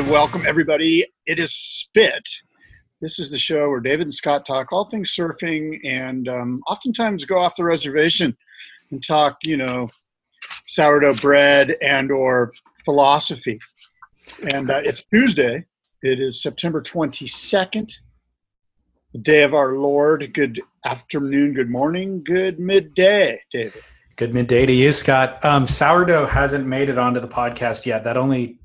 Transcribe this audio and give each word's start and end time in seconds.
Welcome 0.00 0.44
everybody. 0.46 1.04
It 1.26 1.40
is 1.40 1.52
Spit. 1.52 2.22
This 3.00 3.18
is 3.18 3.32
the 3.32 3.38
show 3.38 3.68
where 3.68 3.80
David 3.80 4.02
and 4.02 4.14
Scott 4.14 4.46
talk 4.46 4.68
all 4.70 4.88
things 4.88 5.12
surfing 5.12 5.80
and 5.84 6.28
um, 6.28 6.62
oftentimes 6.68 7.24
go 7.24 7.36
off 7.36 7.56
the 7.56 7.64
reservation 7.64 8.36
and 8.92 9.04
talk, 9.04 9.38
you 9.42 9.56
know, 9.56 9.88
sourdough 10.66 11.14
bread 11.14 11.74
and 11.82 12.12
or 12.12 12.52
philosophy. 12.84 13.58
And 14.52 14.70
uh, 14.70 14.82
it's 14.84 15.02
Tuesday. 15.12 15.64
It 16.02 16.20
is 16.20 16.40
September 16.40 16.80
22nd, 16.80 17.92
the 19.14 19.18
day 19.18 19.42
of 19.42 19.52
our 19.52 19.78
Lord. 19.78 20.30
Good 20.32 20.60
afternoon, 20.84 21.54
good 21.54 21.70
morning, 21.70 22.22
good 22.24 22.60
midday, 22.60 23.40
David. 23.50 23.82
Good 24.14 24.32
midday 24.32 24.64
to 24.64 24.72
you, 24.72 24.92
Scott. 24.92 25.44
Um, 25.44 25.66
sourdough 25.66 26.26
hasn't 26.26 26.66
made 26.66 26.88
it 26.88 26.98
onto 26.98 27.18
the 27.18 27.28
podcast 27.28 27.84
yet. 27.84 28.04
That 28.04 28.16
only 28.16 28.57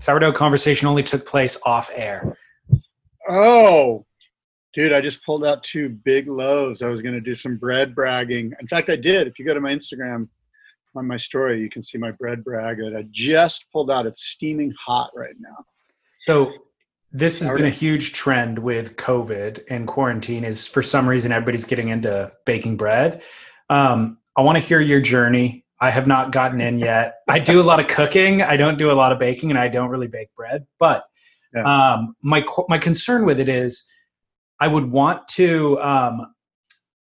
sourdough 0.00 0.32
conversation 0.32 0.88
only 0.88 1.02
took 1.02 1.24
place 1.24 1.56
off 1.64 1.90
air. 1.94 2.36
Oh, 3.28 4.04
dude, 4.72 4.92
I 4.92 5.00
just 5.00 5.24
pulled 5.24 5.44
out 5.44 5.62
two 5.62 5.88
big 5.88 6.26
loaves. 6.26 6.82
I 6.82 6.88
was 6.88 7.02
going 7.02 7.14
to 7.14 7.20
do 7.20 7.34
some 7.34 7.56
bread 7.56 7.94
bragging. 7.94 8.52
In 8.60 8.66
fact, 8.66 8.90
I 8.90 8.96
did. 8.96 9.26
If 9.26 9.38
you 9.38 9.44
go 9.44 9.54
to 9.54 9.60
my 9.60 9.72
Instagram 9.72 10.28
on 10.96 11.06
my 11.06 11.16
story, 11.16 11.60
you 11.60 11.70
can 11.70 11.82
see 11.82 11.98
my 11.98 12.10
bread 12.10 12.42
brag 12.42 12.78
that 12.78 12.96
I 12.96 13.06
just 13.12 13.66
pulled 13.72 13.90
out. 13.90 14.06
It's 14.06 14.24
steaming 14.24 14.72
hot 14.84 15.10
right 15.14 15.36
now. 15.38 15.64
So 16.20 16.52
this 17.12 17.40
has 17.40 17.50
been 17.50 17.66
a 17.66 17.70
huge 17.70 18.12
trend 18.12 18.58
with 18.58 18.96
COVID 18.96 19.64
and 19.70 19.86
quarantine. 19.86 20.44
Is 20.44 20.66
for 20.66 20.82
some 20.82 21.08
reason 21.08 21.32
everybody's 21.32 21.64
getting 21.64 21.88
into 21.88 22.32
baking 22.46 22.76
bread. 22.76 23.22
Um, 23.68 24.18
I 24.36 24.42
want 24.42 24.60
to 24.60 24.66
hear 24.66 24.80
your 24.80 25.00
journey. 25.00 25.64
I 25.80 25.90
have 25.90 26.06
not 26.06 26.30
gotten 26.32 26.60
in 26.60 26.78
yet. 26.78 27.14
I 27.28 27.38
do 27.38 27.60
a 27.60 27.64
lot 27.64 27.80
of 27.80 27.86
cooking. 27.86 28.42
I 28.42 28.56
don't 28.56 28.76
do 28.78 28.90
a 28.90 28.92
lot 28.92 29.12
of 29.12 29.18
baking, 29.18 29.50
and 29.50 29.58
I 29.58 29.68
don't 29.68 29.88
really 29.88 30.08
bake 30.08 30.28
bread. 30.36 30.66
But 30.78 31.04
Yeah. 31.54 31.62
um, 31.64 32.14
my 32.22 32.44
my 32.68 32.78
concern 32.78 33.24
with 33.24 33.40
it 33.40 33.48
is, 33.48 33.88
I 34.60 34.68
would 34.68 34.90
want 34.90 35.26
to 35.28 35.80
um, 35.80 36.34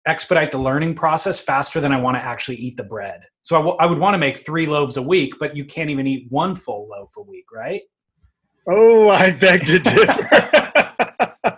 expedite 0.06 0.52
the 0.52 0.58
learning 0.58 0.96
process 0.96 1.40
faster 1.40 1.80
than 1.80 1.92
I 1.94 2.00
want 2.00 2.18
to 2.18 2.24
actually 2.24 2.58
eat 2.58 2.76
the 2.78 2.84
bread. 2.84 3.22
So 3.42 3.56
I, 3.56 3.60
w- 3.60 3.78
I 3.80 3.86
would 3.86 4.00
want 4.00 4.14
to 4.16 4.18
make 4.18 4.38
three 4.38 4.66
loaves 4.66 4.98
a 4.98 5.02
week, 5.02 5.34
but 5.40 5.56
you 5.56 5.64
can't 5.64 5.90
even 5.90 6.06
eat 6.06 6.28
one 6.30 6.54
full 6.56 6.88
loaf 6.90 7.14
a 7.18 7.22
week, 7.22 7.46
right? 7.54 7.82
Oh, 8.70 9.08
I 9.10 9.32
beg 9.32 9.66
to 9.68 9.80
differ. 9.80 10.50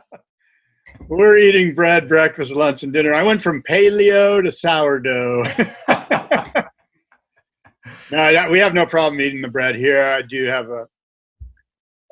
We're 1.09 1.37
eating 1.39 1.73
bread, 1.73 2.07
breakfast, 2.07 2.51
lunch, 2.53 2.83
and 2.83 2.93
dinner. 2.93 3.15
I 3.15 3.23
went 3.23 3.41
from 3.41 3.63
paleo 3.63 4.43
to 4.43 4.51
sourdough. 4.51 5.45
no, 8.11 8.47
we 8.49 8.59
have 8.59 8.73
no 8.73 8.85
problem 8.85 9.21
eating 9.21 9.41
the 9.41 9.47
bread 9.47 9.75
here. 9.75 10.03
I 10.03 10.21
do 10.21 10.45
have 10.45 10.69
a 10.69 10.87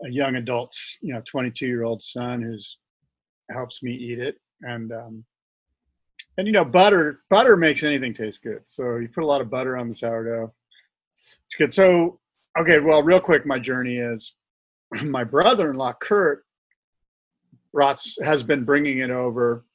a 0.06 0.10
young 0.12 0.36
adult, 0.36 0.76
you 1.02 1.14
know, 1.14 1.22
22 1.26 1.66
year 1.66 1.84
old 1.84 2.04
son 2.04 2.42
who's 2.42 2.78
helps 3.50 3.82
me 3.82 3.94
eat 3.94 4.20
it, 4.20 4.36
and 4.62 4.92
um, 4.92 5.26
and 6.38 6.48
you 6.48 6.54
know, 6.54 6.66
butter 6.66 7.22
butter 7.30 7.56
makes 7.56 7.84
anything 7.84 8.14
taste 8.14 8.44
good. 8.44 8.62
So 8.66 8.98
you 8.98 9.10
put 9.10 9.24
a 9.24 9.28
lot 9.28 9.42
of 9.42 9.50
butter 9.50 9.78
on 9.78 9.88
the 9.88 9.96
sourdough. 9.96 10.54
It's 11.46 11.56
good. 11.58 11.74
So 11.74 12.20
okay, 12.60 12.80
well, 12.80 13.04
real 13.04 13.22
quick, 13.22 13.46
my 13.46 13.60
journey 13.60 13.98
is 13.98 14.34
my 15.04 15.24
brother-in-law 15.24 15.94
Kurt 16.02 16.44
brought 17.74 18.02
has 18.24 18.44
been 18.44 18.64
bringing 18.64 19.00
it 19.00 19.12
over, 19.12 19.66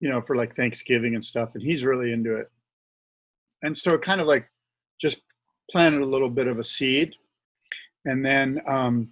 you 0.00 0.08
know, 0.08 0.20
for 0.20 0.36
like 0.36 0.56
Thanksgiving 0.56 1.14
and 1.14 1.24
stuff, 1.24 1.50
and 1.54 1.62
he's 1.62 1.84
really 1.84 2.12
into 2.12 2.36
it. 2.36 2.50
And 3.62 3.76
so 3.76 3.94
it 3.94 4.02
kind 4.02 4.20
of 4.20 4.26
like 4.26 4.50
just 5.00 5.20
planted 5.70 6.02
a 6.02 6.06
little 6.06 6.28
bit 6.28 6.46
of 6.46 6.58
a 6.58 6.64
seed, 6.64 7.14
and 8.04 8.24
then 8.24 8.60
um, 8.66 9.10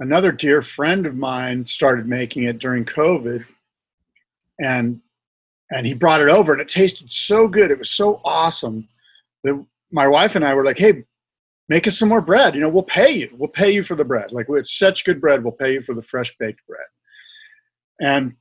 another 0.00 0.32
dear 0.32 0.62
friend 0.62 1.06
of 1.06 1.16
mine 1.16 1.66
started 1.66 2.06
making 2.06 2.44
it 2.44 2.58
during 2.58 2.84
COVID, 2.84 3.44
and 4.60 5.00
and 5.70 5.86
he 5.86 5.94
brought 5.94 6.20
it 6.20 6.28
over, 6.28 6.52
and 6.52 6.60
it 6.60 6.68
tasted 6.68 7.10
so 7.10 7.48
good. 7.48 7.70
It 7.70 7.78
was 7.78 7.90
so 7.90 8.20
awesome 8.24 8.88
that 9.42 9.64
my 9.90 10.06
wife 10.06 10.36
and 10.36 10.44
I 10.44 10.54
were 10.54 10.64
like, 10.64 10.78
"Hey, 10.78 11.04
make 11.68 11.86
us 11.86 11.98
some 11.98 12.08
more 12.08 12.20
bread. 12.20 12.54
You 12.54 12.60
know, 12.60 12.68
we'll 12.68 12.82
pay 12.82 13.10
you. 13.10 13.30
We'll 13.36 13.48
pay 13.48 13.70
you 13.70 13.82
for 13.82 13.94
the 13.94 14.04
bread. 14.04 14.32
Like 14.32 14.46
it's 14.50 14.78
such 14.78 15.04
good 15.04 15.20
bread. 15.20 15.42
We'll 15.42 15.52
pay 15.52 15.74
you 15.74 15.82
for 15.82 15.94
the 15.94 16.02
fresh 16.02 16.34
baked 16.38 16.60
bread. 16.66 16.86
And 18.00 18.34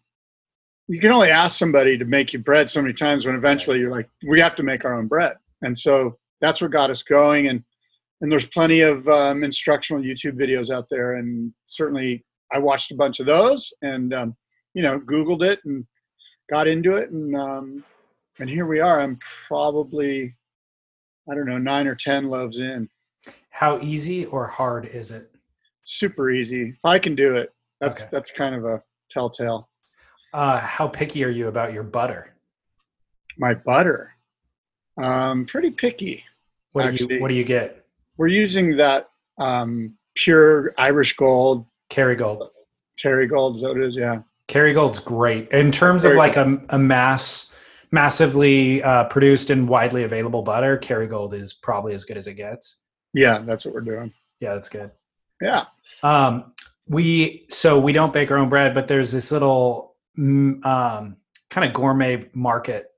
you 0.88 1.00
can 1.00 1.12
only 1.12 1.30
ask 1.30 1.58
somebody 1.58 1.98
to 1.98 2.06
make 2.06 2.34
you 2.34 2.40
bread 2.40 2.70
so 2.70 2.82
many 2.82 2.94
times 2.94 3.26
when 3.26 3.36
eventually 3.36 3.80
you're 3.80 3.92
like, 3.92 4.10
we 4.28 4.40
have 4.40 4.56
to 4.58 4.64
make 4.64 4.84
our 4.84 4.98
own 4.98 5.08
bread. 5.08 5.38
And 5.62 5.78
so 5.78 6.18
that's 6.44 6.62
what 6.62 6.72
got 6.72 6.90
us 6.90 7.02
going. 7.04 7.48
And 7.48 7.64
and 8.22 8.32
there's 8.32 8.46
plenty 8.48 8.82
of 8.82 9.08
um, 9.08 9.44
instructional 9.44 10.02
YouTube 10.02 10.34
videos 10.40 10.70
out 10.70 10.88
there. 10.90 11.16
And 11.16 11.52
certainly 11.66 12.24
I 12.54 12.60
watched 12.60 12.92
a 12.92 12.96
bunch 12.96 13.20
of 13.20 13.26
those 13.26 13.74
and 13.82 14.14
um, 14.14 14.36
you 14.74 14.84
know 14.84 15.00
Googled 15.00 15.44
it 15.44 15.60
and 15.66 15.86
got 16.50 16.68
into 16.68 16.92
it. 16.98 17.10
And 17.12 17.36
um, 17.36 17.84
and 18.40 18.50
here 18.50 18.66
we 18.66 18.80
are. 18.80 19.00
I'm 19.02 19.18
probably 19.48 20.36
I 21.30 21.36
don't 21.36 21.48
know 21.48 21.58
nine 21.58 21.88
or 21.88 21.96
ten 21.96 22.30
loaves 22.30 22.60
in 22.60 22.90
How 23.50 23.80
easy 23.82 24.26
or 24.26 24.48
hard 24.48 24.86
is 24.88 25.12
it? 25.12 25.30
super 25.86 26.32
easy. 26.32 26.70
If 26.70 26.86
I 26.86 26.98
can 27.00 27.16
do 27.16 27.36
it, 27.36 27.54
that's 27.82 28.02
Okay. 28.02 28.10
that's 28.12 28.32
kind 28.32 28.56
of 28.56 28.64
a 28.66 28.82
telltale. 29.10 29.70
Uh, 30.34 30.58
how 30.60 30.88
picky 30.88 31.24
are 31.24 31.30
you 31.30 31.48
about 31.48 31.74
your 31.74 31.84
butter? 31.84 32.34
My 33.38 33.54
butter, 33.54 34.12
um, 35.02 35.46
pretty 35.46 35.72
picky. 35.72 36.24
What 36.74 36.96
do 36.96 37.06
you 37.06 37.22
What 37.22 37.30
do 37.30 37.36
you 37.36 37.44
get? 37.44 37.86
We're 38.18 38.28
using 38.28 38.76
that 38.78 39.10
um, 39.40 39.96
pure 40.16 40.74
Irish 40.78 41.16
Gold, 41.16 41.66
Kerrygold. 41.90 42.50
Terry 42.98 43.28
Gold. 43.28 43.56
Is 43.56 43.62
that 43.62 43.70
what 43.70 43.78
it 43.78 43.86
is? 43.86 43.96
Yeah. 43.96 44.20
Kerrygold's 44.48 45.00
great 45.00 45.50
in 45.50 45.72
terms 45.72 46.06
of 46.06 46.14
like 46.14 46.36
a, 46.36 46.62
a 46.70 46.78
mass, 46.78 47.56
massively 47.92 48.84
uh, 48.84 49.06
produced 49.06 49.50
and 49.50 49.68
widely 49.68 50.04
available 50.04 50.44
butter. 50.44 50.78
Kerrygold 50.78 51.34
is 51.34 51.54
probably 51.54 51.94
as 51.94 52.04
good 52.04 52.18
as 52.18 52.28
it 52.28 52.36
gets. 52.36 52.76
Yeah, 53.14 53.40
that's 53.40 53.66
what 53.66 53.74
we're 53.74 53.82
doing. 53.82 54.12
Yeah, 54.40 54.54
that's 54.54 54.70
good. 54.70 54.92
Yeah. 55.42 55.66
Um, 56.04 56.54
we 56.88 57.46
so 57.50 57.80
we 57.80 57.94
don't 57.94 58.14
bake 58.14 58.32
our 58.32 58.38
own 58.38 58.50
bread, 58.50 58.76
but 58.76 58.88
there's 58.88 59.12
this 59.12 59.32
little 59.32 59.96
mm, 60.18 60.64
um, 60.66 61.18
kind 61.50 61.68
of 61.68 61.74
gourmet 61.74 62.30
market 62.34 62.93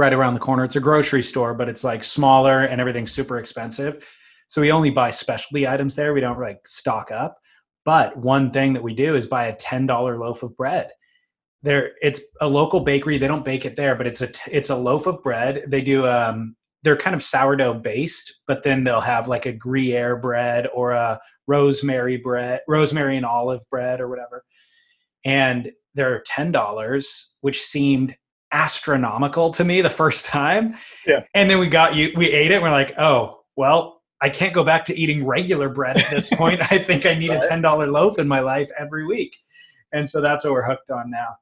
right 0.00 0.12
around 0.12 0.34
the 0.34 0.40
corner. 0.40 0.64
It's 0.64 0.76
a 0.76 0.80
grocery 0.80 1.22
store, 1.22 1.54
but 1.54 1.68
it's 1.68 1.84
like 1.84 2.02
smaller 2.02 2.60
and 2.64 2.80
everything's 2.80 3.12
super 3.12 3.38
expensive. 3.38 4.04
So 4.48 4.60
we 4.60 4.72
only 4.72 4.90
buy 4.90 5.10
specialty 5.12 5.68
items 5.68 5.94
there. 5.94 6.12
We 6.12 6.20
don't 6.20 6.40
like 6.40 6.66
stock 6.66 7.12
up. 7.12 7.38
But 7.84 8.16
one 8.16 8.50
thing 8.50 8.72
that 8.72 8.82
we 8.82 8.94
do 8.94 9.14
is 9.14 9.26
buy 9.26 9.46
a 9.46 9.56
ten 9.56 9.86
dollar 9.86 10.18
loaf 10.18 10.42
of 10.42 10.56
bread. 10.56 10.90
There, 11.62 11.92
it's 12.00 12.20
a 12.40 12.48
local 12.48 12.80
bakery. 12.80 13.18
They 13.18 13.26
don't 13.26 13.44
bake 13.44 13.64
it 13.66 13.76
there, 13.76 13.94
but 13.94 14.06
it's 14.06 14.22
a 14.22 14.30
it's 14.50 14.70
a 14.70 14.76
loaf 14.76 15.06
of 15.06 15.22
bread. 15.22 15.64
They 15.68 15.82
do 15.82 16.06
um, 16.06 16.56
they're 16.82 16.96
kind 16.96 17.14
of 17.14 17.22
sourdough 17.22 17.74
based, 17.74 18.40
but 18.46 18.62
then 18.62 18.84
they'll 18.84 19.00
have 19.00 19.28
like 19.28 19.46
a 19.46 19.52
Gruyere 19.52 20.16
bread 20.16 20.66
or 20.74 20.92
a 20.92 21.20
rosemary 21.46 22.16
bread, 22.16 22.60
rosemary 22.66 23.16
and 23.16 23.26
olive 23.26 23.62
bread 23.70 24.00
or 24.00 24.08
whatever. 24.08 24.44
And 25.24 25.70
they're 25.94 26.22
ten 26.22 26.52
dollars, 26.52 27.34
which 27.42 27.62
seemed 27.62 28.14
astronomical 28.52 29.50
to 29.52 29.64
me 29.64 29.80
the 29.80 29.90
first 29.90 30.24
time. 30.24 30.74
Yeah. 31.06 31.24
And 31.34 31.50
then 31.50 31.58
we 31.58 31.68
got 31.68 31.94
you, 31.94 32.12
we 32.16 32.30
ate 32.30 32.50
it. 32.50 32.54
And 32.54 32.62
we're 32.62 32.70
like, 32.70 32.98
oh, 32.98 33.42
well, 33.56 34.02
I 34.20 34.28
can't 34.28 34.52
go 34.52 34.62
back 34.62 34.84
to 34.86 34.98
eating 34.98 35.24
regular 35.26 35.68
bread 35.68 35.98
at 35.98 36.10
this 36.10 36.28
point. 36.28 36.60
I 36.72 36.78
think 36.78 37.06
I 37.06 37.14
need 37.14 37.30
a 37.30 37.40
ten 37.48 37.62
dollar 37.62 37.86
loaf 37.86 38.18
in 38.18 38.28
my 38.28 38.40
life 38.40 38.70
every 38.78 39.06
week. 39.06 39.36
And 39.92 40.08
so 40.08 40.20
that's 40.20 40.44
what 40.44 40.52
we're 40.52 40.66
hooked 40.66 40.90
on 40.90 41.10
now. 41.10 41.36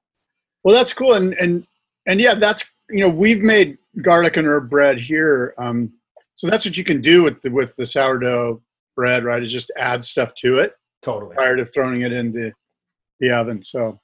Well, 0.64 0.74
that's 0.74 0.92
cool. 0.92 1.14
And 1.14 1.34
and 1.34 1.66
and 2.06 2.20
yeah, 2.20 2.34
that's 2.34 2.64
you 2.90 3.00
know 3.00 3.08
we've 3.08 3.42
made 3.42 3.78
garlic 4.02 4.36
and 4.36 4.46
herb 4.46 4.70
bread 4.70 4.98
here. 4.98 5.54
Um, 5.58 5.92
so 6.34 6.48
that's 6.48 6.64
what 6.64 6.76
you 6.76 6.84
can 6.84 7.00
do 7.00 7.22
with 7.22 7.42
the 7.42 7.50
with 7.50 7.74
the 7.76 7.86
sourdough 7.86 8.62
bread, 8.94 9.24
right? 9.24 9.42
Is 9.42 9.52
just 9.52 9.72
add 9.76 10.04
stuff 10.04 10.34
to 10.36 10.58
it 10.58 10.74
Totally. 11.02 11.34
prior 11.34 11.56
to 11.56 11.64
throwing 11.64 12.02
it 12.02 12.12
into 12.12 12.52
the 13.20 13.30
oven. 13.30 13.62
So 13.62 14.00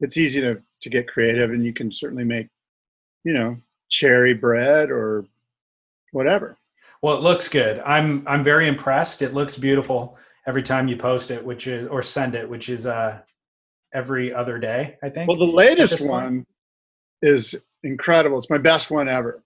it's 0.00 0.16
easy 0.16 0.40
to 0.40 0.60
to 0.82 0.90
get 0.90 1.08
creative, 1.08 1.50
and 1.50 1.64
you 1.64 1.72
can 1.72 1.92
certainly 1.92 2.24
make, 2.24 2.48
you 3.24 3.32
know, 3.32 3.56
cherry 3.88 4.34
bread 4.34 4.90
or 4.90 5.24
whatever. 6.12 6.56
Well, 7.02 7.16
it 7.16 7.22
looks 7.22 7.48
good. 7.48 7.80
I'm 7.80 8.26
I'm 8.26 8.44
very 8.44 8.68
impressed. 8.68 9.22
It 9.22 9.34
looks 9.34 9.56
beautiful. 9.56 10.18
every 10.46 10.62
time 10.62 10.88
you 10.88 10.96
post 10.96 11.30
it, 11.30 11.44
which 11.44 11.66
is 11.66 11.86
or 11.88 12.02
send 12.02 12.34
it, 12.34 12.48
which 12.48 12.68
is 12.68 12.86
uh 12.86 13.20
every 13.94 14.32
other 14.32 14.58
day, 14.58 14.96
I 15.02 15.08
think. 15.08 15.28
Well, 15.28 15.36
the 15.36 15.44
latest 15.44 16.00
one 16.00 16.46
is 17.22 17.54
incredible. 17.82 18.38
It's 18.38 18.50
my 18.50 18.58
best 18.58 18.90
one 18.90 19.08
ever 19.08 19.42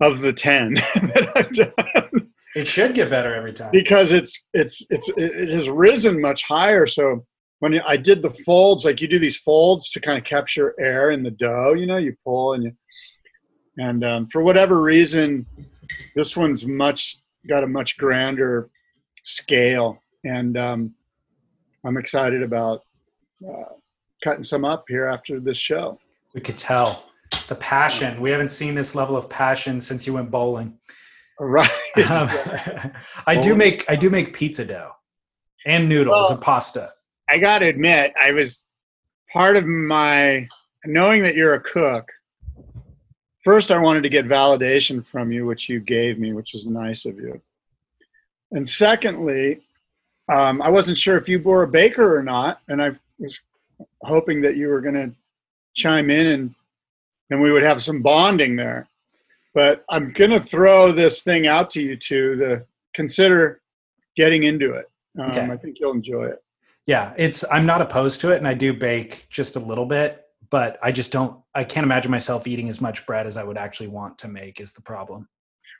of 0.00 0.20
the 0.20 0.32
10 0.32 0.74
that 0.74 1.32
I've 1.36 1.52
done 1.52 2.28
it 2.54 2.66
should 2.66 2.94
get 2.94 3.10
better 3.10 3.34
every 3.34 3.52
time. 3.52 3.70
because 3.72 4.12
it's 4.12 4.42
it's 4.52 4.84
it's 4.90 5.08
it 5.10 5.32
it 5.32 5.48
has 5.50 5.70
risen 5.70 6.20
much 6.20 6.44
higher. 6.44 6.86
So 6.86 7.24
when 7.62 7.80
I 7.86 7.96
did 7.96 8.22
the 8.22 8.30
folds, 8.44 8.84
like 8.84 9.00
you 9.00 9.06
do 9.06 9.20
these 9.20 9.36
folds 9.36 9.88
to 9.90 10.00
kind 10.00 10.18
of 10.18 10.24
capture 10.24 10.74
air 10.80 11.12
in 11.12 11.22
the 11.22 11.30
dough, 11.30 11.74
you 11.74 11.86
know, 11.86 11.96
you 11.96 12.12
pull 12.24 12.54
and 12.54 12.64
you 12.64 12.72
and 13.78 14.04
um, 14.04 14.26
for 14.26 14.42
whatever 14.42 14.82
reason, 14.82 15.46
this 16.16 16.36
one's 16.36 16.66
much 16.66 17.18
got 17.48 17.62
a 17.62 17.66
much 17.68 17.96
grander 17.98 18.68
scale, 19.22 20.02
and 20.24 20.58
um, 20.58 20.92
I'm 21.86 21.96
excited 21.98 22.42
about 22.42 22.80
uh, 23.48 23.74
cutting 24.24 24.42
some 24.42 24.64
up 24.64 24.84
here 24.88 25.06
after 25.06 25.38
this 25.38 25.56
show. 25.56 26.00
We 26.34 26.40
could 26.40 26.56
tell 26.56 27.10
the 27.46 27.54
passion. 27.54 28.20
We 28.20 28.30
haven't 28.32 28.50
seen 28.50 28.74
this 28.74 28.96
level 28.96 29.16
of 29.16 29.30
passion 29.30 29.80
since 29.80 30.04
you 30.04 30.14
went 30.14 30.32
bowling. 30.32 30.76
Right. 31.38 31.70
Um, 32.10 32.28
I 33.28 33.36
do 33.40 33.54
make 33.54 33.88
I 33.88 33.94
do 33.94 34.10
make 34.10 34.34
pizza 34.34 34.64
dough 34.64 34.90
and 35.64 35.88
noodles 35.88 36.24
Well- 36.24 36.32
and 36.32 36.40
pasta. 36.40 36.90
I 37.32 37.38
got 37.38 37.60
to 37.60 37.66
admit, 37.66 38.12
I 38.20 38.32
was 38.32 38.60
part 39.32 39.56
of 39.56 39.64
my 39.64 40.46
knowing 40.84 41.22
that 41.22 41.34
you're 41.34 41.54
a 41.54 41.60
cook. 41.60 42.12
First, 43.42 43.70
I 43.70 43.78
wanted 43.78 44.02
to 44.02 44.10
get 44.10 44.26
validation 44.26 45.04
from 45.04 45.32
you, 45.32 45.46
which 45.46 45.66
you 45.66 45.80
gave 45.80 46.18
me, 46.18 46.34
which 46.34 46.52
was 46.52 46.66
nice 46.66 47.06
of 47.06 47.16
you. 47.16 47.40
And 48.50 48.68
secondly, 48.68 49.62
um, 50.30 50.60
I 50.60 50.68
wasn't 50.68 50.98
sure 50.98 51.16
if 51.16 51.26
you 51.26 51.38
were 51.40 51.62
a 51.62 51.68
baker 51.68 52.14
or 52.14 52.22
not, 52.22 52.60
and 52.68 52.82
I 52.82 52.92
was 53.18 53.40
hoping 54.02 54.42
that 54.42 54.56
you 54.56 54.68
were 54.68 54.82
going 54.82 54.94
to 54.94 55.10
chime 55.74 56.10
in 56.10 56.26
and 56.26 56.54
and 57.30 57.40
we 57.40 57.50
would 57.50 57.62
have 57.62 57.82
some 57.82 58.02
bonding 58.02 58.56
there. 58.56 58.86
But 59.54 59.86
I'm 59.88 60.12
going 60.12 60.32
to 60.32 60.40
throw 60.40 60.92
this 60.92 61.22
thing 61.22 61.46
out 61.46 61.70
to 61.70 61.82
you 61.82 61.96
two 61.96 62.36
to 62.36 62.62
consider 62.92 63.62
getting 64.16 64.42
into 64.42 64.74
it. 64.74 64.90
Um, 65.18 65.30
Okay. 65.30 65.40
I 65.50 65.56
think 65.56 65.80
you'll 65.80 65.92
enjoy 65.92 66.24
it. 66.24 66.42
Yeah, 66.86 67.14
it's 67.16 67.44
I'm 67.50 67.64
not 67.66 67.80
opposed 67.80 68.20
to 68.22 68.32
it 68.32 68.38
and 68.38 68.48
I 68.48 68.54
do 68.54 68.72
bake 68.72 69.26
just 69.30 69.56
a 69.56 69.60
little 69.60 69.86
bit, 69.86 70.24
but 70.50 70.78
I 70.82 70.90
just 70.92 71.12
don't 71.12 71.40
I 71.54 71.64
can't 71.64 71.84
imagine 71.84 72.10
myself 72.10 72.46
eating 72.46 72.68
as 72.68 72.80
much 72.80 73.06
bread 73.06 73.26
as 73.26 73.36
I 73.36 73.44
would 73.44 73.56
actually 73.58 73.88
want 73.88 74.18
to 74.18 74.28
make 74.28 74.60
is 74.60 74.72
the 74.72 74.82
problem. 74.82 75.28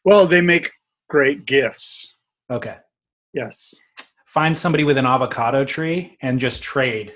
Well, 0.05 0.27
they 0.27 0.41
make 0.41 0.71
great 1.09 1.45
gifts. 1.45 2.15
Okay. 2.51 2.77
Yes. 3.33 3.75
Find 4.27 4.57
somebody 4.57 4.85
with 4.85 4.97
an 4.99 5.07
avocado 5.07 5.65
tree 5.65 6.17
and 6.23 6.39
just 6.39 6.63
trade. 6.63 7.15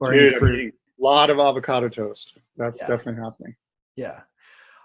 Or 0.00 0.12
Dude, 0.12 0.36
fruit. 0.36 0.74
a 0.98 1.02
lot 1.02 1.30
of 1.30 1.38
avocado 1.38 1.88
toast. 1.88 2.36
That's 2.56 2.80
Yeah. 2.80 2.88
definitely 2.88 3.22
happening. 3.22 3.56
Yeah. 3.96 4.20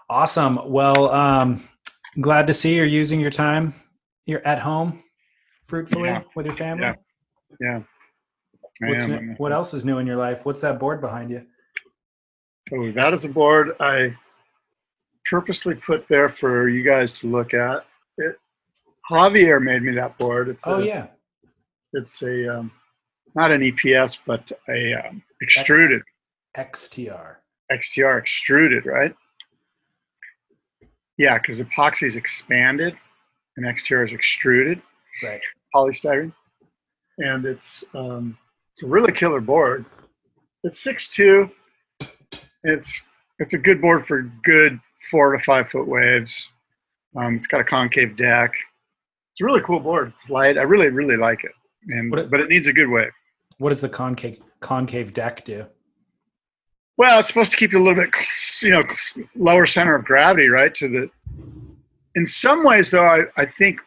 Awesome. 0.08 0.60
Well, 0.70 1.10
um, 1.10 1.62
glad 2.20 2.46
to 2.48 2.54
see 2.54 2.74
you're 2.76 2.86
using 2.86 3.20
your 3.20 3.30
time. 3.30 3.74
You're 4.26 4.46
at 4.46 4.58
home 4.60 5.02
fruitfully 5.64 6.08
Yeah. 6.08 6.22
with 6.34 6.46
your 6.46 6.54
family. 6.54 6.84
Yeah. 6.84 6.94
Yeah. 7.60 7.80
What's 8.80 9.06
new, 9.06 9.34
what 9.36 9.52
else 9.52 9.74
is 9.74 9.84
new 9.84 9.98
in 9.98 10.06
your 10.06 10.16
life? 10.16 10.46
What's 10.46 10.62
that 10.62 10.78
board 10.78 11.00
behind 11.00 11.30
you? 11.30 11.44
Oh, 12.72 12.90
that 12.92 13.12
is 13.12 13.24
a 13.24 13.28
board 13.28 13.76
I 13.80 14.16
purposely 15.28 15.74
put 15.74 16.06
there 16.08 16.28
for 16.28 16.68
you 16.68 16.82
guys 16.82 17.12
to 17.14 17.26
look 17.26 17.52
at. 17.52 17.84
It, 18.16 18.36
Javier 19.10 19.62
made 19.62 19.82
me 19.82 19.94
that 19.96 20.16
board. 20.18 20.48
It's 20.48 20.66
Oh 20.66 20.80
a, 20.80 20.84
yeah. 20.84 21.08
It's 21.92 22.22
a 22.22 22.58
um, 22.58 22.70
not 23.34 23.50
an 23.50 23.60
EPS, 23.60 24.18
but 24.26 24.50
a 24.68 24.94
um, 24.94 25.22
extruded 25.42 26.02
XTR. 26.56 27.36
XTR 27.70 28.18
extruded, 28.18 28.86
right? 28.86 29.14
Yeah, 31.18 31.38
because 31.38 31.60
epoxy 31.60 32.04
is 32.04 32.16
expanded 32.16 32.96
and 33.56 33.66
XTR 33.66 34.06
is 34.06 34.12
extruded. 34.12 34.80
Right. 35.22 35.40
polystyrene, 35.74 36.32
and 37.18 37.44
it's 37.44 37.84
um, 37.94 38.38
it's 38.80 38.86
a 38.86 38.90
really 38.90 39.12
killer 39.12 39.42
board. 39.42 39.84
It's 40.64 40.82
six 40.82 41.10
two. 41.10 41.50
It's 42.64 43.02
it's 43.38 43.52
a 43.52 43.58
good 43.58 43.82
board 43.82 44.06
for 44.06 44.22
good 44.42 44.80
four 45.10 45.36
to 45.36 45.44
five 45.44 45.68
foot 45.68 45.86
waves. 45.86 46.48
Um, 47.14 47.36
it's 47.36 47.46
got 47.46 47.60
a 47.60 47.64
concave 47.64 48.16
deck. 48.16 48.54
It's 49.32 49.42
a 49.42 49.44
really 49.44 49.60
cool 49.60 49.80
board. 49.80 50.14
It's 50.16 50.30
light. 50.30 50.56
I 50.56 50.62
really 50.62 50.88
really 50.88 51.18
like 51.18 51.44
it, 51.44 51.52
and 51.88 52.14
it- 52.18 52.30
but 52.30 52.40
it 52.40 52.48
needs 52.48 52.68
a 52.68 52.72
good 52.72 52.88
wave. 52.88 53.10
What 53.58 53.68
does 53.68 53.82
the 53.82 53.88
concave 53.90 54.40
concave 54.60 55.12
deck 55.12 55.44
do? 55.44 55.66
Well, 56.96 57.18
it's 57.18 57.28
supposed 57.28 57.50
to 57.50 57.58
keep 57.58 57.72
you 57.72 57.82
a 57.82 57.84
little 57.84 58.02
bit, 58.02 58.14
you 58.62 58.70
know, 58.70 58.84
lower 59.36 59.66
center 59.66 59.94
of 59.94 60.06
gravity, 60.06 60.48
right? 60.48 60.74
To 60.76 60.88
the. 60.88 61.10
In 62.14 62.24
some 62.24 62.64
ways, 62.64 62.90
though, 62.90 63.04
I, 63.04 63.24
I 63.36 63.44
think 63.44 63.78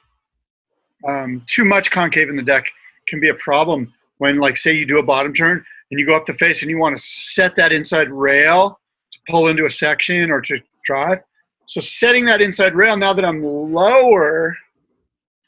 um, 1.08 1.44
too 1.48 1.66
much 1.66 1.90
concave 1.90 2.30
in 2.30 2.36
the 2.36 2.44
deck 2.44 2.72
can 3.08 3.20
be 3.20 3.30
a 3.30 3.36
problem 3.36 3.92
when, 4.24 4.38
like, 4.38 4.56
say 4.56 4.74
you 4.74 4.86
do 4.86 5.00
a 5.00 5.04
bottom 5.04 5.34
turn 5.34 5.62
and 5.92 6.00
you 6.00 6.06
go 6.06 6.16
up 6.16 6.26
the 6.26 6.34
face 6.34 6.62
and 6.62 6.72
you 6.72 6.78
want 6.78 6.96
to 6.96 7.04
set 7.04 7.58
that 7.58 7.74
inside 7.74 8.10
rail 8.10 8.80
to 9.12 9.20
pull 9.28 9.50
into 9.50 9.66
a 9.66 9.70
section 9.70 10.32
or 10.32 10.40
to 10.40 10.58
drive. 10.86 11.20
So 11.68 11.82
setting 11.82 12.24
that 12.28 12.40
inside 12.40 12.74
rail 12.74 12.96
now 12.96 13.12
that 13.12 13.26
I'm 13.26 13.44
lower 13.44 14.56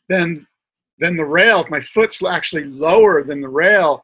than 0.10 0.46
than 1.00 1.16
the 1.16 1.24
rail, 1.24 1.62
if 1.62 1.70
my 1.70 1.80
foot's 1.80 2.22
actually 2.22 2.66
lower 2.66 3.24
than 3.24 3.40
the 3.40 3.48
rail, 3.48 4.04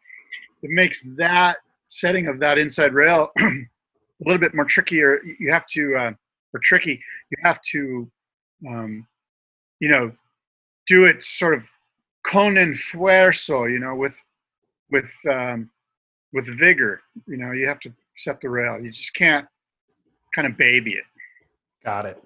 it 0.64 0.70
makes 0.70 1.04
that 1.18 1.58
setting 1.88 2.28
of 2.28 2.40
that 2.40 2.58
inside 2.58 2.94
rail 2.94 3.30
a 3.40 4.24
little 4.26 4.40
bit 4.40 4.56
more 4.56 4.64
trickier. 4.64 5.20
You 5.38 5.52
have 5.52 5.68
to, 5.74 5.96
uh, 5.98 6.12
or 6.54 6.60
tricky. 6.64 7.02
You 7.30 7.38
have 7.44 7.60
to, 7.74 8.10
um, 8.70 9.06
you 9.82 9.90
know, 9.90 10.14
do 10.88 11.04
it 11.04 11.22
sort 11.26 11.56
of 11.56 11.66
con 12.26 12.56
esfuerzo, 12.56 13.70
you 13.70 13.80
know, 13.80 13.96
with 13.96 14.16
with 14.92 15.12
um, 15.30 15.70
with 16.34 16.48
vigor. 16.58 17.02
You 17.28 17.38
know, 17.38 17.52
you 17.52 17.68
have 17.68 17.80
to 17.82 17.94
set 18.18 18.42
the 18.42 18.50
rail. 18.50 18.80
You 18.80 18.92
just 18.92 19.14
can't 19.14 19.48
kind 20.36 20.48
of 20.48 20.58
baby 20.58 20.92
it. 20.92 21.04
Got 21.84 22.06
it. 22.06 22.24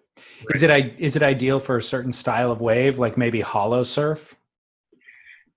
Is 0.54 0.64
it 0.64 0.70
is 1.00 1.16
it 1.16 1.24
ideal 1.24 1.60
for 1.60 1.78
a 1.78 1.82
certain 1.82 2.14
style 2.14 2.52
of 2.52 2.62
wave, 2.62 3.00
like 3.00 3.18
maybe 3.18 3.42
hollow 3.42 3.84
surf? 3.84 4.36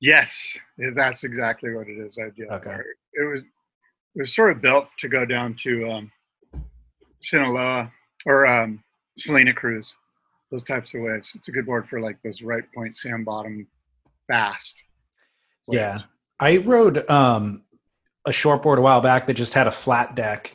Yes, 0.01 0.57
that's 0.95 1.25
exactly 1.25 1.75
what 1.75 1.89
it 1.89 1.99
is. 1.99 2.19
Ideal. 2.19 2.53
Okay. 2.53 2.77
It 3.15 3.25
was 3.25 3.43
it 3.43 4.21
was 4.21 4.35
sort 4.35 4.51
of 4.51 4.63
built 4.63 4.89
to 4.99 5.09
go 5.09 5.25
down 5.25 5.55
to 5.63 5.91
um, 5.91 6.13
Sinaloa 7.21 7.93
or 8.27 8.47
um, 8.47 8.83
Salina 9.17 9.53
Cruz, 9.53 9.93
those 10.51 10.65
types 10.65 10.95
of 10.95 11.03
waves. 11.03 11.31
It's 11.35 11.49
a 11.49 11.53
good 11.53 11.67
board 11.67 11.89
for 11.89 12.01
like 12.01 12.21
those 12.23 12.43
right 12.43 12.65
point 12.75 12.97
sand 12.97 13.25
bottom 13.25 13.67
fast. 14.27 14.75
waves. 15.67 15.79
Yeah. 15.79 16.01
I 16.41 16.59
rode 16.59 17.09
um, 17.11 17.63
a 18.25 18.31
shortboard 18.31 18.79
a 18.79 18.81
while 18.81 19.01
back 19.01 19.27
that 19.27 19.35
just 19.35 19.55
had 19.55 19.67
a 19.67 19.73
flat 19.73 20.15
deck. 20.15 20.55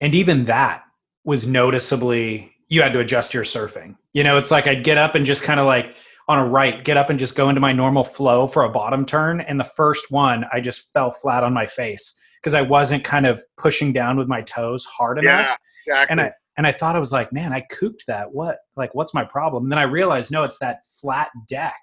And 0.00 0.14
even 0.14 0.46
that 0.46 0.84
was 1.24 1.46
noticeably, 1.46 2.52
you 2.68 2.82
had 2.82 2.92
to 2.92 3.00
adjust 3.00 3.34
your 3.34 3.44
surfing. 3.44 3.96
You 4.12 4.24
know, 4.24 4.36
it's 4.36 4.50
like 4.50 4.66
I'd 4.66 4.84
get 4.84 4.98
up 4.98 5.14
and 5.14 5.26
just 5.26 5.44
kind 5.44 5.60
of 5.60 5.66
like 5.66 5.94
on 6.28 6.38
a 6.38 6.46
right, 6.46 6.84
get 6.84 6.96
up 6.96 7.10
and 7.10 7.18
just 7.18 7.36
go 7.36 7.48
into 7.48 7.60
my 7.60 7.72
normal 7.72 8.04
flow 8.04 8.46
for 8.46 8.64
a 8.64 8.68
bottom 8.68 9.04
turn. 9.04 9.40
And 9.42 9.58
the 9.58 9.64
first 9.64 10.10
one, 10.10 10.44
I 10.52 10.60
just 10.60 10.92
fell 10.92 11.10
flat 11.10 11.44
on 11.44 11.52
my 11.52 11.66
face 11.66 12.18
because 12.40 12.54
I 12.54 12.62
wasn't 12.62 13.04
kind 13.04 13.26
of 13.26 13.42
pushing 13.56 13.92
down 13.92 14.16
with 14.16 14.28
my 14.28 14.42
toes 14.42 14.84
hard 14.84 15.18
enough. 15.18 15.58
Yeah, 15.86 16.02
exactly. 16.02 16.12
and 16.12 16.20
I 16.20 16.32
and 16.56 16.66
I 16.66 16.72
thought 16.72 16.96
I 16.96 16.98
was 16.98 17.12
like, 17.12 17.32
man, 17.32 17.52
I 17.52 17.60
cooped 17.70 18.04
that. 18.06 18.32
What 18.32 18.58
like 18.76 18.94
what's 18.94 19.14
my 19.14 19.24
problem? 19.24 19.64
And 19.64 19.72
then 19.72 19.78
I 19.78 19.84
realized, 19.84 20.30
no, 20.30 20.44
it's 20.44 20.58
that 20.58 20.86
flat 20.86 21.30
deck. 21.48 21.80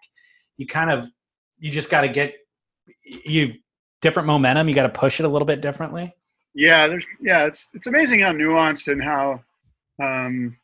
You 0.57 0.67
kind 0.67 0.91
of 0.91 1.09
you 1.57 1.69
just 1.71 1.89
got 1.89 2.01
to 2.01 2.09
get 2.09 2.33
you 3.03 3.53
different 4.01 4.27
momentum. 4.27 4.67
You 4.69 4.75
got 4.75 4.83
to 4.83 4.99
push 4.99 5.19
it 5.19 5.25
a 5.25 5.29
little 5.29 5.45
bit 5.45 5.61
differently. 5.61 6.13
yeah, 6.55 6.87
there's 6.87 7.05
yeah, 7.21 7.45
it's 7.45 7.67
it's 7.73 7.87
amazing 7.87 8.19
how 8.21 8.31
nuanced 8.31 8.91
and 8.91 9.03
how 9.03 9.41
um, 10.01 10.57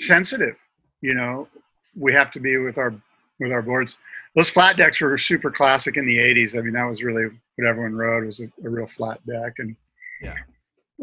sensitive, 0.00 0.56
you 1.00 1.14
know, 1.14 1.48
we 1.96 2.12
have 2.12 2.30
to 2.32 2.40
be 2.40 2.56
with 2.58 2.78
our 2.78 2.94
with 3.40 3.52
our 3.52 3.62
boards. 3.62 3.96
Those 4.34 4.50
flat 4.50 4.76
decks 4.76 5.00
were 5.00 5.16
super 5.18 5.50
classic 5.50 5.96
in 5.96 6.06
the 6.06 6.18
'80s. 6.18 6.56
I 6.58 6.60
mean, 6.62 6.74
that 6.74 6.84
was 6.84 7.02
really 7.02 7.26
what 7.56 7.66
everyone 7.68 7.94
rode 7.94 8.26
was 8.26 8.40
a, 8.40 8.44
a 8.64 8.68
real 8.68 8.86
flat 8.86 9.24
deck, 9.26 9.54
and 9.58 9.74
Yeah. 10.20 10.34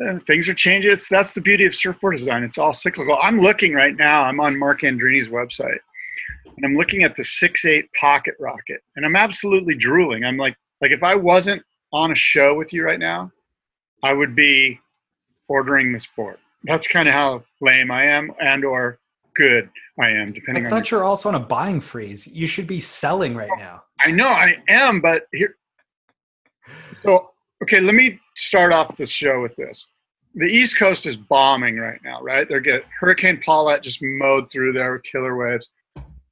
uh, 0.07 0.19
things 0.27 0.47
are 0.47 0.53
changing. 0.53 0.91
It's 0.91 1.09
that's 1.09 1.33
the 1.33 1.41
beauty 1.41 1.65
of 1.65 1.73
surfboard 1.75 2.15
design. 2.17 2.43
It's 2.43 2.57
all 2.57 2.73
cyclical. 2.73 3.17
I'm 3.21 3.39
looking 3.41 3.73
right 3.73 3.95
now. 3.95 4.23
I'm 4.23 4.39
on 4.39 4.57
Mark 4.59 4.83
Andreini's 4.83 5.29
website, 5.29 5.79
and 6.63 6.71
I'm 6.71 6.77
looking 6.77 7.03
at 7.03 7.17
the 7.17 7.25
six 7.25 7.65
eight 7.65 7.89
pocket 7.99 8.35
rocket, 8.39 8.81
and 8.95 9.05
I'm 9.05 9.17
absolutely 9.17 9.75
drooling. 9.75 10.23
I'm 10.23 10.37
like, 10.37 10.55
like 10.79 10.91
if 10.91 11.03
I 11.03 11.13
wasn't 11.13 11.61
on 11.91 12.11
a 12.11 12.15
show 12.15 12.55
with 12.55 12.71
you 12.71 12.85
right 12.85 12.99
now, 12.99 13.31
I 14.01 14.13
would 14.13 14.33
be 14.33 14.79
ordering 15.49 15.91
this 15.91 16.07
board. 16.15 16.37
That's 16.63 16.87
kind 16.87 17.09
of 17.09 17.13
how 17.13 17.43
lame 17.59 17.91
I 17.91 18.05
am, 18.05 18.31
and 18.39 18.63
or 18.63 18.97
good 19.35 19.69
I 19.99 20.09
am, 20.09 20.31
depending 20.31 20.63
I 20.63 20.67
on. 20.67 20.69
thought 20.69 20.89
you 20.89 20.97
were 20.97 21.03
also 21.03 21.27
on 21.27 21.35
a 21.35 21.39
buying 21.39 21.81
freeze. 21.81 22.27
You 22.27 22.47
should 22.47 22.67
be 22.67 22.79
selling 22.79 23.35
right 23.35 23.51
now. 23.57 23.83
I 23.99 24.11
know 24.11 24.29
I 24.29 24.55
am, 24.69 25.01
but 25.01 25.27
here. 25.33 25.57
So 27.01 27.31
okay, 27.61 27.81
let 27.81 27.93
me 27.93 28.21
start 28.37 28.71
off 28.71 28.95
the 28.95 29.05
show 29.05 29.41
with 29.41 29.53
this. 29.57 29.85
The 30.35 30.47
East 30.47 30.79
Coast 30.79 31.05
is 31.07 31.17
bombing 31.17 31.77
right 31.77 31.99
now, 32.05 32.21
right? 32.21 32.47
They're 32.47 32.61
get 32.61 32.85
Hurricane 33.01 33.41
Paulette 33.43 33.83
just 33.83 34.01
mowed 34.01 34.49
through 34.49 34.71
there 34.71 34.93
with 34.93 35.03
killer 35.03 35.35
waves. 35.35 35.67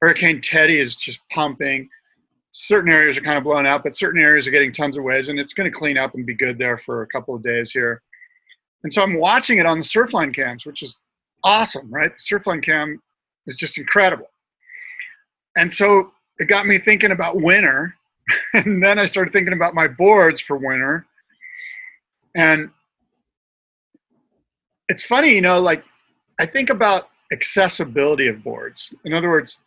Hurricane 0.02 0.40
Teddy 0.40 0.80
is 0.80 0.96
just 0.96 1.20
pumping. 1.30 1.88
Certain 2.50 2.92
areas 2.92 3.16
are 3.16 3.22
kind 3.22 3.38
of 3.38 3.44
blown 3.44 3.66
out, 3.66 3.84
but 3.84 3.94
certain 3.94 4.20
areas 4.20 4.48
are 4.48 4.50
getting 4.50 4.72
tons 4.72 4.98
of 4.98 5.04
waves, 5.04 5.28
and 5.28 5.38
it's 5.38 5.54
going 5.54 5.70
to 5.70 5.74
clean 5.74 5.96
up 5.96 6.14
and 6.16 6.26
be 6.26 6.34
good 6.34 6.58
there 6.58 6.76
for 6.76 7.02
a 7.02 7.06
couple 7.06 7.36
of 7.36 7.42
days 7.42 7.70
here. 7.70 8.02
And 8.82 8.92
so 8.92 9.00
I'm 9.00 9.14
watching 9.14 9.58
it 9.58 9.64
on 9.64 9.78
the 9.78 9.84
Surfline 9.84 10.34
cams, 10.34 10.66
which 10.66 10.82
is 10.82 10.96
awesome, 11.44 11.88
right? 11.88 12.10
The 12.10 12.36
Surfline 12.36 12.64
cam 12.64 13.00
is 13.46 13.54
just 13.54 13.78
incredible. 13.78 14.26
And 15.56 15.72
so 15.72 16.10
it 16.40 16.46
got 16.46 16.66
me 16.66 16.78
thinking 16.78 17.12
about 17.12 17.40
winter. 17.40 17.94
and 18.54 18.82
then 18.82 18.98
I 18.98 19.04
started 19.04 19.32
thinking 19.32 19.54
about 19.54 19.72
my 19.72 19.86
boards 19.86 20.40
for 20.40 20.56
winter. 20.56 21.06
And 22.34 22.70
it's 24.88 25.04
funny, 25.04 25.32
you 25.32 25.42
know, 25.42 25.60
like 25.60 25.84
I 26.40 26.46
think 26.46 26.70
about 26.70 27.08
accessibility 27.30 28.26
of 28.26 28.42
boards. 28.42 28.92
In 29.04 29.14
other 29.14 29.28
words, 29.28 29.58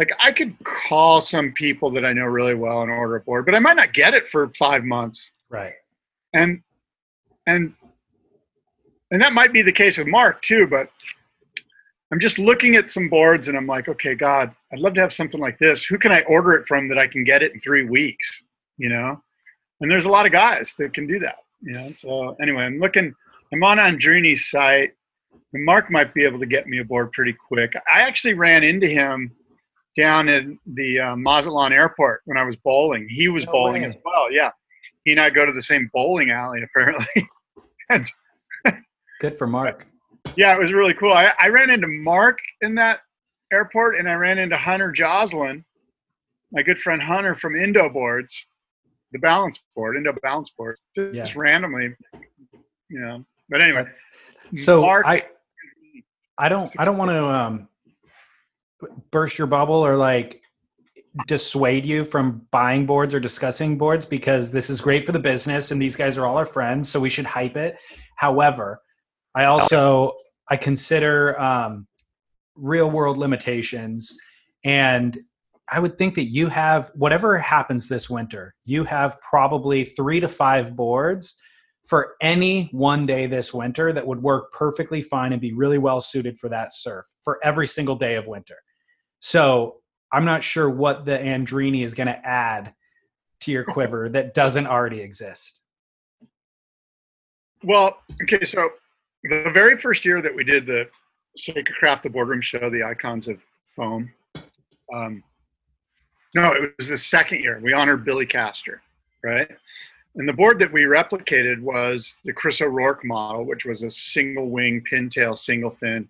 like 0.00 0.12
I 0.18 0.32
could 0.32 0.56
call 0.64 1.20
some 1.20 1.52
people 1.52 1.90
that 1.90 2.06
I 2.06 2.14
know 2.14 2.24
really 2.24 2.54
well 2.54 2.80
and 2.80 2.90
order 2.90 3.16
a 3.16 3.20
board, 3.20 3.44
but 3.44 3.54
I 3.54 3.58
might 3.58 3.76
not 3.76 3.92
get 3.92 4.14
it 4.14 4.26
for 4.26 4.50
five 4.58 4.82
months. 4.82 5.30
Right. 5.50 5.74
And 6.32 6.62
and 7.46 7.74
and 9.10 9.20
that 9.20 9.34
might 9.34 9.52
be 9.52 9.60
the 9.60 9.72
case 9.72 9.98
with 9.98 10.06
Mark 10.06 10.40
too, 10.40 10.66
but 10.66 10.88
I'm 12.10 12.18
just 12.18 12.38
looking 12.38 12.76
at 12.76 12.88
some 12.88 13.10
boards 13.10 13.48
and 13.48 13.58
I'm 13.58 13.66
like, 13.66 13.88
okay, 13.88 14.14
God, 14.14 14.54
I'd 14.72 14.80
love 14.80 14.94
to 14.94 15.02
have 15.02 15.12
something 15.12 15.38
like 15.38 15.58
this. 15.58 15.84
Who 15.84 15.98
can 15.98 16.12
I 16.12 16.22
order 16.22 16.54
it 16.54 16.66
from 16.66 16.88
that 16.88 16.96
I 16.96 17.06
can 17.06 17.22
get 17.22 17.42
it 17.42 17.52
in 17.52 17.60
three 17.60 17.84
weeks? 17.84 18.42
You 18.78 18.88
know? 18.88 19.22
And 19.82 19.90
there's 19.90 20.06
a 20.06 20.10
lot 20.10 20.24
of 20.24 20.32
guys 20.32 20.76
that 20.78 20.94
can 20.94 21.06
do 21.06 21.18
that. 21.18 21.40
You 21.60 21.72
know, 21.72 21.92
so 21.92 22.38
anyway, 22.40 22.62
I'm 22.62 22.80
looking 22.80 23.14
I'm 23.52 23.62
on 23.62 23.78
Andreini's 23.78 24.50
site. 24.50 24.94
And 25.52 25.64
Mark 25.64 25.90
might 25.90 26.14
be 26.14 26.24
able 26.24 26.38
to 26.38 26.46
get 26.46 26.68
me 26.68 26.78
a 26.78 26.84
board 26.84 27.12
pretty 27.12 27.34
quick. 27.34 27.74
I 27.92 28.00
actually 28.00 28.34
ran 28.34 28.62
into 28.62 28.86
him 28.86 29.32
down 29.96 30.28
in 30.28 30.58
the 30.74 31.00
uh, 31.00 31.16
Mazatlan 31.16 31.72
airport 31.72 32.22
when 32.26 32.36
I 32.38 32.44
was 32.44 32.56
bowling. 32.56 33.06
He 33.10 33.28
was 33.28 33.44
No 33.46 33.52
bowling 33.52 33.82
way. 33.82 33.88
as 33.88 33.96
well. 34.04 34.30
Yeah. 34.32 34.50
He 35.04 35.12
and 35.12 35.20
I 35.20 35.30
go 35.30 35.44
to 35.46 35.52
the 35.52 35.62
same 35.62 35.90
bowling 35.92 36.30
alley 36.30 36.62
apparently. 36.64 37.28
and 37.88 38.10
Good 39.20 39.36
for 39.36 39.46
Mark. 39.46 39.86
yeah, 40.36 40.54
it 40.54 40.58
was 40.58 40.72
really 40.72 40.94
cool. 40.94 41.12
I, 41.12 41.32
I 41.40 41.48
ran 41.48 41.70
into 41.70 41.88
Mark 41.88 42.38
in 42.62 42.74
that 42.76 43.00
airport 43.52 43.98
and 43.98 44.08
I 44.08 44.14
ran 44.14 44.38
into 44.38 44.56
Hunter 44.56 44.92
Joslin, 44.92 45.64
my 46.52 46.62
good 46.62 46.78
friend 46.78 47.02
Hunter 47.02 47.34
from 47.34 47.56
Indo 47.56 47.88
Boards, 47.88 48.46
the 49.12 49.18
balance 49.18 49.60
board, 49.74 49.96
Indo 49.96 50.14
Balance 50.22 50.50
Board, 50.56 50.76
just 50.96 51.34
Yeah. 51.34 51.40
randomly, 51.40 51.94
you 52.88 53.00
know. 53.00 53.24
But 53.48 53.60
anyway, 53.60 53.86
So 54.56 54.82
Mark, 54.82 55.04
I 55.06 55.26
I 56.38 56.48
don't 56.48 56.72
I 56.78 56.84
don't 56.84 56.96
want 56.96 57.10
to 57.10 57.24
um 57.26 57.68
burst 59.10 59.38
your 59.38 59.46
bubble 59.46 59.76
or 59.76 59.96
like 59.96 60.42
dissuade 61.26 61.84
you 61.84 62.04
from 62.04 62.46
buying 62.50 62.86
boards 62.86 63.14
or 63.14 63.20
discussing 63.20 63.76
boards 63.76 64.06
because 64.06 64.50
this 64.52 64.70
is 64.70 64.80
great 64.80 65.04
for 65.04 65.12
the 65.12 65.18
business 65.18 65.70
and 65.70 65.82
these 65.82 65.96
guys 65.96 66.16
are 66.16 66.24
all 66.24 66.36
our 66.36 66.46
friends 66.46 66.88
so 66.88 67.00
we 67.00 67.08
should 67.08 67.26
hype 67.26 67.56
it. 67.56 67.80
However, 68.16 68.80
I 69.34 69.44
also 69.44 70.12
I 70.48 70.56
consider 70.56 71.38
um 71.40 71.86
real 72.54 72.90
world 72.90 73.16
limitations 73.16 74.14
and 74.64 75.18
I 75.72 75.78
would 75.78 75.96
think 75.96 76.14
that 76.16 76.24
you 76.24 76.48
have 76.48 76.90
whatever 76.94 77.38
happens 77.38 77.88
this 77.88 78.10
winter, 78.10 78.54
you 78.64 78.82
have 78.84 79.20
probably 79.20 79.84
3 79.84 80.20
to 80.20 80.28
5 80.28 80.74
boards 80.74 81.36
for 81.86 82.14
any 82.20 82.68
one 82.72 83.06
day 83.06 83.26
this 83.26 83.54
winter 83.54 83.92
that 83.92 84.06
would 84.06 84.22
work 84.22 84.52
perfectly 84.52 85.00
fine 85.00 85.32
and 85.32 85.40
be 85.40 85.52
really 85.52 85.78
well 85.78 86.00
suited 86.00 86.38
for 86.38 86.48
that 86.48 86.72
surf 86.72 87.06
for 87.22 87.38
every 87.42 87.66
single 87.66 87.96
day 87.96 88.16
of 88.16 88.26
winter. 88.26 88.56
So 89.20 89.76
I'm 90.12 90.24
not 90.24 90.42
sure 90.42 90.68
what 90.68 91.04
the 91.04 91.16
Andreini 91.16 91.84
is 91.84 91.94
going 91.94 92.08
to 92.08 92.26
add 92.26 92.74
to 93.40 93.52
your 93.52 93.64
quiver 93.72 94.08
that 94.10 94.34
doesn't 94.34 94.66
already 94.66 95.00
exist. 95.00 95.60
Well, 97.62 98.00
okay, 98.22 98.44
so 98.44 98.70
the 99.24 99.50
very 99.52 99.76
first 99.76 100.04
year 100.04 100.22
that 100.22 100.34
we 100.34 100.44
did 100.44 100.66
the 100.66 100.88
Sacred 101.36 101.66
Craft, 101.78 102.04
the 102.04 102.10
boardroom 102.10 102.40
show, 102.40 102.70
the 102.70 102.82
icons 102.82 103.28
of 103.28 103.38
foam. 103.66 104.10
Um, 104.92 105.22
no, 106.34 106.52
it 106.52 106.72
was 106.78 106.88
the 106.88 106.96
second 106.96 107.40
year. 107.40 107.60
We 107.62 107.72
honored 107.72 108.04
Billy 108.04 108.26
Castor, 108.26 108.82
right? 109.22 109.48
And 110.16 110.28
the 110.28 110.32
board 110.32 110.58
that 110.58 110.72
we 110.72 110.82
replicated 110.82 111.60
was 111.60 112.16
the 112.24 112.32
Chris 112.32 112.60
O'Rourke 112.60 113.04
model, 113.04 113.44
which 113.44 113.64
was 113.64 113.82
a 113.82 113.90
single 113.90 114.48
wing 114.48 114.82
pintail, 114.90 115.36
single 115.36 115.70
fin. 115.70 116.08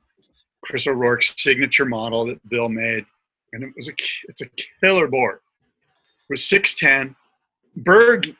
Chris 0.62 0.87
O'Rourke's 0.87 1.35
signature 1.37 1.85
model 1.85 2.26
that 2.26 2.49
Bill 2.49 2.69
made, 2.69 3.05
and 3.52 3.62
it 3.62 3.73
was 3.75 3.88
a 3.88 3.93
it's 4.29 4.40
a 4.43 4.47
killer 4.81 5.07
board. 5.07 5.40
It 6.29 6.33
was 6.33 6.45
six 6.45 6.75
ten. 6.75 7.14
Bird 7.76 8.35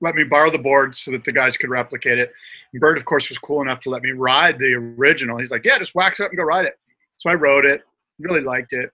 let 0.00 0.14
me 0.14 0.24
borrow 0.24 0.50
the 0.50 0.58
board 0.58 0.96
so 0.96 1.10
that 1.10 1.24
the 1.24 1.32
guys 1.32 1.56
could 1.56 1.70
replicate 1.70 2.18
it. 2.18 2.32
And 2.72 2.80
Bird, 2.80 2.98
of 2.98 3.04
course, 3.04 3.28
was 3.28 3.38
cool 3.38 3.62
enough 3.62 3.80
to 3.80 3.90
let 3.90 4.02
me 4.02 4.10
ride 4.10 4.58
the 4.58 4.74
original. 4.74 5.38
He's 5.38 5.50
like, 5.50 5.64
"Yeah, 5.64 5.78
just 5.78 5.94
wax 5.94 6.20
it 6.20 6.24
up 6.24 6.30
and 6.30 6.38
go 6.38 6.44
ride 6.44 6.66
it." 6.66 6.78
So 7.16 7.30
I 7.30 7.34
rode 7.34 7.64
it, 7.64 7.82
really 8.18 8.42
liked 8.42 8.72
it. 8.72 8.90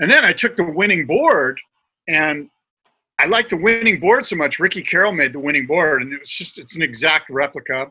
And 0.00 0.10
then 0.10 0.24
I 0.24 0.32
took 0.32 0.56
the 0.56 0.64
winning 0.64 1.06
board, 1.06 1.60
and 2.08 2.48
I 3.18 3.26
liked 3.26 3.50
the 3.50 3.56
winning 3.56 4.00
board 4.00 4.26
so 4.26 4.36
much. 4.36 4.58
Ricky 4.58 4.82
Carroll 4.82 5.12
made 5.12 5.32
the 5.32 5.38
winning 5.38 5.66
board, 5.66 6.02
and 6.02 6.12
it 6.12 6.20
was 6.20 6.30
just 6.30 6.58
it's 6.58 6.76
an 6.76 6.82
exact 6.82 7.28
replica. 7.30 7.90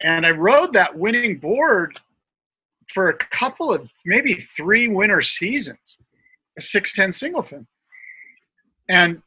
And 0.00 0.26
I 0.26 0.30
rode 0.30 0.72
that 0.72 0.96
winning 0.96 1.38
board 1.38 1.98
for 2.92 3.08
a 3.08 3.16
couple 3.16 3.72
of 3.72 3.88
maybe 4.04 4.34
three 4.34 4.88
winter 4.88 5.22
seasons, 5.22 5.96
a 6.58 6.60
610 6.60 7.12
single 7.12 7.42
fin. 7.42 7.66
And 8.88 9.22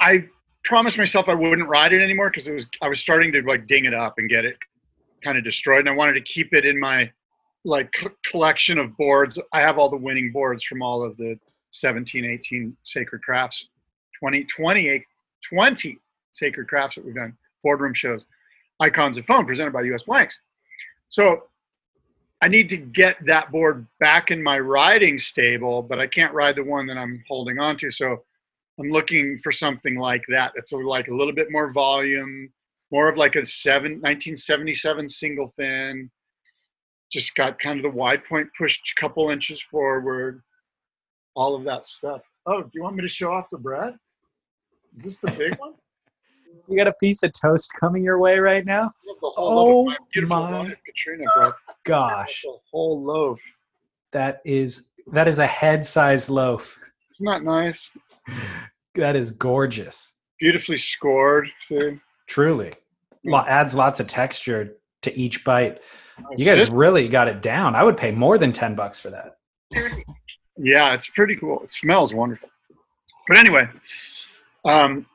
I 0.00 0.26
promised 0.64 0.96
myself 0.96 1.28
I 1.28 1.34
wouldn't 1.34 1.68
ride 1.68 1.92
it 1.92 2.02
anymore 2.02 2.30
because 2.30 2.48
it 2.48 2.54
was 2.54 2.66
I 2.80 2.88
was 2.88 3.00
starting 3.00 3.32
to 3.32 3.42
like 3.42 3.66
ding 3.66 3.84
it 3.84 3.94
up 3.94 4.14
and 4.18 4.28
get 4.28 4.44
it 4.44 4.56
kind 5.22 5.38
of 5.38 5.44
destroyed, 5.44 5.80
and 5.80 5.88
I 5.88 5.92
wanted 5.92 6.14
to 6.14 6.20
keep 6.20 6.52
it 6.52 6.64
in 6.64 6.78
my 6.78 7.10
like 7.64 7.94
c- 7.96 8.08
collection 8.24 8.78
of 8.78 8.96
boards. 8.96 9.38
I 9.52 9.60
have 9.60 9.78
all 9.78 9.88
the 9.88 9.96
winning 9.96 10.32
boards 10.32 10.64
from 10.64 10.82
all 10.82 11.04
of 11.04 11.16
the 11.16 11.38
17, 11.72 12.24
18 12.24 12.76
Sacred 12.84 13.22
Crafts, 13.22 13.68
20, 14.18 14.44
20, 14.44 15.06
20 15.42 15.98
Sacred 16.32 16.68
Crafts 16.68 16.96
that 16.96 17.04
we've 17.04 17.14
done, 17.14 17.36
boardroom 17.62 17.94
shows, 17.94 18.24
icons 18.80 19.18
of 19.18 19.26
foam 19.26 19.46
presented 19.46 19.72
by 19.72 19.82
US 19.82 20.02
Blanks. 20.04 20.38
So 21.08 21.44
I 22.42 22.48
need 22.48 22.68
to 22.70 22.76
get 22.76 23.16
that 23.24 23.50
board 23.50 23.86
back 24.00 24.30
in 24.30 24.42
my 24.42 24.58
riding 24.58 25.18
stable, 25.18 25.82
but 25.82 25.98
I 25.98 26.06
can't 26.06 26.34
ride 26.34 26.56
the 26.56 26.64
one 26.64 26.86
that 26.88 26.98
I'm 26.98 27.24
holding 27.26 27.58
on 27.58 27.76
to. 27.78 27.90
So 27.90 28.22
I'm 28.78 28.90
looking 28.90 29.38
for 29.38 29.52
something 29.52 29.96
like 29.96 30.22
that. 30.28 30.52
That's 30.54 30.72
a, 30.72 30.76
like 30.76 31.08
a 31.08 31.14
little 31.14 31.32
bit 31.32 31.50
more 31.50 31.72
volume, 31.72 32.50
more 32.90 33.08
of 33.08 33.16
like 33.16 33.36
a 33.36 33.46
seven, 33.46 33.92
1977 33.92 35.08
single 35.08 35.54
fin. 35.56 36.10
Just 37.10 37.34
got 37.34 37.58
kind 37.58 37.78
of 37.78 37.84
the 37.84 37.96
wide 37.96 38.24
point 38.24 38.48
pushed 38.58 38.92
a 38.96 39.00
couple 39.00 39.30
inches 39.30 39.62
forward, 39.62 40.42
all 41.34 41.54
of 41.54 41.64
that 41.64 41.86
stuff. 41.86 42.22
Oh, 42.46 42.62
do 42.62 42.70
you 42.74 42.82
want 42.82 42.96
me 42.96 43.02
to 43.02 43.08
show 43.08 43.32
off 43.32 43.48
the 43.50 43.58
bread? 43.58 43.94
Is 44.96 45.04
this 45.04 45.18
the 45.18 45.30
big 45.30 45.54
one? 45.58 45.74
You 46.68 46.76
got 46.76 46.86
a 46.86 46.92
piece 46.94 47.22
of 47.22 47.32
toast 47.32 47.72
coming 47.78 48.02
your 48.04 48.18
way 48.18 48.38
right 48.38 48.64
now? 48.64 48.90
Look, 49.06 49.20
the 49.20 49.30
whole 49.36 49.86
loaf. 49.86 49.96
Oh 50.00 50.04
beautiful 50.12 50.40
my 50.40 50.74
Katrina. 50.86 51.24
Gosh, 51.84 52.42
The 52.42 52.56
whole 52.70 53.02
loaf. 53.02 53.40
that 54.12 54.40
is 54.44 54.88
that 55.12 55.28
is 55.28 55.38
a 55.38 55.46
head-sized 55.46 56.30
loaf. 56.30 56.78
Isn't 57.12 57.26
that 57.26 57.42
nice? 57.42 57.96
That 58.94 59.16
is 59.16 59.30
gorgeous. 59.32 60.14
Beautifully 60.40 60.76
scored. 60.78 61.50
See? 61.60 61.98
Truly. 62.26 62.72
Lo- 63.24 63.44
adds 63.46 63.74
lots 63.74 64.00
of 64.00 64.06
texture 64.06 64.76
to 65.02 65.18
each 65.18 65.44
bite. 65.44 65.80
You 66.36 66.44
guys 66.44 66.70
really 66.70 67.08
got 67.08 67.28
it 67.28 67.42
down. 67.42 67.74
I 67.74 67.82
would 67.82 67.96
pay 67.96 68.10
more 68.12 68.38
than 68.38 68.52
10 68.52 68.74
bucks 68.74 68.98
for 69.00 69.10
that. 69.10 69.36
yeah, 70.56 70.94
it's 70.94 71.08
pretty 71.08 71.36
cool. 71.36 71.60
It 71.64 71.70
smells 71.70 72.14
wonderful. 72.14 72.48
But 73.28 73.38
anyway, 73.38 73.68
um, 74.64 75.06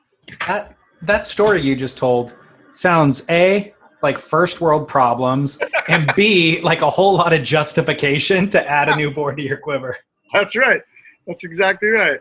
That 0.46 0.76
that 1.02 1.24
story 1.26 1.60
you 1.60 1.74
just 1.76 1.96
told 1.98 2.34
sounds 2.74 3.24
A 3.30 3.74
like 4.02 4.18
first 4.18 4.60
world 4.60 4.88
problems 4.88 5.58
and 5.88 6.12
B 6.16 6.60
like 6.62 6.82
a 6.82 6.90
whole 6.90 7.14
lot 7.14 7.32
of 7.32 7.42
justification 7.42 8.48
to 8.50 8.70
add 8.70 8.88
a 8.88 8.96
new 8.96 9.10
board 9.10 9.36
to 9.36 9.42
your 9.42 9.56
quiver. 9.58 9.96
that's 10.32 10.56
right. 10.56 10.80
That's 11.26 11.44
exactly 11.44 11.88
right. 11.90 12.20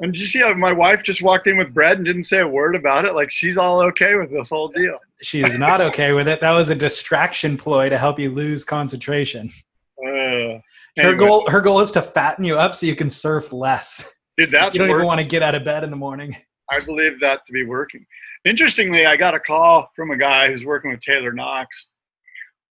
And 0.00 0.12
did 0.12 0.20
you 0.20 0.26
see 0.26 0.40
how 0.40 0.52
my 0.54 0.72
wife 0.72 1.02
just 1.02 1.22
walked 1.22 1.46
in 1.46 1.56
with 1.56 1.72
bread 1.72 1.96
and 1.96 2.04
didn't 2.06 2.24
say 2.24 2.40
a 2.40 2.48
word 2.48 2.76
about 2.76 3.04
it? 3.06 3.14
Like 3.14 3.30
she's 3.30 3.56
all 3.56 3.80
okay 3.82 4.14
with 4.16 4.30
this 4.30 4.50
whole 4.50 4.68
deal. 4.68 4.98
She 5.22 5.42
is 5.42 5.58
not 5.58 5.80
okay 5.80 6.12
with 6.12 6.28
it. 6.28 6.40
That 6.42 6.52
was 6.52 6.68
a 6.68 6.74
distraction 6.74 7.56
ploy 7.56 7.88
to 7.88 7.96
help 7.96 8.18
you 8.18 8.30
lose 8.30 8.62
concentration. 8.64 9.50
Uh, 10.06 10.58
Her 10.98 11.14
goal 11.14 11.48
her 11.50 11.60
goal 11.62 11.80
is 11.80 11.90
to 11.92 12.02
fatten 12.02 12.44
you 12.44 12.56
up 12.58 12.74
so 12.74 12.84
you 12.86 12.94
can 12.94 13.08
surf 13.08 13.52
less. 13.52 14.14
Dude, 14.36 14.50
that's 14.50 14.74
you 14.74 14.80
don't 14.80 14.88
work- 14.88 14.96
even 14.98 15.06
want 15.06 15.20
to 15.20 15.26
get 15.26 15.42
out 15.42 15.54
of 15.54 15.64
bed 15.64 15.82
in 15.84 15.90
the 15.90 15.96
morning. 15.96 16.36
I 16.70 16.80
believe 16.80 17.20
that 17.20 17.44
to 17.44 17.52
be 17.52 17.64
working. 17.64 18.04
Interestingly, 18.44 19.06
I 19.06 19.16
got 19.16 19.34
a 19.34 19.40
call 19.40 19.90
from 19.94 20.10
a 20.10 20.16
guy 20.16 20.48
who's 20.48 20.64
working 20.64 20.90
with 20.90 21.00
Taylor 21.00 21.32
Knox, 21.32 21.88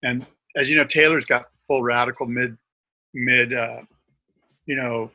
and 0.04 0.26
as 0.56 0.70
you 0.70 0.78
know, 0.78 0.86
Taylor's 0.86 1.26
got 1.26 1.46
full 1.68 1.84
radical 1.84 2.26
mid, 2.26 2.58
mid, 3.14 3.54
uh, 3.54 3.82
you 4.66 4.76
know, 4.76 5.12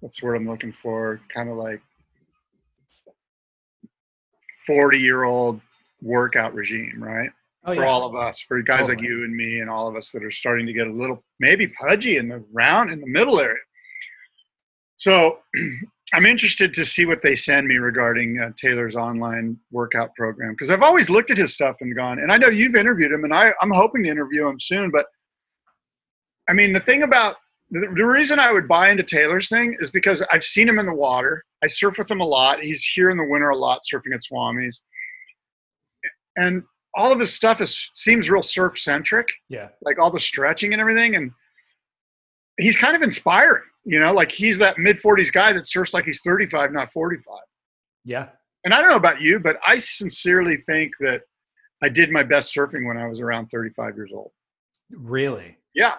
what's 0.00 0.20
the 0.20 0.26
word 0.26 0.36
I'm 0.36 0.48
looking 0.48 0.72
for? 0.72 1.20
Kind 1.32 1.48
of 1.48 1.56
like 1.56 1.80
forty-year-old 4.66 5.60
workout 6.02 6.54
regime, 6.54 7.02
right? 7.02 7.30
Oh 7.64 7.74
for 7.74 7.86
all 7.86 8.04
of 8.04 8.16
us, 8.16 8.40
for 8.40 8.60
guys 8.60 8.88
like 8.88 9.00
you 9.00 9.24
and 9.24 9.34
me, 9.34 9.60
and 9.60 9.70
all 9.70 9.86
of 9.86 9.94
us 9.94 10.10
that 10.12 10.24
are 10.24 10.32
starting 10.32 10.66
to 10.66 10.72
get 10.72 10.88
a 10.88 10.92
little 10.92 11.22
maybe 11.38 11.68
pudgy 11.68 12.16
in 12.16 12.28
the 12.28 12.44
round 12.52 12.90
in 12.90 13.00
the 13.00 13.06
middle 13.06 13.38
area. 13.38 13.56
So 14.96 15.38
I'm 16.14 16.26
interested 16.26 16.74
to 16.74 16.84
see 16.84 17.06
what 17.06 17.22
they 17.22 17.34
send 17.34 17.66
me 17.66 17.76
regarding 17.76 18.38
uh, 18.38 18.50
Taylor's 18.56 18.96
online 18.96 19.56
workout 19.70 20.14
program 20.14 20.52
because 20.52 20.68
I've 20.70 20.82
always 20.82 21.08
looked 21.08 21.30
at 21.30 21.38
his 21.38 21.54
stuff 21.54 21.76
and 21.80 21.94
gone, 21.96 22.18
and 22.18 22.30
I 22.30 22.36
know 22.36 22.48
you've 22.48 22.74
interviewed 22.76 23.12
him, 23.12 23.24
and 23.24 23.34
I, 23.34 23.52
I'm 23.62 23.70
hoping 23.70 24.02
to 24.04 24.10
interview 24.10 24.46
him 24.46 24.60
soon. 24.60 24.90
But 24.90 25.06
I 26.48 26.52
mean, 26.52 26.72
the 26.72 26.80
thing 26.80 27.02
about 27.02 27.36
the, 27.70 27.80
the 27.80 28.04
reason 28.04 28.38
I 28.38 28.52
would 28.52 28.68
buy 28.68 28.90
into 28.90 29.02
Taylor's 29.02 29.48
thing 29.48 29.76
is 29.80 29.90
because 29.90 30.22
I've 30.30 30.44
seen 30.44 30.68
him 30.68 30.78
in 30.78 30.86
the 30.86 30.92
water. 30.94 31.42
I 31.64 31.66
surf 31.68 31.96
with 31.98 32.10
him 32.10 32.20
a 32.20 32.26
lot. 32.26 32.60
He's 32.60 32.84
here 32.84 33.10
in 33.10 33.16
the 33.16 33.24
winter 33.24 33.48
a 33.48 33.56
lot, 33.56 33.80
surfing 33.90 34.14
at 34.14 34.20
Swami's, 34.22 34.82
and 36.36 36.62
all 36.94 37.10
of 37.12 37.18
his 37.18 37.32
stuff 37.32 37.60
is 37.62 37.90
seems 37.96 38.28
real 38.28 38.42
surf 38.42 38.78
centric 38.78 39.26
Yeah. 39.48 39.68
like 39.82 39.98
all 39.98 40.10
the 40.10 40.20
stretching 40.20 40.72
and 40.74 40.80
everything 40.80 41.16
and 41.16 41.30
he's 42.58 42.76
kind 42.76 42.94
of 42.96 43.02
inspiring 43.02 43.62
you 43.84 43.98
know 43.98 44.12
like 44.12 44.30
he's 44.30 44.58
that 44.58 44.78
mid 44.78 44.96
40s 44.98 45.32
guy 45.32 45.52
that 45.52 45.66
surfs 45.66 45.94
like 45.94 46.04
he's 46.04 46.20
35 46.24 46.72
not 46.72 46.90
45 46.92 47.38
Yeah. 48.04 48.28
and 48.64 48.72
i 48.74 48.80
don't 48.80 48.90
know 48.90 48.96
about 48.96 49.20
you 49.20 49.38
but 49.40 49.58
i 49.66 49.78
sincerely 49.78 50.56
think 50.58 50.92
that 51.00 51.22
i 51.82 51.88
did 51.88 52.10
my 52.10 52.22
best 52.22 52.54
surfing 52.54 52.86
when 52.86 52.96
i 52.96 53.06
was 53.08 53.20
around 53.20 53.46
35 53.48 53.96
years 53.96 54.10
old 54.14 54.30
Really. 54.90 55.56
yeah 55.74 55.94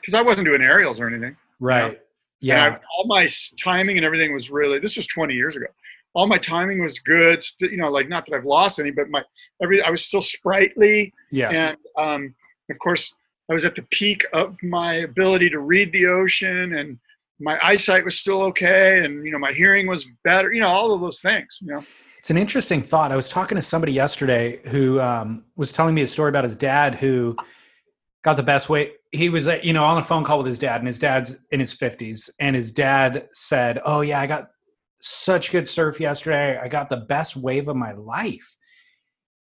because 0.00 0.14
i 0.14 0.22
wasn't 0.22 0.46
doing 0.46 0.62
aerials 0.62 1.00
or 1.00 1.08
anything 1.08 1.36
Right. 1.60 1.84
And 1.94 1.96
Yeah. 2.40 2.64
I, 2.66 2.80
all 2.96 3.06
my 3.06 3.26
timing 3.60 3.96
and 3.96 4.04
everything 4.06 4.32
was 4.32 4.50
really 4.50 4.78
this 4.78 4.96
was 4.96 5.06
20 5.06 5.34
years 5.34 5.56
ago 5.56 5.66
all 6.14 6.26
my 6.26 6.38
timing 6.38 6.82
was 6.82 6.98
good 7.00 7.44
you 7.60 7.76
know 7.76 7.88
like 7.90 8.08
not 8.08 8.26
that 8.26 8.34
i've 8.34 8.44
lost 8.44 8.78
any 8.80 8.90
but 8.90 9.08
my 9.10 9.22
every 9.62 9.82
i 9.82 9.90
was 9.90 10.04
still 10.04 10.22
sprightly 10.22 11.12
yeah. 11.30 11.50
and 11.50 11.76
um, 11.96 12.34
of 12.70 12.78
course 12.78 13.12
i 13.50 13.54
was 13.54 13.64
at 13.64 13.74
the 13.74 13.82
peak 13.90 14.24
of 14.32 14.56
my 14.62 14.94
ability 14.94 15.48
to 15.50 15.60
read 15.60 15.92
the 15.92 16.06
ocean 16.06 16.74
and 16.74 16.98
my 17.40 17.58
eyesight 17.62 18.04
was 18.04 18.18
still 18.18 18.42
okay 18.42 19.04
and 19.04 19.24
you 19.24 19.30
know 19.30 19.38
my 19.38 19.52
hearing 19.52 19.86
was 19.86 20.06
better 20.24 20.52
you 20.52 20.60
know 20.60 20.68
all 20.68 20.92
of 20.92 21.00
those 21.00 21.20
things 21.20 21.58
you 21.60 21.68
know 21.68 21.82
It's 22.18 22.30
an 22.30 22.36
interesting 22.36 22.82
thought. 22.82 23.12
I 23.12 23.16
was 23.16 23.28
talking 23.28 23.56
to 23.56 23.62
somebody 23.62 23.92
yesterday 23.92 24.60
who 24.66 25.00
um, 25.00 25.44
was 25.56 25.70
telling 25.70 25.94
me 25.94 26.02
a 26.02 26.06
story 26.06 26.28
about 26.30 26.42
his 26.44 26.56
dad 26.56 26.96
who 26.96 27.36
got 28.24 28.36
the 28.36 28.42
best 28.42 28.68
way. 28.68 28.92
He 29.12 29.28
was, 29.28 29.46
uh, 29.46 29.60
you 29.62 29.72
know, 29.72 29.84
on 29.84 29.98
a 29.98 30.02
phone 30.02 30.24
call 30.24 30.38
with 30.38 30.46
his 30.46 30.58
dad, 30.58 30.80
and 30.80 30.86
his 30.86 30.98
dad's 30.98 31.40
in 31.52 31.60
his 31.60 31.72
fifties, 31.72 32.28
and 32.40 32.56
his 32.56 32.72
dad 32.72 33.28
said, 33.32 33.80
"Oh 33.84 34.00
yeah, 34.02 34.20
I 34.20 34.26
got 34.26 34.50
such 35.00 35.52
good 35.52 35.66
surf 35.66 36.00
yesterday. 36.00 36.58
I 36.58 36.68
got 36.68 36.88
the 36.88 36.98
best 36.98 37.36
wave 37.36 37.68
of 37.68 37.76
my 37.76 37.92
life." 37.92 38.56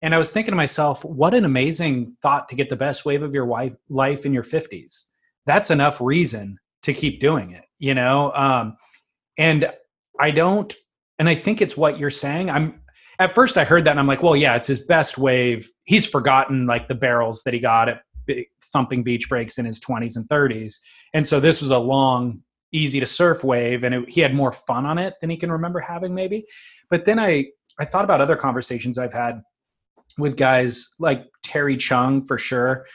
And 0.04 0.14
I 0.14 0.18
was 0.18 0.32
thinking 0.32 0.52
to 0.52 0.58
myself, 0.58 1.04
what 1.06 1.34
an 1.34 1.46
amazing 1.46 2.18
thought 2.22 2.50
to 2.50 2.56
get 2.56 2.70
the 2.70 2.76
best 2.76 3.06
wave 3.06 3.24
of 3.24 3.34
your 3.34 3.46
wife, 3.46 3.74
life 3.88 4.26
in 4.26 4.34
your 4.34 4.44
fifties. 4.44 5.12
That's 5.46 5.72
enough 5.72 6.02
reason 6.02 6.58
to 6.84 6.94
keep 6.94 7.22
doing 7.22 7.52
it, 7.52 7.64
you 7.80 7.96
know. 7.96 8.34
Um, 8.34 8.76
and 9.38 9.72
I 10.20 10.30
don't 10.32 10.74
and 11.20 11.30
I 11.30 11.36
think 11.36 11.62
it's 11.62 11.78
what 11.78 11.98
you're 11.98 12.10
saying. 12.10 12.50
I'm 12.50 12.82
at 13.20 13.34
first 13.34 13.58
I 13.58 13.64
heard 13.64 13.86
that 13.86 13.92
and 13.92 14.00
I'm 14.00 14.08
like, 14.08 14.22
well, 14.22 14.36
yeah, 14.36 14.56
it's 14.56 14.68
his 14.68 14.80
best 14.82 15.18
wave. 15.18 15.70
He's 15.86 16.06
forgotten 16.06 16.68
like 16.68 16.90
the 16.90 16.96
barrels 16.96 17.44
that 17.44 17.54
he 17.54 17.60
got 17.62 17.88
at 17.88 18.02
thumping 18.74 19.04
beach 19.04 19.30
breaks 19.30 19.58
in 19.58 19.64
his 19.64 19.80
20s 19.80 20.18
and 20.18 20.28
30s, 20.28 20.80
and 21.14 21.26
so 21.26 21.40
this 21.40 21.62
was 21.62 21.72
a 21.72 21.78
long, 21.78 22.42
easy 22.74 23.00
to 23.00 23.06
surf 23.06 23.44
wave, 23.44 23.86
and 23.86 23.96
it, 23.96 24.10
he 24.10 24.20
had 24.20 24.34
more 24.34 24.52
fun 24.52 24.86
on 24.86 24.98
it 24.98 25.14
than 25.22 25.30
he 25.30 25.38
can 25.38 25.52
remember 25.52 25.80
having 25.80 26.14
maybe. 26.14 26.46
But 26.90 27.06
then 27.06 27.20
I 27.20 27.46
I 27.80 27.86
thought 27.86 28.04
about 28.04 28.20
other 28.20 28.36
conversations 28.36 28.98
I've 28.98 29.14
had 29.14 29.42
with 30.18 30.38
guys 30.38 30.90
like 31.00 31.26
Terry 31.44 31.78
Chung 31.78 32.26
for 32.26 32.38
sure, 32.38 32.86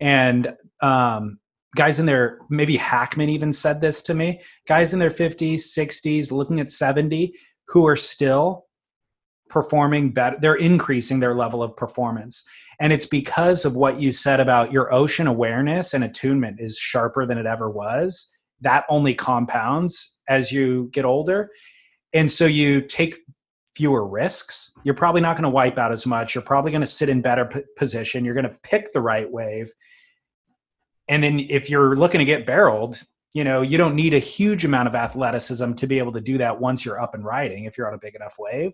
and 0.00 0.54
um, 0.82 1.38
guys 1.76 1.98
in 1.98 2.06
their 2.06 2.38
maybe 2.48 2.76
Hackman 2.76 3.28
even 3.28 3.52
said 3.52 3.80
this 3.80 4.02
to 4.02 4.14
me. 4.14 4.40
Guys 4.66 4.92
in 4.92 4.98
their 4.98 5.10
50s, 5.10 5.76
60s, 5.76 6.30
looking 6.30 6.60
at 6.60 6.70
70 6.70 7.34
who 7.68 7.86
are 7.86 7.96
still 7.96 8.66
performing 9.48 10.12
better 10.12 10.36
they're 10.40 10.54
increasing 10.54 11.20
their 11.20 11.34
level 11.34 11.62
of 11.62 11.76
performance. 11.76 12.42
And 12.80 12.92
it's 12.92 13.06
because 13.06 13.64
of 13.64 13.76
what 13.76 14.00
you 14.00 14.10
said 14.10 14.40
about 14.40 14.72
your 14.72 14.92
ocean 14.92 15.26
awareness 15.26 15.92
and 15.92 16.04
attunement 16.04 16.60
is 16.60 16.78
sharper 16.78 17.26
than 17.26 17.36
it 17.36 17.46
ever 17.46 17.68
was. 17.68 18.34
That 18.62 18.84
only 18.88 19.12
compounds 19.12 20.18
as 20.28 20.50
you 20.50 20.88
get 20.92 21.04
older. 21.04 21.50
And 22.12 22.30
so 22.30 22.46
you 22.46 22.80
take 22.80 23.18
fewer 23.74 24.06
risks. 24.06 24.72
You're 24.84 24.94
probably 24.94 25.20
not 25.20 25.36
going 25.36 25.44
to 25.44 25.50
wipe 25.50 25.78
out 25.78 25.92
as 25.92 26.06
much. 26.06 26.34
You're 26.34 26.42
probably 26.42 26.70
going 26.70 26.80
to 26.80 26.86
sit 26.86 27.08
in 27.08 27.22
better 27.22 27.44
p- 27.44 27.60
position. 27.76 28.24
You're 28.24 28.34
going 28.34 28.48
to 28.48 28.56
pick 28.62 28.92
the 28.92 29.00
right 29.00 29.30
wave. 29.30 29.70
And 31.08 31.22
then 31.22 31.40
if 31.48 31.70
you're 31.70 31.96
looking 31.96 32.18
to 32.18 32.24
get 32.24 32.46
barreled 32.46 33.00
you 33.32 33.44
know 33.44 33.62
you 33.62 33.78
don't 33.78 33.94
need 33.94 34.14
a 34.14 34.18
huge 34.18 34.64
amount 34.64 34.88
of 34.88 34.94
athleticism 34.94 35.72
to 35.74 35.86
be 35.86 35.98
able 35.98 36.12
to 36.12 36.20
do 36.20 36.38
that 36.38 36.60
once 36.60 36.84
you're 36.84 37.00
up 37.00 37.14
and 37.14 37.24
riding 37.24 37.64
if 37.64 37.78
you're 37.78 37.88
on 37.88 37.94
a 37.94 37.98
big 37.98 38.14
enough 38.14 38.36
wave. 38.38 38.72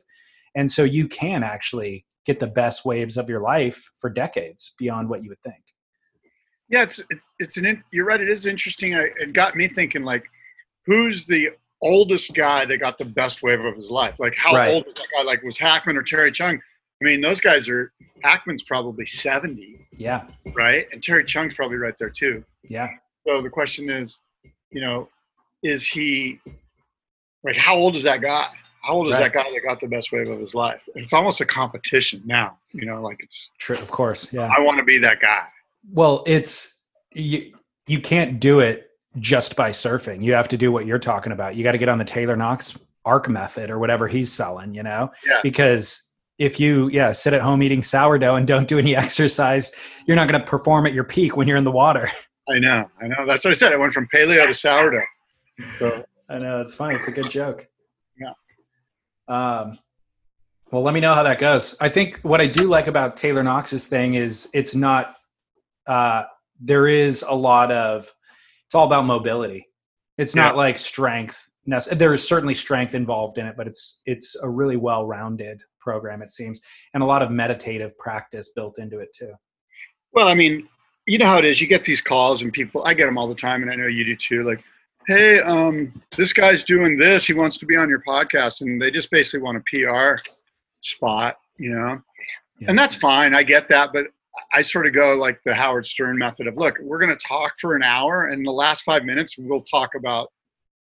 And 0.54 0.70
so 0.70 0.84
you 0.84 1.06
can 1.06 1.42
actually 1.42 2.06
get 2.24 2.40
the 2.40 2.46
best 2.46 2.84
waves 2.84 3.18
of 3.18 3.28
your 3.28 3.40
life 3.40 3.90
for 4.00 4.08
decades 4.08 4.72
beyond 4.78 5.08
what 5.08 5.22
you 5.22 5.28
would 5.28 5.42
think. 5.42 5.62
Yeah 6.68 6.82
it's 6.82 7.00
it's, 7.38 7.56
an 7.56 7.82
you're 7.92 8.06
right 8.06 8.20
it 8.20 8.30
is 8.30 8.46
interesting. 8.46 8.94
I, 8.94 9.10
it 9.18 9.32
got 9.32 9.56
me 9.56 9.68
thinking 9.68 10.04
like 10.04 10.24
who's 10.86 11.26
the 11.26 11.50
oldest 11.82 12.34
guy 12.34 12.64
that 12.64 12.78
got 12.78 12.98
the 12.98 13.04
best 13.04 13.42
wave 13.42 13.60
of 13.60 13.74
his 13.76 13.90
life 13.90 14.14
like 14.18 14.34
how 14.36 14.54
Right. 14.54 14.72
old 14.74 14.86
was 14.86 14.94
that 14.94 15.06
guy 15.14 15.22
like 15.22 15.42
was 15.42 15.58
hackman 15.58 15.96
or 15.96 16.02
terry 16.02 16.32
chung 16.32 16.58
i 17.02 17.04
mean 17.04 17.20
those 17.20 17.40
guys 17.40 17.68
are 17.68 17.92
hackman's 18.22 18.62
probably 18.62 19.04
70 19.06 19.86
yeah 19.98 20.26
right 20.54 20.86
and 20.92 21.02
terry 21.02 21.24
chung's 21.24 21.54
probably 21.54 21.76
right 21.76 21.94
there 21.98 22.10
too 22.10 22.42
yeah 22.68 22.88
So 23.26 23.42
the 23.42 23.50
question 23.50 23.90
is, 23.90 24.18
you 24.70 24.80
know, 24.80 25.08
is 25.62 25.86
he 25.88 26.38
like 27.44 27.56
how 27.56 27.74
old 27.76 27.96
is 27.96 28.02
that 28.04 28.20
guy? 28.20 28.48
How 28.82 28.92
old 28.94 29.08
is 29.08 29.14
Right. 29.14 29.32
that 29.32 29.44
guy 29.44 29.50
that 29.52 29.62
got 29.64 29.80
the 29.80 29.88
best 29.88 30.12
wave 30.12 30.28
of 30.28 30.38
his 30.38 30.54
life? 30.54 30.82
It's 30.94 31.12
almost 31.12 31.40
a 31.40 31.44
competition 31.46 32.22
now. 32.24 32.56
You 32.72 32.86
know, 32.86 33.02
like 33.02 33.18
it's 33.20 33.50
true 33.58 33.76
of 33.78 33.90
course 33.90 34.32
yeah 34.32 34.48
I 34.56 34.60
want 34.60 34.78
to 34.78 34.84
be 34.84 34.98
that 34.98 35.20
guy. 35.20 35.44
well 35.92 36.22
it's 36.26 36.80
you 37.12 37.52
you 37.86 38.00
can't 38.00 38.40
do 38.40 38.60
it 38.60 38.90
just 39.18 39.56
by 39.56 39.70
surfing 39.70 40.22
you 40.22 40.32
have 40.32 40.48
to 40.48 40.56
do 40.56 40.70
what 40.72 40.84
you're 40.86 40.98
talking 40.98 41.32
about 41.32 41.54
you 41.56 41.62
got 41.64 41.72
to 41.72 41.78
get 41.78 41.88
on 41.88 41.98
the 41.98 42.04
taylor 42.04 42.36
knox 42.36 42.76
arc 43.04 43.28
method 43.28 43.70
or 43.70 43.78
whatever 43.78 44.06
he's 44.08 44.30
selling 44.32 44.74
you 44.74 44.82
know 44.82 45.10
Yeah. 45.26 45.40
because 45.42 46.02
if 46.38 46.60
you 46.60 46.88
yeah 46.88 47.12
sit 47.12 47.32
at 47.32 47.40
home 47.40 47.62
eating 47.62 47.82
sourdough 47.82 48.34
and 48.36 48.46
don't 48.46 48.68
do 48.68 48.78
any 48.78 48.94
exercise 49.04 49.72
you're 50.06 50.16
not 50.16 50.28
going 50.28 50.40
to 50.40 50.46
perform 50.46 50.86
at 50.86 50.92
your 50.92 51.04
peak 51.04 51.36
when 51.36 51.48
you're 51.48 51.56
in 51.56 51.64
the 51.64 51.72
water 51.72 52.08
I 52.48 52.60
know, 52.60 52.88
I 53.02 53.08
know. 53.08 53.26
That's 53.26 53.44
what 53.44 53.50
I 53.50 53.54
said. 53.54 53.72
I 53.72 53.76
went 53.76 53.92
from 53.92 54.06
paleo 54.14 54.46
to 54.46 54.54
sourdough. 54.54 55.02
So 55.80 56.04
I 56.28 56.38
know 56.38 56.60
it's 56.60 56.72
funny. 56.72 56.94
It's 56.94 57.08
a 57.08 57.10
good 57.10 57.28
joke. 57.28 57.66
Yeah. 58.20 58.30
Um, 59.26 59.76
well, 60.70 60.82
let 60.82 60.94
me 60.94 61.00
know 61.00 61.12
how 61.12 61.24
that 61.24 61.40
goes. 61.40 61.74
I 61.80 61.88
think 61.88 62.20
what 62.22 62.40
I 62.40 62.46
do 62.46 62.68
like 62.68 62.86
about 62.86 63.16
Taylor 63.16 63.42
Knox's 63.42 63.88
thing 63.88 64.14
is 64.14 64.48
it's 64.54 64.76
not. 64.76 65.16
Uh, 65.88 66.24
there 66.60 66.86
is 66.86 67.24
a 67.28 67.34
lot 67.34 67.72
of. 67.72 68.12
It's 68.66 68.74
all 68.74 68.86
about 68.86 69.04
mobility. 69.04 69.66
It's 70.18 70.34
not 70.34 70.56
like 70.56 70.76
strength. 70.76 71.50
There 71.92 72.14
is 72.14 72.26
certainly 72.26 72.54
strength 72.54 72.94
involved 72.94 73.38
in 73.38 73.46
it, 73.46 73.56
but 73.56 73.66
it's 73.66 74.00
it's 74.06 74.36
a 74.36 74.48
really 74.48 74.76
well-rounded 74.76 75.60
program. 75.80 76.22
It 76.22 76.32
seems, 76.32 76.60
and 76.94 77.02
a 77.02 77.06
lot 77.06 77.22
of 77.22 77.30
meditative 77.30 77.96
practice 77.98 78.50
built 78.54 78.78
into 78.78 79.00
it 79.00 79.08
too. 79.14 79.32
well, 80.12 80.28
I 80.28 80.34
mean, 80.34 80.68
you 81.06 81.18
know 81.18 81.26
how 81.26 81.38
it 81.38 81.44
is. 81.44 81.60
You 81.60 81.66
get 81.66 81.84
these 81.84 82.00
calls 82.00 82.42
and 82.42 82.52
people 82.52 82.82
I 82.84 82.94
get 82.94 83.06
them 83.06 83.18
all 83.18 83.28
the 83.28 83.34
time 83.34 83.62
and 83.62 83.70
I 83.70 83.76
know 83.76 83.86
you 83.86 84.04
do 84.04 84.16
too, 84.16 84.42
like, 84.44 84.62
hey, 85.06 85.40
um, 85.40 85.92
this 86.16 86.32
guy's 86.32 86.64
doing 86.64 86.96
this, 86.96 87.26
he 87.26 87.32
wants 87.32 87.58
to 87.58 87.66
be 87.66 87.76
on 87.76 87.88
your 87.88 88.02
podcast, 88.06 88.60
and 88.60 88.80
they 88.80 88.90
just 88.90 89.10
basically 89.10 89.40
want 89.40 89.58
a 89.58 89.62
PR 89.62 90.20
spot, 90.80 91.36
you 91.58 91.70
know? 91.70 92.00
Yeah. 92.58 92.70
And 92.70 92.78
that's 92.78 92.96
fine. 92.96 93.34
I 93.34 93.42
get 93.42 93.68
that, 93.68 93.92
but 93.92 94.06
I 94.56 94.62
sort 94.62 94.86
of 94.86 94.94
go 94.94 95.14
like 95.16 95.38
the 95.44 95.54
Howard 95.54 95.84
Stern 95.86 96.16
method 96.18 96.46
of 96.46 96.56
look, 96.56 96.76
we're 96.80 96.98
going 96.98 97.16
to 97.16 97.26
talk 97.26 97.52
for 97.60 97.76
an 97.76 97.82
hour, 97.82 98.28
and 98.28 98.44
the 98.46 98.50
last 98.50 98.82
five 98.82 99.04
minutes 99.04 99.36
we'll 99.38 99.62
talk 99.62 99.94
about 99.94 100.28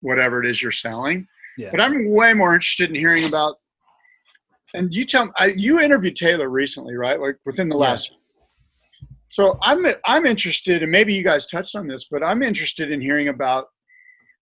whatever 0.02 0.44
it 0.44 0.50
is 0.50 0.62
you're 0.62 0.72
selling. 0.72 1.28
Yeah. 1.58 1.70
But 1.72 1.82
I'm 1.82 2.10
way 2.10 2.34
more 2.34 2.54
interested 2.54 2.90
in 2.90 2.96
hearing 2.96 3.26
about. 3.26 3.56
And 4.74 4.94
you 4.94 5.04
tell 5.06 5.32
I, 5.38 5.48
you 5.48 5.80
interviewed 5.80 6.16
Taylor 6.16 6.50
recently, 6.50 6.96
right? 6.96 7.20
Like 7.20 7.38
within 7.46 7.70
the 7.70 7.76
Yeah. 7.76 7.82
last. 7.82 8.12
So 9.30 9.58
I'm 9.62 9.86
I'm 10.06 10.26
interested, 10.26 10.82
and 10.84 10.92
maybe 10.92 11.14
you 11.14 11.24
guys 11.24 11.46
touched 11.46 11.76
on 11.76 11.88
this, 11.88 12.06
but 12.10 12.24
I'm 12.24 12.42
interested 12.44 12.92
in 12.92 13.02
hearing 13.02 13.28
about 13.28 13.68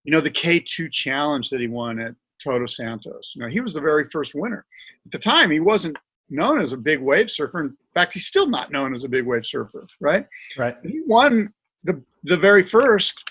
you 0.04 0.12
know, 0.12 0.22
the 0.22 0.30
K2 0.30 0.92
challenge 0.92 1.50
that 1.50 1.62
he 1.62 1.68
won 1.68 2.00
at 2.00 2.14
Todos 2.44 2.76
Santos. 2.76 3.34
You 3.36 3.44
know, 3.44 3.48
he 3.48 3.62
was 3.62 3.74
the 3.74 3.82
very 3.82 4.06
first 4.12 4.36
winner. 4.36 4.66
At 5.06 5.12
the 5.14 5.20
time, 5.20 5.50
he 5.50 5.60
wasn't 5.60 5.98
known 6.34 6.60
as 6.60 6.74
a 6.74 6.78
big 6.78 7.00
wave 7.00 7.30
surfer. 7.30 7.62
In 7.62 7.78
fact, 7.94 8.14
he's 8.14 8.26
still 8.26 8.48
not 8.48 8.72
known 8.72 8.94
as 8.94 9.04
a 9.04 9.10
big 9.10 9.26
wave 9.26 9.46
surfer, 9.46 9.88
right? 10.02 10.28
Right. 10.58 10.76
He 10.84 11.02
won 11.06 11.54
the 11.84 12.02
the 12.24 12.38
very 12.38 12.64
first 12.64 13.24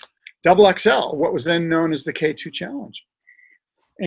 double 0.43 0.71
XL, 0.77 1.15
what 1.15 1.33
was 1.33 1.43
then 1.43 1.69
known 1.69 1.93
as 1.93 2.03
the 2.03 2.13
K2 2.13 2.51
challenge. 2.51 3.03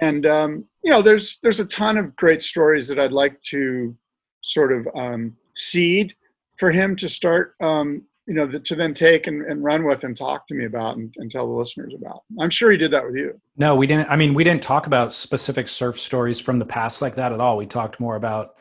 And 0.02 0.26
um, 0.26 0.64
you 0.82 0.90
know, 0.90 1.02
there's 1.02 1.38
there's 1.42 1.60
a 1.60 1.66
ton 1.66 1.96
of 1.96 2.16
great 2.16 2.42
stories 2.42 2.88
that 2.88 2.98
I'd 2.98 3.12
like 3.12 3.40
to 3.50 3.96
sort 4.42 4.72
of 4.72 4.88
um, 4.94 5.36
seed 5.54 6.14
for 6.58 6.70
him 6.70 6.96
to 6.96 7.08
start 7.08 7.54
um, 7.60 8.02
you 8.26 8.34
know, 8.34 8.46
the, 8.46 8.58
to 8.60 8.74
then 8.74 8.92
take 8.92 9.28
and, 9.28 9.42
and 9.42 9.62
run 9.62 9.84
with 9.84 10.02
and 10.02 10.16
talk 10.16 10.48
to 10.48 10.54
me 10.54 10.64
about 10.64 10.96
and, 10.96 11.14
and 11.18 11.30
tell 11.30 11.46
the 11.46 11.52
listeners 11.52 11.94
about. 11.96 12.22
I'm 12.40 12.50
sure 12.50 12.72
he 12.72 12.76
did 12.76 12.90
that 12.92 13.06
with 13.06 13.14
you. 13.14 13.40
No, 13.56 13.76
we 13.76 13.86
didn't. 13.86 14.10
I 14.10 14.16
mean, 14.16 14.34
we 14.34 14.42
didn't 14.42 14.62
talk 14.62 14.86
about 14.86 15.14
specific 15.14 15.68
surf 15.68 15.98
stories 15.98 16.40
from 16.40 16.58
the 16.58 16.66
past 16.66 17.00
like 17.00 17.14
that 17.16 17.32
at 17.32 17.40
all. 17.40 17.56
We 17.56 17.66
talked 17.66 18.00
more 18.00 18.16
about, 18.16 18.54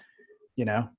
you 0.56 0.66
know, 0.66 0.90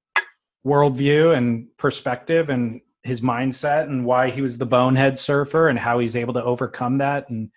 worldview 0.66 1.36
and 1.36 1.68
perspective 1.76 2.48
and 2.48 2.80
his 3.02 3.20
mindset 3.20 3.84
and 3.84 4.04
why 4.04 4.30
he 4.30 4.42
was 4.42 4.58
the 4.58 4.66
bonehead 4.66 5.18
surfer 5.18 5.68
and 5.68 5.78
how 5.78 5.98
he's 5.98 6.16
able 6.16 6.34
to 6.34 6.42
overcome 6.42 6.98
that 6.98 7.28
and 7.30 7.50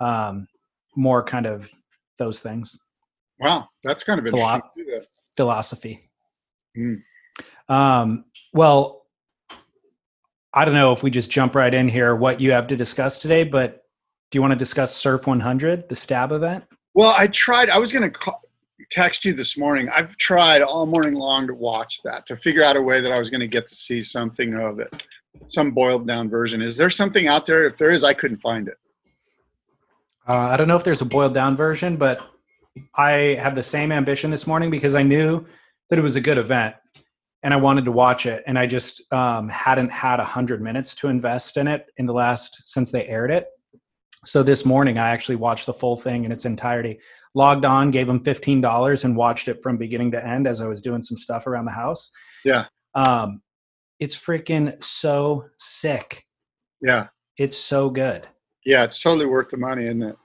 um, 0.00 0.48
more 0.96 1.22
kind 1.22 1.46
of 1.46 1.70
those 2.18 2.40
things. 2.40 2.78
Wow, 3.40 3.68
that's 3.84 4.02
kind 4.02 4.18
of 4.18 4.26
interesting. 4.26 4.60
Philo- 4.76 5.00
philosophy. 5.36 6.10
Mm. 6.76 7.02
Um, 7.68 8.24
well, 8.52 9.06
I 10.52 10.64
don't 10.64 10.74
know 10.74 10.92
if 10.92 11.02
we 11.02 11.10
just 11.10 11.30
jump 11.30 11.54
right 11.54 11.72
in 11.72 11.88
here, 11.88 12.16
what 12.16 12.40
you 12.40 12.50
have 12.52 12.66
to 12.68 12.76
discuss 12.76 13.18
today, 13.18 13.44
but 13.44 13.84
do 14.30 14.36
you 14.36 14.42
want 14.42 14.52
to 14.52 14.56
discuss 14.56 14.94
Surf 14.94 15.26
100, 15.26 15.88
the 15.88 15.96
stab 15.96 16.32
event? 16.32 16.64
Well, 16.94 17.14
I 17.16 17.28
tried, 17.28 17.70
I 17.70 17.78
was 17.78 17.92
going 17.92 18.10
to 18.10 18.18
text 18.90 19.24
you 19.24 19.32
this 19.32 19.56
morning. 19.56 19.88
I've 19.88 20.16
tried 20.16 20.62
all 20.62 20.86
morning 20.86 21.14
long 21.14 21.46
to 21.46 21.54
watch 21.54 22.00
that, 22.04 22.26
to 22.26 22.36
figure 22.36 22.62
out 22.62 22.76
a 22.76 22.82
way 22.82 23.00
that 23.00 23.12
I 23.12 23.18
was 23.18 23.30
going 23.30 23.40
to 23.40 23.48
get 23.48 23.66
to 23.66 23.74
see 23.74 24.02
something 24.02 24.54
of 24.54 24.78
it, 24.78 25.04
some 25.48 25.72
boiled 25.72 26.06
down 26.06 26.28
version. 26.28 26.62
Is 26.62 26.76
there 26.76 26.90
something 26.90 27.28
out 27.28 27.46
there? 27.46 27.66
If 27.66 27.76
there 27.76 27.90
is, 27.90 28.04
I 28.04 28.14
couldn't 28.14 28.38
find 28.38 28.68
it. 28.68 28.76
Uh, 30.28 30.36
I 30.36 30.56
don't 30.56 30.68
know 30.68 30.76
if 30.76 30.84
there's 30.84 31.00
a 31.00 31.06
boiled 31.06 31.34
down 31.34 31.56
version, 31.56 31.96
but 31.96 32.20
I 32.94 33.38
had 33.40 33.54
the 33.54 33.62
same 33.62 33.90
ambition 33.90 34.30
this 34.30 34.46
morning 34.46 34.70
because 34.70 34.94
I 34.94 35.02
knew 35.02 35.44
that 35.88 35.98
it 35.98 36.02
was 36.02 36.16
a 36.16 36.20
good 36.20 36.38
event 36.38 36.74
and 37.42 37.54
I 37.54 37.56
wanted 37.56 37.84
to 37.84 37.92
watch 37.92 38.26
it, 38.26 38.42
and 38.46 38.58
I 38.58 38.66
just 38.66 39.10
um, 39.12 39.48
hadn't 39.48 39.90
had 39.90 40.18
a 40.18 40.24
hundred 40.24 40.60
minutes 40.60 40.94
to 40.96 41.08
invest 41.08 41.56
in 41.56 41.68
it 41.68 41.86
in 41.96 42.04
the 42.04 42.12
last 42.12 42.66
since 42.66 42.90
they 42.90 43.06
aired 43.06 43.30
it. 43.30 43.46
So 44.28 44.42
this 44.42 44.66
morning, 44.66 44.98
I 44.98 45.08
actually 45.08 45.36
watched 45.36 45.64
the 45.64 45.72
full 45.72 45.96
thing 45.96 46.26
in 46.26 46.32
its 46.32 46.44
entirety. 46.44 47.00
Logged 47.32 47.64
on, 47.64 47.90
gave 47.90 48.06
them 48.06 48.20
fifteen 48.20 48.60
dollars, 48.60 49.04
and 49.04 49.16
watched 49.16 49.48
it 49.48 49.62
from 49.62 49.78
beginning 49.78 50.10
to 50.10 50.22
end 50.24 50.46
as 50.46 50.60
I 50.60 50.66
was 50.66 50.82
doing 50.82 51.00
some 51.00 51.16
stuff 51.16 51.46
around 51.46 51.64
the 51.64 51.72
house. 51.72 52.10
Yeah, 52.44 52.66
um, 52.94 53.40
it's 54.00 54.14
freaking 54.14 54.84
so 54.84 55.46
sick. 55.56 56.26
Yeah, 56.82 57.06
it's 57.38 57.56
so 57.56 57.88
good. 57.88 58.28
Yeah, 58.66 58.84
it's 58.84 59.00
totally 59.00 59.24
worth 59.24 59.48
the 59.48 59.56
money, 59.56 59.86
isn't 59.86 60.02
it? 60.02 60.16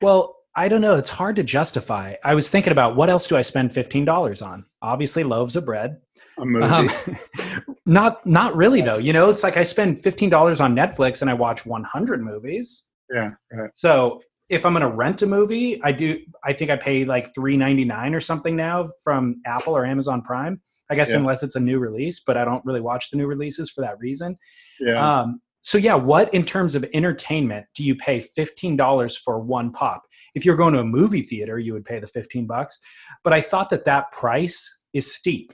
Well, 0.00 0.38
I 0.56 0.66
don't 0.66 0.80
know. 0.80 0.96
It's 0.96 1.08
hard 1.08 1.36
to 1.36 1.44
justify. 1.44 2.16
I 2.24 2.34
was 2.34 2.50
thinking 2.50 2.72
about 2.72 2.96
what 2.96 3.10
else 3.10 3.28
do 3.28 3.36
I 3.36 3.42
spend 3.42 3.72
fifteen 3.72 4.04
dollars 4.04 4.42
on? 4.42 4.64
Obviously, 4.82 5.22
loaves 5.22 5.54
of 5.54 5.64
bread. 5.64 6.00
A 6.38 6.44
movie. 6.44 6.64
Um, 6.66 6.90
not 7.86 8.26
not 8.26 8.56
really 8.56 8.80
though. 8.80 8.98
You 8.98 9.12
know, 9.12 9.30
it's 9.30 9.44
like 9.44 9.56
I 9.56 9.62
spend 9.62 10.02
fifteen 10.02 10.30
dollars 10.30 10.60
on 10.60 10.74
Netflix 10.74 11.22
and 11.22 11.30
I 11.30 11.34
watch 11.34 11.64
one 11.64 11.84
hundred 11.84 12.24
movies. 12.24 12.88
Yeah. 13.12 13.30
Right. 13.52 13.70
So 13.74 14.20
if 14.48 14.66
I'm 14.66 14.72
going 14.72 14.82
to 14.88 14.94
rent 14.94 15.22
a 15.22 15.26
movie, 15.26 15.80
I 15.82 15.92
do. 15.92 16.18
I 16.44 16.52
think 16.52 16.70
I 16.70 16.76
pay 16.76 17.04
like 17.04 17.34
three 17.34 17.56
ninety 17.56 17.84
nine 17.84 18.14
or 18.14 18.20
something 18.20 18.56
now 18.56 18.90
from 19.02 19.40
Apple 19.46 19.76
or 19.76 19.86
Amazon 19.86 20.22
Prime. 20.22 20.60
I 20.90 20.94
guess 20.94 21.10
Yeah. 21.10 21.18
unless 21.18 21.42
it's 21.42 21.56
a 21.56 21.60
new 21.60 21.78
release, 21.78 22.20
but 22.20 22.36
I 22.36 22.44
don't 22.44 22.64
really 22.64 22.80
watch 22.80 23.10
the 23.10 23.16
new 23.16 23.26
releases 23.26 23.70
for 23.70 23.80
that 23.80 23.98
reason. 23.98 24.36
Yeah. 24.78 25.20
Um, 25.20 25.40
so 25.62 25.78
yeah, 25.78 25.94
what 25.94 26.32
in 26.34 26.44
terms 26.44 26.74
of 26.74 26.84
entertainment 26.92 27.66
do 27.74 27.84
you 27.84 27.94
pay 27.94 28.20
fifteen 28.20 28.76
dollars 28.76 29.16
for 29.16 29.38
one 29.38 29.72
pop? 29.72 30.02
If 30.34 30.44
you're 30.44 30.56
going 30.56 30.74
to 30.74 30.80
a 30.80 30.84
movie 30.84 31.22
theater, 31.22 31.58
you 31.58 31.72
would 31.72 31.84
pay 31.84 32.00
the 32.00 32.06
fifteen 32.06 32.46
bucks. 32.46 32.78
But 33.24 33.32
I 33.32 33.40
thought 33.40 33.70
that 33.70 33.84
that 33.84 34.10
price 34.12 34.82
is 34.92 35.14
steep. 35.14 35.52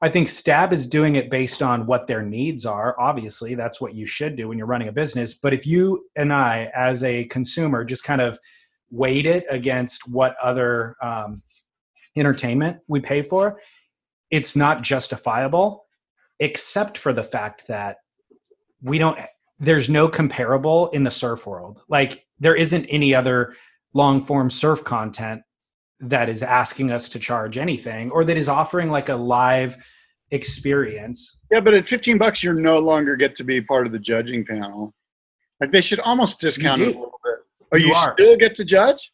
I 0.00 0.08
think 0.08 0.28
Stab 0.28 0.72
is 0.72 0.86
doing 0.86 1.16
it 1.16 1.30
based 1.30 1.60
on 1.60 1.86
what 1.86 2.06
their 2.06 2.22
needs 2.22 2.64
are. 2.64 2.94
Obviously, 3.00 3.54
that's 3.56 3.80
what 3.80 3.94
you 3.94 4.06
should 4.06 4.36
do 4.36 4.48
when 4.48 4.56
you're 4.56 4.66
running 4.66 4.88
a 4.88 4.92
business. 4.92 5.34
But 5.34 5.52
if 5.52 5.66
you 5.66 6.06
and 6.14 6.32
I, 6.32 6.70
as 6.74 7.02
a 7.02 7.24
consumer, 7.24 7.84
just 7.84 8.04
kind 8.04 8.20
of 8.20 8.38
weighed 8.90 9.26
it 9.26 9.44
against 9.50 10.08
what 10.08 10.36
other 10.42 10.96
um, 11.02 11.42
entertainment 12.16 12.78
we 12.86 13.00
pay 13.00 13.22
for, 13.22 13.58
it's 14.30 14.54
not 14.54 14.82
justifiable, 14.82 15.86
except 16.38 16.96
for 16.96 17.12
the 17.12 17.22
fact 17.22 17.66
that 17.66 17.96
we 18.82 18.98
don't. 18.98 19.18
There's 19.58 19.90
no 19.90 20.06
comparable 20.08 20.90
in 20.90 21.02
the 21.02 21.10
surf 21.10 21.44
world. 21.44 21.82
Like 21.88 22.24
there 22.38 22.54
isn't 22.54 22.86
any 22.86 23.12
other 23.12 23.54
long 23.94 24.22
form 24.22 24.48
surf 24.48 24.84
content 24.84 25.42
that 26.00 26.28
is 26.28 26.42
asking 26.42 26.92
us 26.92 27.08
to 27.10 27.18
charge 27.18 27.58
anything 27.58 28.10
or 28.10 28.24
that 28.24 28.36
is 28.36 28.48
offering 28.48 28.90
like 28.90 29.08
a 29.08 29.14
live 29.14 29.76
experience. 30.30 31.42
Yeah, 31.50 31.60
but 31.60 31.74
at 31.74 31.88
15 31.88 32.18
bucks, 32.18 32.42
you 32.42 32.52
no 32.54 32.78
longer 32.78 33.16
get 33.16 33.34
to 33.36 33.44
be 33.44 33.60
part 33.60 33.86
of 33.86 33.92
the 33.92 33.98
judging 33.98 34.44
panel. 34.44 34.94
Like 35.60 35.72
they 35.72 35.80
should 35.80 36.00
almost 36.00 36.38
discount 36.40 36.78
it 36.78 36.82
a 36.84 36.86
little 36.90 37.18
bit. 37.24 37.34
Oh, 37.72 37.76
you, 37.76 37.88
You 37.88 37.94
still 37.94 38.36
get 38.36 38.54
to 38.56 38.64
judge? 38.64 39.12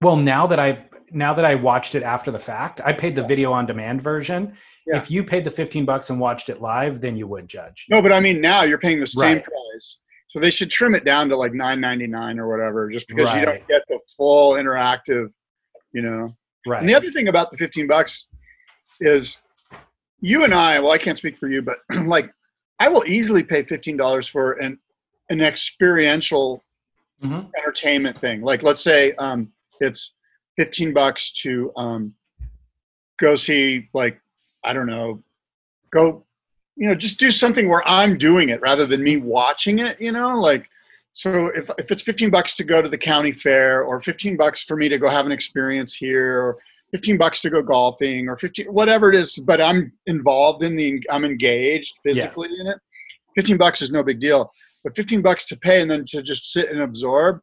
Well, 0.00 0.16
now 0.16 0.46
that 0.46 0.58
I 0.58 0.86
now 1.12 1.34
that 1.34 1.44
I 1.44 1.56
watched 1.56 1.96
it 1.96 2.04
after 2.04 2.30
the 2.30 2.38
fact, 2.38 2.80
I 2.84 2.92
paid 2.92 3.16
the 3.16 3.24
video 3.24 3.52
on 3.52 3.66
demand 3.66 4.00
version. 4.00 4.54
Yeah. 4.86 4.96
If 4.96 5.10
you 5.10 5.24
paid 5.24 5.44
the 5.44 5.50
15 5.50 5.84
bucks 5.84 6.08
and 6.10 6.20
watched 6.20 6.48
it 6.48 6.60
live, 6.62 7.00
then 7.00 7.16
you 7.16 7.26
would 7.26 7.48
judge. 7.48 7.86
No, 7.90 8.00
but 8.00 8.12
I 8.12 8.20
mean 8.20 8.40
now 8.40 8.62
you're 8.62 8.78
paying 8.78 9.00
the 9.00 9.06
same 9.06 9.34
Right. 9.34 9.44
price. 9.44 9.98
So 10.28 10.38
they 10.38 10.50
should 10.52 10.70
trim 10.70 10.94
it 10.94 11.04
down 11.04 11.28
to 11.30 11.36
like 11.36 11.50
9.99 11.50 12.38
or 12.38 12.48
whatever, 12.48 12.88
just 12.88 13.08
because 13.08 13.34
you 13.34 13.44
don't 13.44 13.66
get 13.66 13.82
the 13.88 13.98
full 14.16 14.52
interactive, 14.54 15.32
you 15.92 16.02
know. 16.02 16.34
Right. 16.66 16.80
And 16.80 16.88
the 16.88 16.94
other 16.94 17.10
thing 17.10 17.28
about 17.28 17.50
the 17.50 17.56
15 17.56 17.86
bucks 17.86 18.26
is 19.00 19.38
you 20.20 20.44
and 20.44 20.52
I, 20.54 20.78
well, 20.80 20.92
I 20.92 20.98
can't 20.98 21.16
speak 21.16 21.38
for 21.38 21.48
you, 21.48 21.62
but 21.62 21.78
like 22.06 22.30
I 22.78 22.88
will 22.88 23.04
easily 23.06 23.42
pay 23.42 23.62
$15 23.62 24.30
for 24.30 24.52
an 24.52 24.78
an 25.28 25.40
experiential 25.40 26.64
Mhm. 27.22 27.50
entertainment 27.58 28.18
thing. 28.18 28.40
Like 28.40 28.62
let's 28.62 28.82
say 28.82 29.12
um, 29.18 29.52
it's 29.78 30.12
15 30.56 30.94
bucks 30.94 31.32
to 31.42 31.70
um, 31.76 32.14
go 33.18 33.36
see 33.36 33.88
like 33.92 34.18
I 34.64 34.72
don't 34.72 34.86
know, 34.86 35.22
go 35.92 36.24
you 36.76 36.88
know, 36.88 36.94
just 36.94 37.18
do 37.20 37.30
something 37.30 37.68
where 37.68 37.86
I'm 37.86 38.16
doing 38.16 38.48
it 38.48 38.62
rather 38.62 38.86
than 38.86 39.02
me 39.02 39.18
watching 39.18 39.80
it, 39.80 40.00
you 40.00 40.12
know, 40.12 40.40
like 40.40 40.66
so 41.20 41.48
if 41.54 41.70
if 41.78 41.90
it's 41.92 42.02
15 42.02 42.30
bucks 42.30 42.54
to 42.54 42.64
go 42.64 42.80
to 42.80 42.88
the 42.88 42.96
county 42.96 43.30
fair 43.30 43.82
or 43.82 44.00
15 44.00 44.38
bucks 44.38 44.62
for 44.62 44.76
me 44.76 44.88
to 44.88 44.96
go 44.98 45.08
have 45.08 45.26
an 45.26 45.32
experience 45.32 45.94
here 45.94 46.40
or 46.40 46.58
15 46.92 47.18
bucks 47.18 47.40
to 47.40 47.50
go 47.50 47.62
golfing 47.62 48.26
or 48.28 48.36
15 48.36 48.66
whatever 48.72 49.10
it 49.10 49.14
is 49.14 49.36
but 49.36 49.60
I'm 49.60 49.92
involved 50.06 50.62
in 50.62 50.76
the 50.76 51.02
I'm 51.10 51.24
engaged 51.26 51.94
physically 52.02 52.48
in 52.58 52.66
it 52.66 52.78
15 53.36 53.58
bucks 53.58 53.82
is 53.82 53.90
no 53.90 54.02
big 54.02 54.18
deal 54.18 54.50
but 54.82 54.96
15 54.96 55.20
bucks 55.20 55.44
to 55.46 55.56
pay 55.56 55.82
and 55.82 55.90
then 55.90 56.04
to 56.08 56.22
just 56.22 56.52
sit 56.52 56.70
and 56.70 56.80
absorb 56.80 57.40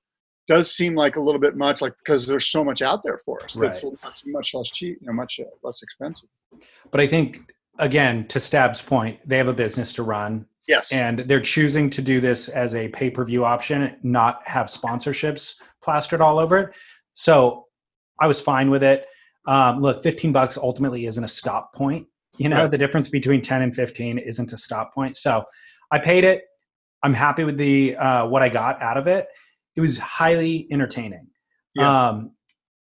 does 0.48 0.74
seem 0.74 0.96
like 0.96 1.18
a 1.18 1.22
little 1.22 1.42
bit 1.42 1.56
much 1.56 1.80
like 1.82 1.94
because 1.98 2.26
there's 2.26 2.48
so 2.48 2.64
much 2.64 2.82
out 2.82 3.04
there 3.04 3.20
for 3.26 3.44
us 3.44 3.56
Right. 3.56 3.72
that's 4.02 4.24
much 4.26 4.56
less 4.56 4.72
cheap 4.72 4.98
you 5.02 5.08
know 5.08 5.14
much 5.14 5.40
uh, 5.40 5.44
less 5.64 5.84
expensive 5.84 6.30
But 6.90 7.00
I 7.02 7.06
think 7.06 7.42
again, 7.80 8.28
to 8.28 8.40
Stab's 8.40 8.82
point, 8.82 9.20
they 9.26 9.38
have 9.38 9.48
a 9.48 9.54
business 9.54 9.94
to 9.94 10.04
run. 10.04 10.46
Yes. 10.68 10.92
And 10.92 11.20
they're 11.20 11.42
choosing 11.42 11.90
to 11.92 12.02
do 12.02 12.20
this 12.20 12.50
as 12.50 12.76
a 12.76 12.88
pay-per-view 12.90 13.46
option 13.46 13.96
not 14.04 14.42
have 14.48 14.68
sponsorships 14.68 15.56
plastered 15.82 16.22
all 16.22 16.40
over 16.40 16.58
it. 16.58 16.76
So 17.16 17.66
i 18.20 18.28
was 18.28 18.42
fine 18.42 18.70
with 18.70 18.84
it. 18.84 19.06
Um, 19.48 19.82
look 19.82 20.04
15 20.04 20.32
bucks 20.32 20.58
ultimately 20.58 21.06
isn't 21.06 21.24
a 21.24 21.28
stop 21.28 21.74
point. 21.74 22.06
You 22.38 22.50
know 22.50 22.62
Right. 22.64 22.72
the 22.72 22.78
difference 22.78 23.10
between 23.10 23.42
10 23.42 23.62
and 23.62 23.76
15 23.76 24.18
isn't 24.20 24.54
a 24.54 24.58
stop 24.58 24.94
point. 24.94 25.18
So 25.18 25.44
i 25.92 25.98
paid 26.00 26.24
it. 26.24 26.44
I'm 27.04 27.14
happy 27.14 27.44
with 27.44 27.58
the 27.58 27.96
uh, 27.96 28.28
what 28.28 28.42
i 28.44 28.50
got 28.50 28.82
out 28.82 28.98
of 28.98 29.08
it. 29.08 29.28
It 29.76 29.82
was 29.82 29.98
highly 29.98 30.68
entertaining. 30.72 31.28
Yeah. 31.76 32.10
um, 32.10 32.32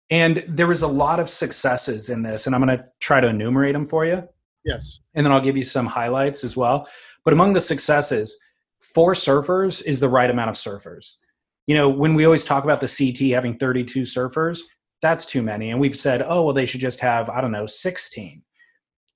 and 0.09 0.43
there 0.49 0.67
was 0.67 0.81
a 0.81 0.87
lot 0.87 1.19
of 1.21 1.29
successes 1.29 2.09
in 2.09 2.21
this 2.21 2.45
and 2.45 2.53
i'm 2.53 2.61
going 2.61 2.77
to 2.77 2.83
try 2.99 3.21
to 3.21 3.27
enumerate 3.27 3.73
them 3.73 3.85
for 3.85 4.05
you. 4.05 4.21
Yes. 4.65 4.99
And 5.15 5.25
then 5.25 5.31
I'll 5.33 5.41
give 5.41 5.57
you 5.57 5.63
some 5.63 5.87
highlights 5.87 6.43
as 6.43 6.55
well. 6.55 6.87
But 7.23 7.33
among 7.33 7.53
the 7.53 7.61
successes, 7.61 8.37
four 8.81 9.13
surfers 9.13 9.85
is 9.85 9.99
the 9.99 10.09
right 10.09 10.29
amount 10.29 10.49
of 10.49 10.55
surfers. 10.55 11.15
You 11.67 11.75
know, 11.75 11.89
when 11.89 12.15
we 12.15 12.25
always 12.25 12.43
talk 12.43 12.63
about 12.63 12.81
the 12.81 12.87
CT 12.87 13.31
having 13.31 13.57
32 13.57 14.01
surfers, 14.01 14.61
that's 15.01 15.25
too 15.25 15.41
many. 15.41 15.71
And 15.71 15.79
we've 15.79 15.97
said, 15.97 16.23
oh, 16.27 16.43
well, 16.43 16.53
they 16.53 16.65
should 16.65 16.81
just 16.81 16.99
have, 16.99 17.29
I 17.29 17.41
don't 17.41 17.51
know, 17.51 17.65
16. 17.65 18.43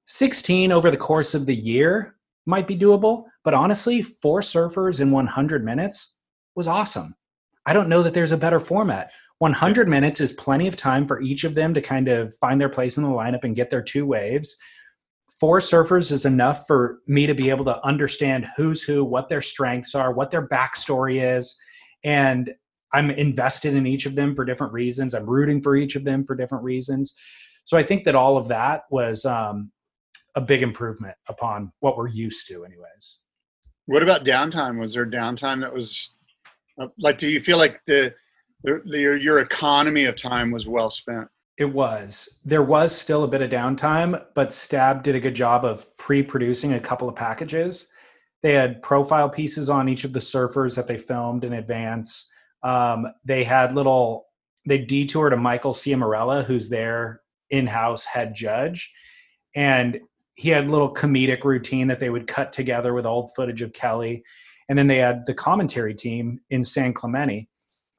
16 0.08 0.72
over 0.72 0.92
the 0.92 0.98
course 0.98 1.34
of 1.34 1.46
the 1.46 1.56
year 1.56 2.16
might 2.46 2.68
be 2.68 2.78
doable. 2.78 3.26
But 3.44 3.54
honestly, 3.54 4.02
four 4.02 4.42
surfers 4.42 5.00
in 5.00 5.12
100 5.12 5.66
minutes 5.66 6.16
was 6.56 6.68
awesome. 6.68 7.16
I 7.66 7.74
don't 7.74 7.90
know 7.90 8.04
that 8.04 8.14
there's 8.14 8.32
a 8.32 8.38
better 8.38 8.60
format. 8.60 9.12
100 9.40 9.88
minutes 9.88 10.22
is 10.22 10.34
plenty 10.34 10.68
of 10.68 10.76
time 10.76 11.08
for 11.08 11.22
each 11.22 11.44
of 11.44 11.56
them 11.56 11.74
to 11.74 11.82
kind 11.82 12.08
of 12.08 12.34
find 12.36 12.62
their 12.62 12.70
place 12.70 12.98
in 12.98 13.04
the 13.04 13.10
lineup 13.10 13.44
and 13.44 13.56
get 13.56 13.70
their 13.70 13.82
two 13.82 14.06
waves. 14.06 14.56
Four 15.40 15.60
surfers 15.60 16.12
is 16.12 16.26
enough 16.26 16.66
for 16.66 17.00
me 17.08 17.26
to 17.26 17.34
be 17.34 17.50
able 17.50 17.66
to 17.66 17.84
understand 17.86 18.48
who's 18.56 18.82
who, 18.82 19.04
what 19.04 19.28
their 19.28 19.42
strengths 19.42 19.94
are, 19.94 20.14
what 20.14 20.32
their 20.32 20.48
backstory 20.48 21.38
is. 21.38 21.58
And 22.04 22.54
I'm 22.94 23.12
invested 23.12 23.74
in 23.74 23.86
each 23.86 24.06
of 24.06 24.16
them 24.16 24.34
for 24.34 24.46
different 24.46 24.72
reasons. 24.72 25.14
I'm 25.14 25.30
rooting 25.30 25.62
for 25.62 25.76
each 25.76 25.98
of 25.98 26.06
them 26.06 26.24
for 26.24 26.36
different 26.36 26.64
reasons. 26.64 27.14
So 27.66 27.78
I 27.78 27.84
think 27.84 28.06
that 28.06 28.16
all 28.16 28.38
of 28.38 28.48
that 28.48 28.84
was 28.90 29.26
um, 29.26 29.72
a 30.36 30.42
big 30.42 30.64
improvement 30.64 31.18
upon 31.28 31.74
what 31.80 31.98
we're 31.98 32.08
used 32.08 32.48
to, 32.48 32.64
anyways. 32.64 33.20
What 33.88 34.04
about 34.04 34.24
downtime? 34.24 34.80
Was 34.80 34.94
there 34.94 35.06
downtime 35.06 35.60
that 35.62 35.74
was 35.74 36.12
uh, 36.80 36.88
like? 36.98 37.18
Do 37.18 37.30
you 37.30 37.42
feel 37.42 37.58
like 37.58 37.82
the, 37.88 38.14
the, 38.64 38.82
the 38.86 39.00
your, 39.00 39.18
your 39.18 39.40
economy 39.40 40.06
of 40.06 40.16
time 40.16 40.52
was 40.52 40.66
well 40.66 40.90
spent? 40.90 41.28
It 41.58 41.66
was. 41.66 42.40
There 42.44 42.64
was 42.64 42.94
still 42.94 43.24
a 43.24 43.28
bit 43.28 43.42
of 43.42 43.50
downtime, 43.50 44.22
but 44.34 44.52
Stab 44.52 45.04
did 45.04 45.16
a 45.16 45.22
good 45.22 45.36
job 45.36 45.64
of 45.64 45.96
pre-producing 45.98 46.74
a 46.74 46.80
couple 46.80 47.08
of 47.08 47.16
packages. 47.16 47.88
They 48.44 48.54
had 48.54 48.82
profile 48.82 49.30
pieces 49.30 49.70
on 49.70 49.88
each 49.88 50.04
of 50.04 50.14
the 50.14 50.20
surfers 50.20 50.76
that 50.76 50.88
they 50.88 50.98
filmed 50.98 51.46
in 51.46 51.54
advance. 51.54 52.30
Um, 52.62 53.08
they 53.24 53.44
had 53.44 53.74
little. 53.74 54.28
They 54.68 54.80
detoured 54.80 55.32
to 55.32 55.38
Michael 55.38 55.74
Ciaramella, 55.74 56.44
who's 56.44 56.70
their 56.70 57.22
in-house 57.52 58.04
head 58.06 58.34
judge, 58.34 58.92
and 59.56 60.00
he 60.34 60.50
had 60.50 60.66
a 60.66 60.72
little 60.72 60.94
comedic 60.94 61.44
routine 61.44 61.88
that 61.88 62.00
they 62.00 62.10
would 62.10 62.28
cut 62.28 62.52
together 62.52 62.94
with 62.94 63.06
old 63.06 63.32
footage 63.36 63.62
of 63.62 63.72
Kelly. 63.74 64.24
And 64.68 64.78
then 64.78 64.88
they 64.88 64.98
had 64.98 65.26
the 65.26 65.34
commentary 65.34 65.94
team 65.94 66.42
in 66.50 66.64
San 66.64 66.92
Clemente. 66.92 67.48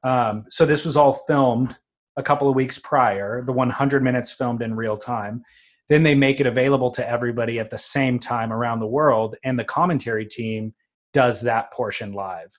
Um, 0.03 0.45
so 0.49 0.65
this 0.65 0.85
was 0.85 0.97
all 0.97 1.13
filmed 1.13 1.75
a 2.17 2.23
couple 2.23 2.49
of 2.49 2.55
weeks 2.55 2.79
prior, 2.79 3.43
the 3.45 3.53
100 3.53 4.03
minutes 4.03 4.31
filmed 4.31 4.61
in 4.61 4.75
real 4.75 4.97
time. 4.97 5.43
Then 5.87 6.03
they 6.03 6.15
make 6.15 6.41
it 6.41 6.47
available 6.47 6.91
to 6.91 7.09
everybody 7.09 7.59
at 7.59 7.69
the 7.69 7.77
same 7.77 8.19
time 8.19 8.51
around 8.51 8.79
the 8.79 8.87
world, 8.87 9.37
and 9.45 9.57
the 9.57 9.63
commentary 9.63 10.25
team 10.25 10.73
does 11.13 11.41
that 11.41 11.71
portion 11.71 12.11
live. 12.11 12.49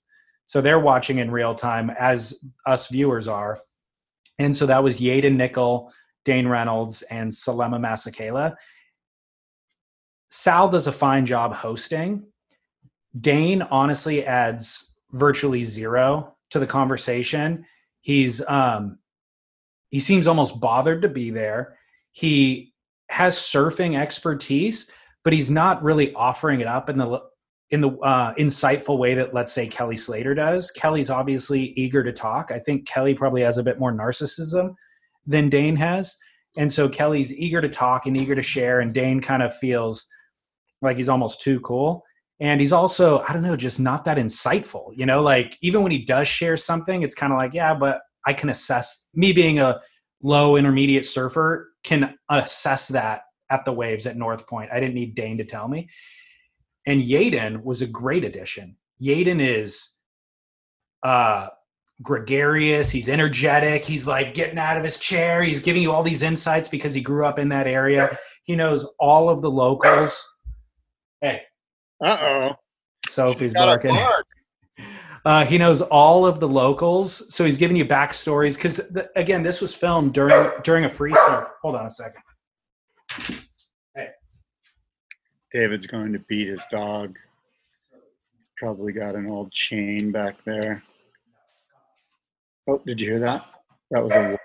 So 0.47 0.61
they're 0.61 0.81
watching 0.81 1.18
in 1.18 1.31
real 1.31 1.55
time 1.55 1.90
as 1.90 2.42
us 2.64 2.88
viewers 2.88 3.29
are. 3.29 3.61
And 4.38 4.57
so 4.57 4.64
that 4.66 4.83
was 4.83 5.01
Yadin 5.01 5.37
Nicol, 5.37 5.92
Dane 6.25 6.49
Reynolds, 6.49 7.03
and 7.03 7.31
Selema 7.31 7.79
Masekela. 7.79 8.57
Sal 10.31 10.68
does 10.68 10.87
a 10.87 10.92
fine 10.92 11.27
job 11.27 11.53
hosting. 11.53 12.25
Dane 13.21 13.62
honestly 13.62 14.25
adds 14.25 14.97
virtually 15.12 15.64
zero 15.64 16.35
to 16.51 16.59
the 16.59 16.66
conversation. 16.66 17.64
He's 18.01 18.47
um 18.49 18.99
he 19.90 19.98
seems 19.98 20.27
almost 20.27 20.61
bothered 20.61 21.03
to 21.03 21.09
be 21.09 21.31
there. 21.31 21.77
He 22.12 22.72
has 23.11 23.37
surfing 23.37 23.98
expertise, 23.98 24.90
but 25.24 25.33
he's 25.33 25.51
not 25.51 25.83
really 25.83 26.12
offering 26.14 26.61
it 26.61 26.66
up 26.66 26.90
in 26.90 26.98
the 26.98 27.22
in 27.70 27.83
the 27.83 27.90
uh, 27.98 28.33
insightful 28.35 28.96
way 28.96 29.14
that 29.14 29.35
let's 29.35 29.53
say 29.53 29.66
Kelly 29.66 29.96
Slater 29.96 30.35
does. 30.35 30.70
Kelly's 30.70 31.11
obviously 31.11 31.72
eager 31.77 32.03
to 32.03 32.12
talk. 32.12 32.51
I 32.51 32.59
think 32.59 32.87
Kelly 32.87 33.14
probably 33.14 33.42
has 33.42 33.59
a 33.59 33.62
bit 33.62 33.79
more 33.79 33.92
narcissism 33.92 34.74
than 35.27 35.51
Dane 35.51 35.77
has, 35.77 36.16
and 36.57 36.72
so 36.72 36.88
Kelly's 36.88 37.35
eager 37.35 37.61
to 37.61 37.68
talk 37.68 38.07
and 38.07 38.16
eager 38.16 38.35
to 38.35 38.42
share, 38.42 38.81
and 38.81 38.94
Dane 38.94 39.20
kind 39.20 39.42
of 39.42 39.55
feels 39.55 40.07
like 40.81 40.96
he's 40.96 41.09
almost 41.09 41.40
too 41.40 41.61
cool. 41.61 42.05
And 42.40 42.61
he's 42.61 42.72
also, 42.72 43.24
I 43.29 43.33
don't 43.33 43.42
know, 43.42 43.57
just 43.57 43.81
not 43.81 44.05
that 44.05 44.16
insightful. 44.16 44.92
You 44.94 45.07
know, 45.07 45.22
like 45.22 45.57
even 45.61 45.83
when 45.83 45.90
he 45.90 46.05
does 46.05 46.29
share 46.29 46.57
something, 46.57 47.03
it's 47.03 47.14
kind 47.14 47.33
of 47.33 47.38
like, 47.38 47.53
yeah, 47.53 47.74
but 47.74 48.01
I 48.28 48.34
can 48.34 48.50
assess 48.50 49.08
me 49.14 49.32
being 49.32 49.58
a 49.58 49.80
low 50.22 50.56
intermediate 50.56 51.06
surfer 51.06 51.70
can 51.82 52.14
assess 52.28 52.88
that 52.88 53.22
at 53.50 53.64
the 53.64 53.72
waves 53.72 54.06
at 54.06 54.16
North 54.16 54.46
Point. 54.46 54.70
I 54.70 54.80
didn't 54.80 54.94
need 54.94 55.14
Dane 55.14 55.38
to 55.38 55.44
tell 55.44 55.66
me. 55.66 55.88
And 56.86 57.02
Yadin 57.02 57.62
was 57.62 57.80
a 57.80 57.86
great 57.86 58.24
addition. 58.24 58.76
Yadin 59.02 59.40
is 59.40 59.96
uh 61.02 61.48
gregarious, 62.02 62.90
he's 62.90 63.08
energetic, 63.08 63.82
he's 63.82 64.06
like 64.06 64.34
getting 64.34 64.58
out 64.58 64.76
of 64.76 64.84
his 64.84 64.98
chair, 64.98 65.42
he's 65.42 65.60
giving 65.60 65.82
you 65.82 65.90
all 65.90 66.02
these 66.02 66.22
insights 66.22 66.68
because 66.68 66.92
he 66.92 67.00
grew 67.00 67.24
up 67.24 67.38
in 67.38 67.48
that 67.48 67.66
area. 67.66 68.16
He 68.44 68.54
knows 68.54 68.86
all 69.00 69.30
of 69.30 69.40
the 69.40 69.50
locals 69.50 70.24
Hey. 71.20 71.42
Uh 72.02 72.18
oh. 72.20 72.52
Sophie's 73.08 73.54
barking. 73.54 73.96
Uh, 75.24 75.44
he 75.44 75.59
knows 75.59 75.81
all 75.81 76.26
of 76.26 76.40
the 76.40 76.48
locals, 76.48 77.35
so 77.35 77.44
he's 77.44 77.59
giving 77.59 77.76
you 77.76 77.85
backstories. 77.85 78.57
Because 78.57 78.81
again, 79.16 79.42
this 79.42 79.61
was 79.61 79.74
filmed 79.74 80.14
during 80.14 80.50
during 80.62 80.85
a 80.85 80.90
free 80.90 81.14
surf. 81.26 81.48
Hold 81.62 81.76
on 81.76 81.87
a 81.87 81.90
second. 81.90 82.22
Hey. 83.94 84.09
David's 85.52 85.87
going 85.87 86.12
to 86.12 86.18
beat 86.28 86.48
his 86.48 86.62
dog. 86.70 87.16
He's 88.37 88.48
probably 88.57 88.92
got 88.92 89.14
an 89.14 89.28
old 89.28 89.52
chain 89.52 90.12
back 90.12 90.37
there. 90.44 90.83
Oh, 92.68 92.81
did 92.87 93.00
you 93.00 93.09
hear 93.09 93.20
that? 93.20 93.44
That 93.90 94.04
was 94.04 94.12
a. 94.12 94.38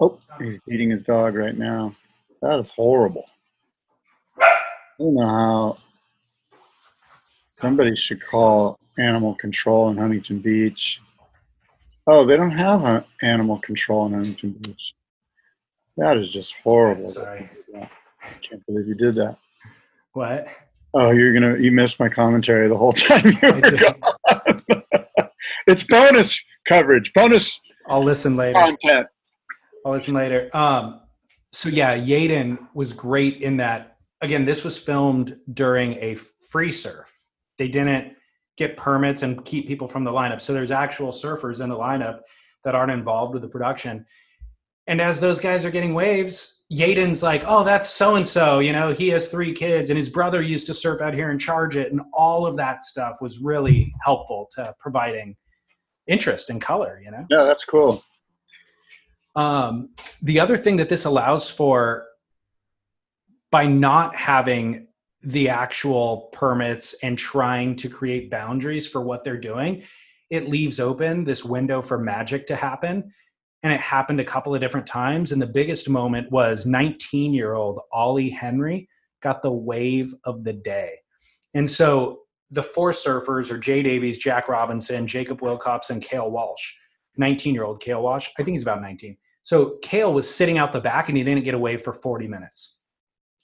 Oh, 0.00 0.18
he's 0.40 0.58
beating 0.66 0.90
his 0.90 1.02
dog 1.02 1.34
right 1.34 1.56
now. 1.56 1.94
That 2.42 2.58
is 2.58 2.70
horrible. 2.70 3.24
I 4.40 4.54
don't 4.98 5.14
know 5.14 5.26
how 5.26 5.78
Somebody 7.60 7.96
should 7.96 8.24
call 8.24 8.78
animal 8.98 9.34
control 9.34 9.90
in 9.90 9.96
Huntington 9.96 10.40
Beach. 10.40 11.00
Oh, 12.06 12.24
they 12.26 12.36
don't 12.36 12.50
have 12.50 13.04
animal 13.22 13.58
control 13.58 14.06
in 14.06 14.14
Huntington 14.14 14.52
Beach. 14.62 14.94
That 15.96 16.16
is 16.16 16.30
just 16.30 16.54
horrible. 16.62 17.06
Sorry. 17.06 17.48
I 17.74 18.28
can't 18.42 18.64
believe 18.66 18.88
you 18.88 18.94
did 18.94 19.14
that. 19.16 19.36
What? 20.12 20.48
Oh, 20.94 21.10
you're 21.10 21.32
gonna 21.32 21.58
you 21.58 21.70
missed 21.70 22.00
my 22.00 22.08
commentary 22.08 22.68
the 22.68 22.76
whole 22.76 22.92
time 22.94 23.26
you 23.26 23.38
were 23.42 23.60
gone. 23.60 24.62
it's 25.66 25.82
bonus 25.84 26.42
coverage, 26.66 27.12
bonus. 27.12 27.60
I'll 27.88 28.02
listen 28.02 28.36
later. 28.36 28.58
Content. 28.58 29.06
I'll 29.84 29.92
listen 29.92 30.14
later. 30.14 30.50
Um, 30.54 31.00
so 31.52 31.68
yeah, 31.68 31.96
Yadin 31.96 32.58
was 32.74 32.92
great 32.92 33.42
in 33.42 33.56
that. 33.58 33.96
Again, 34.20 34.44
this 34.44 34.64
was 34.64 34.76
filmed 34.76 35.36
during 35.54 35.94
a 35.94 36.16
free 36.50 36.72
surf, 36.72 37.12
they 37.56 37.68
didn't 37.68 38.16
get 38.58 38.76
permits 38.76 39.22
and 39.22 39.44
keep 39.44 39.66
people 39.66 39.88
from 39.88 40.04
the 40.04 40.10
lineup. 40.10 40.40
So 40.40 40.52
there's 40.52 40.72
actual 40.72 41.10
surfers 41.10 41.62
in 41.62 41.68
the 41.68 41.76
lineup 41.76 42.20
that 42.64 42.74
aren't 42.74 42.90
involved 42.90 43.32
with 43.32 43.42
the 43.42 43.48
production. 43.48 44.04
And 44.88 45.00
as 45.00 45.20
those 45.20 45.38
guys 45.38 45.64
are 45.64 45.70
getting 45.70 45.94
waves, 45.94 46.64
Yadin's 46.72 47.22
like, 47.22 47.44
oh, 47.46 47.62
that's 47.62 47.88
so 47.88 48.16
and 48.16 48.26
so. 48.26 48.58
You 48.58 48.72
know, 48.72 48.92
he 48.92 49.08
has 49.08 49.28
three 49.28 49.52
kids 49.52 49.90
and 49.90 49.96
his 49.96 50.10
brother 50.10 50.42
used 50.42 50.66
to 50.66 50.74
surf 50.74 51.00
out 51.00 51.14
here 51.14 51.30
and 51.30 51.40
charge 51.40 51.76
it. 51.76 51.92
And 51.92 52.00
all 52.12 52.46
of 52.46 52.56
that 52.56 52.82
stuff 52.82 53.18
was 53.20 53.38
really 53.38 53.94
helpful 54.02 54.48
to 54.56 54.74
providing 54.80 55.36
interest 56.08 56.50
and 56.50 56.60
color, 56.60 57.00
you 57.04 57.10
know? 57.10 57.24
Yeah, 57.30 57.44
that's 57.44 57.64
cool. 57.64 58.02
Um, 59.36 59.90
the 60.22 60.40
other 60.40 60.56
thing 60.56 60.76
that 60.76 60.88
this 60.88 61.04
allows 61.04 61.48
for 61.48 62.06
by 63.52 63.66
not 63.66 64.16
having 64.16 64.87
the 65.22 65.48
actual 65.48 66.28
permits 66.32 66.94
and 67.02 67.18
trying 67.18 67.74
to 67.76 67.88
create 67.88 68.30
boundaries 68.30 68.86
for 68.86 69.00
what 69.00 69.24
they're 69.24 69.36
doing, 69.36 69.82
it 70.30 70.48
leaves 70.48 70.78
open 70.78 71.24
this 71.24 71.44
window 71.44 71.82
for 71.82 71.98
magic 71.98 72.46
to 72.46 72.56
happen. 72.56 73.10
And 73.62 73.72
it 73.72 73.80
happened 73.80 74.20
a 74.20 74.24
couple 74.24 74.54
of 74.54 74.60
different 74.60 74.86
times. 74.86 75.32
And 75.32 75.42
the 75.42 75.46
biggest 75.46 75.88
moment 75.88 76.30
was 76.30 76.66
19 76.66 77.34
year 77.34 77.54
old 77.54 77.80
Ollie 77.92 78.30
Henry 78.30 78.88
got 79.20 79.42
the 79.42 79.50
wave 79.50 80.14
of 80.24 80.44
the 80.44 80.52
day. 80.52 80.92
And 81.54 81.68
so 81.68 82.20
the 82.52 82.62
four 82.62 82.92
surfers 82.92 83.50
are 83.50 83.58
Jay 83.58 83.82
Davies, 83.82 84.18
Jack 84.18 84.48
Robinson, 84.48 85.06
Jacob 85.06 85.40
Willcox, 85.40 85.90
and 85.90 86.02
Kael 86.02 86.30
Walsh. 86.30 86.72
19 87.16 87.52
year 87.52 87.64
old 87.64 87.82
Kael 87.82 88.02
Walsh. 88.02 88.28
I 88.38 88.44
think 88.44 88.54
he's 88.54 88.62
about 88.62 88.80
19. 88.80 89.16
So 89.42 89.78
Kael 89.82 90.12
was 90.12 90.32
sitting 90.32 90.58
out 90.58 90.72
the 90.72 90.80
back 90.80 91.08
and 91.08 91.18
he 91.18 91.24
didn't 91.24 91.42
get 91.42 91.54
away 91.54 91.76
for 91.76 91.92
40 91.92 92.28
minutes 92.28 92.77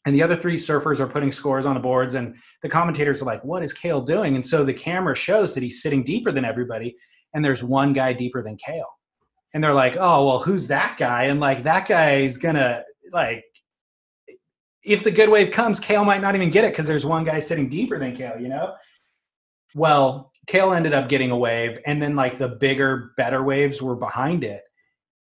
and 0.05 0.15
the 0.15 0.23
other 0.23 0.37
three 0.37 0.57
surfers 0.57 1.01
are 1.01 1.07
putting 1.07 1.33
scores 1.33 1.67
on 1.67 1.75
the 1.75 1.81
boards 1.81 2.15
and 2.15 2.37
the 2.63 2.69
commentators 2.69 3.23
are 3.23 3.27
like 3.27 3.43
what 3.45 3.63
is 3.63 3.75
Kael 3.75 4.05
doing? 4.05 4.35
And 4.35 4.45
so 4.45 4.65
the 4.65 4.75
camera 4.75 5.15
shows 5.15 5.55
that 5.55 5.63
he's 5.63 5.83
sitting 5.83 6.03
deeper 6.03 6.33
than 6.33 6.45
everybody 6.45 6.97
and 7.33 7.45
there's 7.45 7.65
one 7.65 7.93
guy 7.93 8.13
deeper 8.13 8.43
than 8.43 8.57
Kael. 8.57 8.85
And 9.53 9.63
they're 9.63 9.75
like 9.75 9.97
oh 9.97 10.27
well 10.27 10.39
who's 10.39 10.67
that 10.69 10.97
guy? 10.99 11.25
And 11.25 11.41
like 11.41 11.63
that 11.63 11.89
guy 11.89 12.17
is 12.17 12.37
gonna 12.37 12.83
like 13.13 13.45
if 14.83 15.03
the 15.03 15.11
good 15.11 15.31
wave 15.31 15.51
comes 15.51 15.81
Kael 15.81 16.05
might 16.05 16.21
not 16.21 16.35
even 16.35 16.51
get 16.51 16.65
it 16.65 16.73
because 16.73 16.87
there's 16.87 17.07
one 17.07 17.25
guy 17.25 17.39
sitting 17.39 17.69
deeper 17.69 17.99
than 17.99 18.15
Kael 18.15 18.41
you 18.41 18.49
know? 18.49 18.75
Well 19.75 20.33
Kael 20.47 20.77
ended 20.77 20.93
up 20.93 21.09
getting 21.09 21.31
a 21.31 21.37
wave 21.37 21.79
and 21.87 22.03
then 22.03 22.15
like 22.15 22.37
the 22.37 22.49
bigger 22.49 23.13
better 23.17 23.43
waves 23.43 23.81
were 23.81 23.97
behind 23.97 24.45
it. 24.45 24.63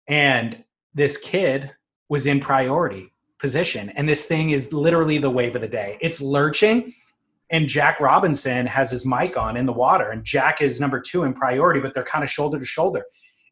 And 0.08 0.64
this 0.96 1.18
kid 1.18 1.72
was 2.10 2.26
in 2.26 2.40
priority 2.40 3.13
position. 3.44 3.90
And 3.92 4.08
this 4.08 4.26
thing 4.26 4.50
is 4.52 4.72
literally 4.72 5.18
the 5.20 5.30
wave 5.30 5.56
of 5.56 5.62
the 5.62 5.68
day. 5.68 5.98
It's 6.02 6.22
lurching 6.22 6.92
and 7.54 7.68
Jack 7.68 8.00
Robinson 8.00 8.66
has 8.66 8.90
his 8.90 9.06
mic 9.06 9.38
on 9.38 9.58
in 9.58 9.68
the 9.68 9.74
water, 9.74 10.10
and 10.10 10.24
Jack 10.24 10.60
is 10.60 10.80
number 10.80 11.00
two 11.00 11.24
in 11.24 11.36
priority, 11.36 11.80
but 11.80 11.94
they're 11.94 12.04
kind 12.04 12.24
of 12.24 12.30
shoulder 12.30 12.58
to 12.58 12.66
shoulder. 12.66 13.06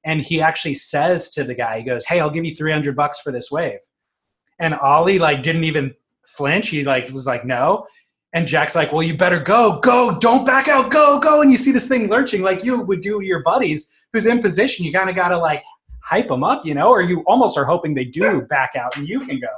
And 0.04 0.21
he 0.21 0.41
actually 0.41 0.73
says 0.73 1.30
to 1.32 1.43
the 1.43 1.54
guy, 1.54 1.77
he 1.77 1.84
goes, 1.84 2.06
"Hey, 2.06 2.19
I'll 2.19 2.32
give 2.32 2.43
you 2.43 2.56
three 2.56 2.71
hundred 2.71 2.95
bucks 2.95 3.19
for 3.21 3.32
this 3.32 3.51
wave." 3.51 3.80
And 4.60 4.73
Ollie 4.73 5.19
like 5.19 5.43
didn't 5.43 5.65
even 5.65 5.93
flinch. 6.25 6.69
He 6.69 6.84
like 6.84 7.12
was 7.12 7.27
like, 7.27 7.45
"No." 7.45 7.86
And 8.34 8.47
Jack's 8.47 8.75
like, 8.75 8.91
"Well, 8.91 9.04
you 9.04 9.15
better 9.15 9.39
go, 9.39 9.80
go, 9.82 10.17
don't 10.19 10.45
back 10.45 10.67
out, 10.67 10.89
go, 10.89 11.19
go." 11.19 11.41
And 11.41 11.51
you 11.51 11.58
see 11.58 11.71
this 11.71 11.88
thing 11.88 12.08
lurching 12.08 12.41
like 12.41 12.63
you 12.63 12.82
would 12.82 13.01
do 13.01 13.21
your 13.21 13.43
buddies 13.43 14.08
who's 14.13 14.25
in 14.25 14.41
position. 14.41 14.84
You 14.84 14.91
kind 14.91 15.12
of 15.12 15.15
got 15.15 15.27
to 15.27 15.38
like 15.38 15.63
hype 16.04 16.30
them 16.30 16.43
up, 16.43 16.65
you 16.65 16.73
know, 16.73 16.89
or 16.89 17.04
you 17.04 17.21
almost 17.27 17.56
are 17.56 17.65
hoping 17.65 17.93
they 17.93 18.06
do 18.06 18.41
back 18.41 18.71
out 18.75 18.97
and 18.97 19.08
you 19.08 19.19
can 19.19 19.39
go. 19.39 19.54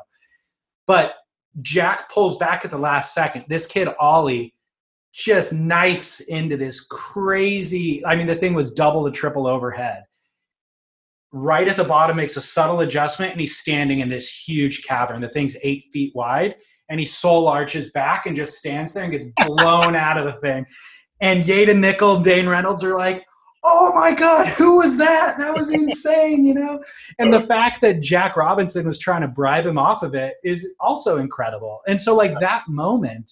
But 0.88 1.14
Jack 1.62 2.12
pulls 2.12 2.38
back 2.38 2.66
at 2.66 2.72
the 2.72 2.78
last 2.78 3.14
second. 3.14 3.46
This 3.48 3.68
kid, 3.68 3.88
Ollie, 4.00 4.54
just 5.14 5.54
knifes 5.54 6.22
into 6.22 6.58
this 6.58 6.86
crazy. 6.88 8.04
I 8.06 8.16
mean, 8.16 8.28
the 8.28 8.36
thing 8.36 8.54
was 8.54 8.72
double 8.72 9.06
to 9.06 9.12
triple 9.12 9.46
overhead. 9.46 10.04
Right 11.32 11.68
at 11.68 11.78
the 11.78 11.84
bottom, 11.84 12.16
makes 12.16 12.38
a 12.38 12.42
subtle 12.42 12.82
adjustment, 12.82 13.32
and 13.32 13.42
he's 13.42 13.58
standing 13.58 14.02
in 14.02 14.10
this 14.10 14.30
huge 14.30 14.84
cavern. 14.84 15.22
The 15.22 15.30
thing's 15.30 15.56
eight 15.64 15.86
feet 15.92 16.12
wide, 16.16 16.56
and 16.90 17.00
he 17.00 17.06
soul 17.06 17.48
arches 17.48 17.92
back 17.92 18.26
and 18.26 18.36
just 18.36 18.58
stands 18.58 18.94
there 18.94 19.04
and 19.04 19.12
gets 19.12 19.28
blown 19.48 19.96
out 19.96 20.18
of 20.18 20.26
the 20.26 20.40
thing. 20.42 20.66
And 21.22 21.44
Yadin 21.44 21.80
Nicol, 21.80 22.20
Dane 22.20 22.48
Reynolds 22.48 22.84
are 22.84 22.96
like, 22.96 23.26
oh 23.64 23.94
my 23.94 24.14
god 24.14 24.48
who 24.48 24.78
was 24.78 24.98
that? 24.98 25.38
That 25.38 25.56
was 25.56 25.74
insane 25.74 26.46
you 26.46 26.54
know? 26.54 26.84
And 27.20 27.34
the 27.34 27.42
fact 27.42 27.82
that 27.82 28.02
jack 28.02 28.36
robinson 28.36 28.86
was 28.86 28.98
trying 28.98 29.22
to 29.22 29.28
bribe 29.28 29.66
him 29.66 29.78
off 29.78 30.04
of 30.04 30.16
it 30.16 30.36
is 30.44 30.74
also 30.80 31.18
incredible. 31.18 31.82
And 31.88 32.00
so 32.00 32.16
like 32.16 32.40
that 32.40 32.68
moment 32.68 33.32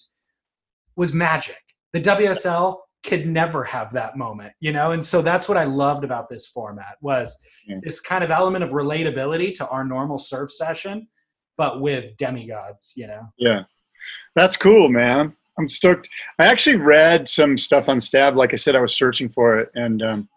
was 0.96 1.12
magic. 1.12 1.60
The 1.92 2.00
wsl 2.00 2.78
could 3.04 3.26
never 3.26 3.64
have 3.64 3.92
that 3.92 4.16
moment 4.16 4.52
you 4.60 4.72
know? 4.72 4.92
And 4.92 5.04
so 5.04 5.22
that's 5.22 5.48
what 5.48 5.58
i 5.58 5.64
loved 5.64 6.04
about 6.04 6.28
this 6.28 6.46
format 6.46 6.96
was 7.00 7.36
this 7.82 8.00
kind 8.00 8.22
of 8.24 8.30
element 8.30 8.64
of 8.64 8.70
relatability 8.70 9.52
to 9.54 9.68
our 9.68 9.84
normal 9.84 10.18
surf 10.18 10.50
session 10.50 11.08
but 11.56 11.80
with 11.80 12.16
demigods 12.16 12.94
you 12.96 13.06
know? 13.06 13.22
Yeah, 13.36 13.64
that's 14.34 14.56
cool, 14.56 14.88
man. 14.88 15.36
I'm 15.58 15.68
stoked. 15.68 16.08
I 16.38 16.46
actually 16.46 16.76
read 16.76 17.28
some 17.28 17.58
stuff 17.58 17.88
on 17.88 18.00
Stab. 18.00 18.36
Like 18.36 18.52
I 18.52 18.56
said, 18.56 18.74
I 18.74 18.80
was 18.80 18.96
searching 18.96 19.28
for 19.28 19.58
it, 19.58 19.70
and 19.74 20.02
um, 20.02 20.28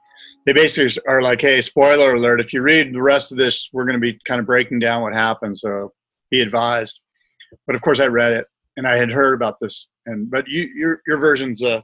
they 0.46 0.54
basically 0.54 1.02
are 1.08 1.22
like, 1.22 1.42
"Hey, 1.42 1.62
spoiler 1.62 2.14
alert! 2.14 2.42
If 2.42 2.54
you 2.54 2.62
read 2.62 2.94
the 2.94 3.02
rest 3.02 3.32
of 3.32 3.38
this, 3.38 3.70
we're 3.72 3.86
going 3.86 4.00
to 4.00 4.00
be 4.00 4.20
kind 4.28 4.40
of 4.40 4.46
breaking 4.46 4.80
down 4.80 5.02
what 5.02 5.14
happened, 5.14 5.58
so 5.58 5.94
be 6.32 6.42
advised." 6.42 7.00
But 7.66 7.76
of 7.76 7.82
course, 7.82 8.00
I 8.00 8.08
read 8.08 8.34
it, 8.34 8.46
and 8.78 8.88
I 8.88 8.98
had 8.98 9.12
heard 9.12 9.34
about 9.34 9.60
this, 9.60 9.88
and 10.06 10.30
but 10.30 10.48
you, 10.48 10.64
your 10.76 11.02
your 11.08 11.18
version's 11.18 11.64
a, 11.64 11.78
a 11.78 11.84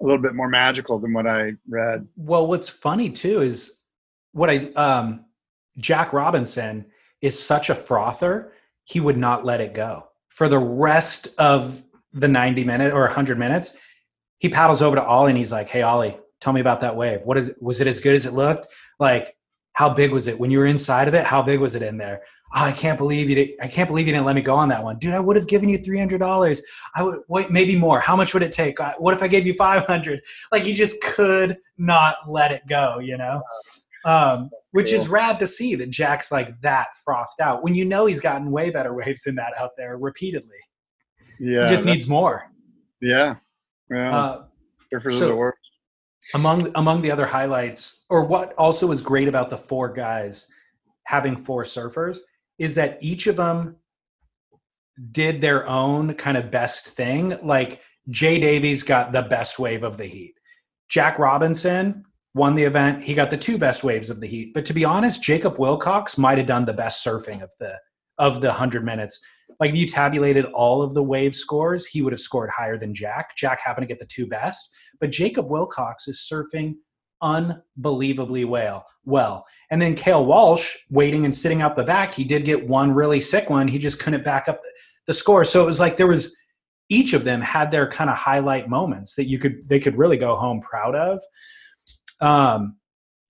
little 0.00 0.22
bit 0.22 0.34
more 0.34 0.48
magical 0.48 0.98
than 0.98 1.12
what 1.12 1.26
I 1.26 1.52
read. 1.68 2.06
Well, 2.16 2.46
what's 2.46 2.68
funny 2.68 3.10
too 3.10 3.40
is 3.40 3.80
what 4.32 4.50
I 4.50 4.68
um 4.76 5.24
Jack 5.78 6.12
Robinson 6.12 6.86
is 7.20 7.42
such 7.42 7.70
a 7.70 7.74
frother, 7.74 8.52
he 8.84 9.00
would 9.00 9.16
not 9.16 9.44
let 9.44 9.60
it 9.60 9.74
go. 9.74 10.08
For 10.28 10.48
the 10.48 10.58
rest 10.58 11.28
of 11.38 11.82
the 12.14 12.28
90 12.28 12.64
minute 12.64 12.92
or 12.92 13.02
100 13.02 13.38
minutes, 13.38 13.76
he 14.38 14.48
paddles 14.48 14.82
over 14.82 14.96
to 14.96 15.04
Ollie 15.04 15.30
and 15.30 15.38
he's 15.38 15.52
like, 15.52 15.68
"Hey 15.68 15.82
Ollie, 15.82 16.16
tell 16.40 16.52
me 16.52 16.60
about 16.60 16.80
that 16.82 16.94
wave. 16.94 17.20
What 17.24 17.38
is 17.38 17.52
was 17.60 17.80
it 17.80 17.86
as 17.86 18.00
good 18.00 18.14
as 18.14 18.26
it 18.26 18.32
looked? 18.32 18.68
Like 18.98 19.36
how 19.72 19.88
big 19.92 20.12
was 20.12 20.28
it 20.28 20.38
when 20.38 20.52
you 20.52 20.58
were 20.58 20.66
inside 20.66 21.08
of 21.08 21.14
it? 21.14 21.24
How 21.24 21.42
big 21.42 21.58
was 21.58 21.74
it 21.74 21.82
in 21.82 21.96
there? 21.96 22.22
Oh, 22.54 22.62
I 22.62 22.70
can't 22.70 22.96
believe 22.96 23.28
you. 23.28 23.34
Did, 23.34 23.50
I 23.60 23.66
can't 23.66 23.88
believe 23.88 24.06
you 24.06 24.12
didn't 24.12 24.26
let 24.26 24.36
me 24.36 24.42
go 24.42 24.54
on 24.54 24.68
that 24.68 24.82
one, 24.82 24.98
dude. 24.98 25.14
I 25.14 25.20
would 25.20 25.34
have 25.36 25.48
given 25.48 25.68
you 25.68 25.78
three 25.78 25.98
hundred 25.98 26.18
dollars. 26.18 26.62
I 26.94 27.02
would 27.02 27.20
wait, 27.28 27.50
maybe 27.50 27.74
more. 27.76 27.98
How 27.98 28.14
much 28.14 28.34
would 28.34 28.42
it 28.42 28.52
take? 28.52 28.78
What 28.98 29.14
if 29.14 29.22
I 29.22 29.28
gave 29.28 29.46
you 29.46 29.54
five 29.54 29.84
hundred? 29.84 30.20
Like 30.52 30.62
he 30.62 30.72
just 30.72 31.02
could 31.02 31.56
not 31.76 32.16
let 32.28 32.52
it 32.52 32.62
go, 32.68 32.98
you 33.00 33.16
know. 33.16 33.42
Um, 34.04 34.50
which 34.72 34.92
is 34.92 35.08
rad 35.08 35.38
to 35.38 35.46
see 35.46 35.74
that 35.76 35.88
Jack's 35.88 36.30
like 36.30 36.60
that 36.60 36.88
frothed 37.04 37.40
out 37.40 37.64
when 37.64 37.74
you 37.74 37.86
know 37.86 38.04
he's 38.04 38.20
gotten 38.20 38.50
way 38.50 38.68
better 38.68 38.92
waves 38.92 39.22
than 39.22 39.34
that 39.36 39.54
out 39.58 39.70
there 39.78 39.96
repeatedly. 39.96 40.58
Yeah, 41.38 41.64
he 41.64 41.70
just 41.70 41.84
needs 41.84 42.06
more. 42.06 42.50
yeah, 43.00 43.36
yeah. 43.90 44.16
Uh, 44.16 44.44
so- 45.08 45.50
among 46.34 46.70
among 46.76 47.02
the 47.02 47.10
other 47.10 47.26
highlights 47.26 48.06
or 48.08 48.24
what 48.24 48.54
also 48.54 48.90
is 48.92 49.02
great 49.02 49.28
about 49.28 49.50
the 49.50 49.58
four 49.58 49.92
guys 49.92 50.48
having 51.04 51.36
four 51.36 51.64
surfers 51.64 52.18
is 52.58 52.74
that 52.74 52.96
each 53.02 53.26
of 53.26 53.36
them 53.36 53.76
did 55.12 55.40
their 55.40 55.66
own 55.68 56.14
kind 56.14 56.36
of 56.36 56.50
best 56.50 56.88
thing. 56.90 57.36
Like 57.42 57.80
jay 58.10 58.38
davies 58.40 58.82
got 58.82 59.12
the 59.12 59.22
best 59.22 59.58
wave 59.58 59.82
of 59.84 59.98
the 59.98 60.06
heat. 60.06 60.34
Jack 60.88 61.18
robinson 61.18 62.04
won 62.34 62.54
the 62.54 62.62
event. 62.64 63.02
He 63.04 63.14
got 63.14 63.30
the 63.30 63.36
two 63.36 63.58
best 63.58 63.84
waves 63.84 64.08
of 64.10 64.20
the 64.20 64.26
heat. 64.26 64.54
But 64.54 64.64
to 64.66 64.72
be 64.72 64.84
honest 64.84 65.22
jacob 65.22 65.56
willcox 65.58 66.16
might 66.16 66.38
have 66.38 66.46
done 66.46 66.64
the 66.64 66.72
best 66.72 67.04
surfing 67.04 67.42
of 67.42 67.52
the 67.58 67.78
of 68.18 68.40
the 68.40 68.48
100 68.48 68.84
minutes 68.84 69.20
like 69.60 69.70
if 69.70 69.76
you 69.76 69.86
tabulated 69.86 70.44
all 70.46 70.82
of 70.82 70.94
the 70.94 71.02
wave 71.02 71.34
scores 71.34 71.86
he 71.86 72.02
would 72.02 72.12
have 72.12 72.20
scored 72.20 72.50
higher 72.50 72.78
than 72.78 72.94
jack 72.94 73.36
jack 73.36 73.60
happened 73.60 73.86
to 73.86 73.92
get 73.92 73.98
the 73.98 74.06
two 74.06 74.26
best 74.26 74.70
but 75.00 75.10
Jacob 75.10 75.48
Willcox 75.48 76.08
is 76.08 76.28
surfing 76.30 76.74
unbelievably 77.24 78.44
well. 78.44 78.86
Well, 79.04 79.46
and 79.70 79.80
then 79.80 79.96
Kael 79.96 80.26
Walsh 80.26 80.76
waiting 80.90 81.24
and 81.24 81.34
sitting 81.34 81.62
out 81.62 81.74
the 81.74 81.82
back. 81.82 82.12
He 82.12 82.22
did 82.22 82.44
get 82.44 82.68
one 82.68 82.92
really 82.92 83.20
sick 83.20 83.50
one. 83.50 83.66
He 83.66 83.78
just 83.78 84.00
couldn't 84.00 84.24
back 84.24 84.48
up 84.48 84.60
the, 85.06 85.14
score. 85.14 85.44
So 85.44 85.62
it 85.62 85.66
was 85.66 85.80
like 85.80 85.96
there 85.96 86.06
was 86.06 86.36
each 86.88 87.12
of 87.14 87.24
them 87.24 87.40
had 87.40 87.70
their 87.70 87.88
kind 87.88 88.10
of 88.10 88.16
highlight 88.16 88.68
moments 88.68 89.14
that 89.16 89.24
you 89.24 89.38
could 89.38 89.68
they 89.68 89.80
could 89.80 89.96
really 89.96 90.16
go 90.16 90.36
home 90.36 90.60
proud 90.60 90.94
of. 90.94 91.20
Um, 92.20 92.76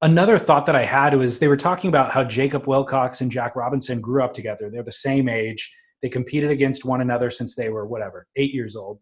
another 0.03 0.39
thought 0.39 0.67
that 0.67 0.77
I 0.77 0.85
had 0.85 1.15
was 1.15 1.39
they 1.39 1.49
were 1.49 1.57
talking 1.57 1.89
about 1.89 2.11
how 2.11 2.25
Jacob 2.25 2.65
Willcox 2.67 3.21
and 3.21 3.31
Jack 3.31 3.57
Robinson 3.57 4.01
grew 4.01 4.23
up 4.23 4.35
together. 4.35 4.71
They're 4.71 4.83
the 4.83 4.93
same 4.93 5.29
age. 5.29 5.73
They 6.05 6.11
competed 6.11 6.51
against 6.51 6.85
one 6.85 7.01
another 7.01 7.31
since 7.31 7.57
they 7.57 7.71
were 7.71 7.87
whatever 7.87 8.27
eight 8.37 8.53
years 8.53 8.77
old. 8.77 9.01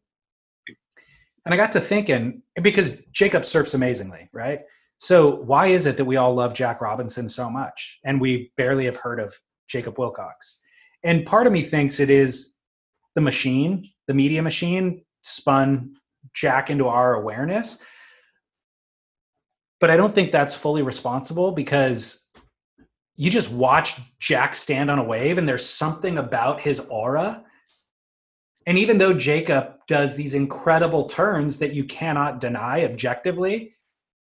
And 1.45 1.53
I 1.53 1.57
got 1.57 1.73
to 1.73 1.81
thinking 1.81 2.43
because 2.63 3.03
Jacob 3.11 3.45
surfs 3.45 3.75
amazingly, 3.75 4.29
right? 4.33 4.61
So 5.01 5.35
why 5.35 5.67
is 5.67 5.87
it 5.87 5.97
that 5.97 6.05
we 6.05 6.17
all 6.17 6.33
love 6.33 6.55
Jack 6.55 6.81
Robinson 6.81 7.29
so 7.29 7.51
much 7.51 7.99
and 8.05 8.21
we 8.21 8.53
barely 8.57 8.85
have 8.85 8.95
heard 8.95 9.19
of 9.19 9.35
Jacob 9.67 9.97
Willcox? 9.97 10.61
And 11.03 11.27
part 11.27 11.49
of 11.49 11.53
me 11.53 11.65
thinks 11.65 11.99
it 11.99 12.09
is 12.09 12.55
the 13.17 13.21
machine, 13.21 13.85
the 14.07 14.15
media 14.15 14.41
machine 14.41 15.05
spun 15.23 15.95
Jack 16.37 16.71
into 16.71 16.87
our 16.87 17.15
awareness. 17.15 17.83
But 19.81 19.91
I 19.91 19.97
don't 19.97 20.15
think 20.15 20.31
that's 20.31 20.55
fully 20.55 20.83
responsible 20.83 21.51
because 21.51 22.22
you 23.17 23.31
just 23.31 23.53
watch 23.53 24.01
Jack 24.19 24.55
stand 24.55 24.91
on 24.91 24.99
a 24.99 25.05
wave 25.05 25.39
and 25.39 25.49
there's 25.49 25.69
something 25.69 26.19
about 26.19 26.61
his 26.61 26.81
aura 26.81 27.45
and 28.67 28.79
even 28.79 28.99
though 28.99 29.13
Jacob 29.13 29.75
does 29.89 30.15
these 30.17 30.35
incredible 30.35 31.05
turns 31.05 31.59
that 31.59 31.75
you 31.75 31.85
cannot 31.85 32.41
deny 32.41 32.85
objectively, 32.85 33.75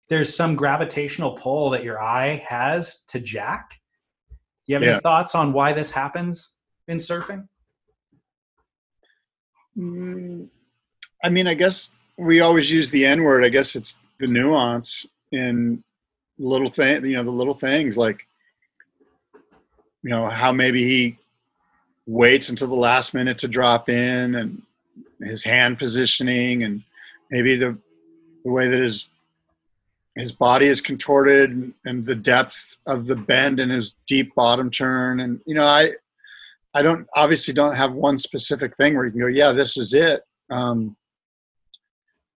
there's 0.08 0.34
some 0.34 0.54
gravitational 0.54 1.32
pull 1.32 1.70
that 1.70 1.82
your 1.82 2.02
eye 2.02 2.44
has 2.46 3.02
to 3.08 3.18
Jack. 3.18 3.80
You 4.66 4.74
have 4.74 4.82
Yeah. 4.82 4.92
any 4.92 5.00
thoughts 5.00 5.34
on 5.34 5.52
why 5.52 5.72
this 5.72 5.90
happens 5.90 6.56
in 6.86 6.98
surfing? 6.98 7.48
Mm, 9.76 10.48
I 11.22 11.28
mean, 11.28 11.46
I 11.46 11.54
guess 11.54 11.92
we 12.16 12.40
always 12.40 12.70
use 12.70 12.90
the 12.90 13.04
N 13.04 13.22
word. 13.22 13.44
I 13.44 13.48
guess 13.48 13.76
it's 13.76 13.98
the 14.18 14.26
nuance 14.26 15.06
in 15.32 15.82
little 16.38 16.68
thing, 16.70 17.04
you 17.04 17.16
know, 17.16 17.24
the 17.24 17.30
little 17.30 17.54
things 17.54 17.96
like, 17.96 18.26
you 20.06 20.12
know, 20.12 20.28
how 20.28 20.52
maybe 20.52 20.84
he 20.84 21.18
waits 22.06 22.48
until 22.48 22.68
the 22.68 22.74
last 22.74 23.12
minute 23.12 23.38
to 23.38 23.48
drop 23.48 23.88
in 23.88 24.36
and 24.36 24.62
his 25.20 25.42
hand 25.42 25.78
positioning 25.78 26.62
and 26.62 26.82
maybe 27.32 27.56
the, 27.56 27.76
the 28.44 28.50
way 28.50 28.68
that 28.68 28.78
his 28.78 29.08
his 30.14 30.32
body 30.32 30.66
is 30.66 30.80
contorted 30.80 31.50
and, 31.50 31.74
and 31.84 32.06
the 32.06 32.14
depth 32.14 32.76
of 32.86 33.06
the 33.06 33.16
bend 33.16 33.58
in 33.60 33.68
his 33.68 33.96
deep 34.06 34.32
bottom 34.34 34.70
turn 34.70 35.20
and 35.20 35.40
you 35.44 35.54
know 35.54 35.64
i 35.64 35.90
I 36.76 36.82
don't 36.82 37.08
obviously 37.14 37.54
don't 37.54 37.74
have 37.74 37.94
one 37.94 38.18
specific 38.18 38.76
thing 38.76 38.94
where 38.94 39.06
you 39.06 39.10
can 39.10 39.20
go, 39.20 39.28
yeah, 39.28 39.52
this 39.52 39.78
is 39.78 39.94
it. 39.94 40.22
Um, 40.50 40.94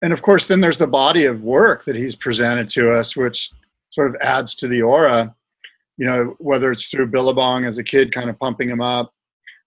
and 0.02 0.14
of 0.14 0.22
course, 0.22 0.48
then 0.48 0.62
there's 0.62 0.78
the 0.78 0.88
body 0.88 1.26
of 1.26 1.43
work 1.43 1.84
that 1.84 1.98
he's 1.98 2.16
presented 2.16 2.70
to 2.70 2.89
us, 2.89 3.18
which 3.18 3.52
sort 3.89 4.08
of 4.08 4.16
adds 4.22 4.56
to 4.56 4.70
the 4.70 4.82
aura. 4.82 5.36
You 6.00 6.08
know, 6.08 6.36
whether 6.39 6.72
it's 6.72 6.88
through 6.88 7.08
Billabong 7.08 7.66
as 7.66 7.78
a 7.78 7.84
kid, 7.84 8.14
kind 8.14 8.30
of 8.30 8.39
pumping 8.39 8.70
him 8.70 8.82
up, 8.82 9.14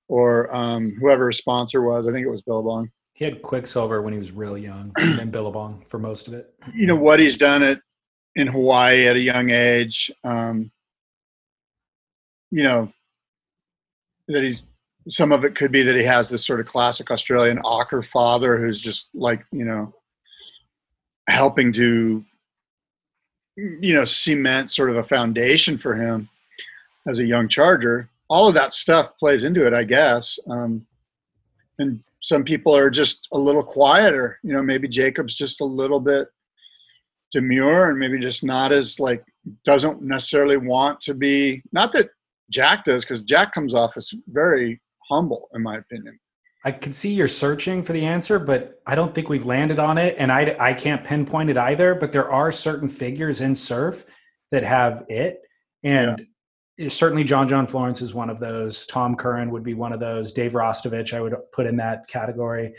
or 0.08 0.52
um, 0.54 0.96
whoever 0.98 1.28
his 1.28 1.38
sponsor 1.38 1.82
was. 1.82 2.08
I 2.08 2.12
think 2.12 2.26
it 2.26 2.30
was 2.30 2.42
Billabong. 2.42 2.90
He 3.12 3.24
had 3.26 3.42
Quiksilver 3.42 4.00
when 4.02 4.14
he 4.14 4.18
was 4.18 4.32
real 4.32 4.56
young, 4.56 4.92
and 4.96 5.18
then 5.18 5.30
Billabong 5.30 5.84
for 5.86 5.98
most 5.98 6.28
of 6.28 6.34
it. 6.34 6.54
you 6.74 6.86
know 6.86 6.96
what 6.96 7.20
he's 7.20 7.36
done 7.36 7.62
at 7.62 7.80
in 8.34 8.46
Hawaii 8.46 9.06
at 9.06 9.16
a 9.16 9.20
young 9.20 9.50
age. 9.50 10.10
Um, 10.24 10.72
you 12.50 12.62
know 12.62 12.92
that 14.28 14.42
he's 14.42 14.62
some 15.10 15.32
of 15.32 15.44
it 15.44 15.54
could 15.54 15.72
be 15.72 15.82
that 15.82 15.96
he 15.96 16.04
has 16.04 16.30
this 16.30 16.46
sort 16.46 16.60
of 16.60 16.66
classic 16.66 17.10
Australian 17.10 17.58
ocker 17.58 18.04
father 18.04 18.58
who's 18.58 18.80
just 18.80 19.08
like 19.14 19.44
you 19.52 19.64
know 19.64 19.94
helping 21.28 21.72
to 21.74 22.24
you 23.56 23.94
know 23.94 24.04
cement 24.04 24.70
sort 24.70 24.90
of 24.90 24.96
a 24.96 25.04
foundation 25.04 25.76
for 25.76 25.94
him 25.94 26.28
as 27.06 27.18
a 27.18 27.24
young 27.24 27.48
charger 27.48 28.08
all 28.28 28.48
of 28.48 28.54
that 28.54 28.72
stuff 28.72 29.10
plays 29.18 29.44
into 29.44 29.66
it 29.66 29.74
i 29.74 29.84
guess. 29.84 30.38
Um, 30.48 30.86
and 31.78 32.02
some 32.20 32.44
people 32.44 32.74
are 32.74 32.90
just 32.90 33.28
a 33.32 33.38
little 33.38 33.62
quieter 33.62 34.38
you 34.42 34.52
know 34.52 34.62
maybe 34.62 34.88
jacob's 34.88 35.34
just 35.34 35.60
a 35.60 35.64
little 35.64 36.00
bit 36.00 36.28
demure 37.30 37.90
and 37.90 37.98
maybe 37.98 38.18
just 38.20 38.44
not 38.44 38.72
as 38.72 39.00
like 39.00 39.24
doesn't 39.64 40.02
necessarily 40.02 40.56
want 40.56 41.00
to 41.00 41.14
be 41.14 41.62
not 41.72 41.92
that 41.92 42.10
jack 42.50 42.84
does 42.84 43.04
because 43.04 43.22
jack 43.22 43.52
comes 43.52 43.74
off 43.74 43.96
as 43.96 44.12
very 44.28 44.80
humble 45.10 45.48
in 45.54 45.62
my 45.62 45.76
opinion 45.76 46.18
I 46.64 46.70
can 46.70 46.92
see 46.92 47.12
you're 47.12 47.26
searching 47.28 47.82
for 47.82 47.92
the 47.92 48.04
answer, 48.04 48.38
but 48.38 48.80
I 48.86 48.94
don't 48.94 49.14
think 49.14 49.28
we've 49.28 49.44
landed 49.44 49.78
on 49.80 49.98
it. 49.98 50.14
And 50.18 50.30
I, 50.30 50.54
I 50.60 50.72
can't 50.74 51.02
pinpoint 51.02 51.50
it 51.50 51.56
either, 51.56 51.94
but 51.94 52.12
there 52.12 52.30
are 52.30 52.52
certain 52.52 52.88
figures 52.88 53.40
in 53.40 53.54
surf 53.54 54.04
that 54.52 54.62
have 54.62 55.04
it. 55.08 55.40
And 55.82 56.24
certainly 56.88 57.24
John 57.24 57.48
John 57.48 57.66
Florence 57.66 58.00
is 58.00 58.14
one 58.14 58.30
of 58.30 58.38
those. 58.38 58.86
Tom 58.86 59.16
Curren 59.16 59.50
would 59.50 59.64
be 59.64 59.74
one 59.74 59.92
of 59.92 59.98
those. 59.98 60.32
Dave 60.32 60.52
Rastovich, 60.52 61.12
I 61.12 61.20
would 61.20 61.34
put 61.52 61.66
in 61.66 61.76
that 61.78 62.06
category. 62.06 62.74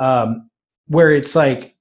Um, 0.00 0.50
where 0.88 1.12
it's 1.12 1.36
like, 1.36 1.76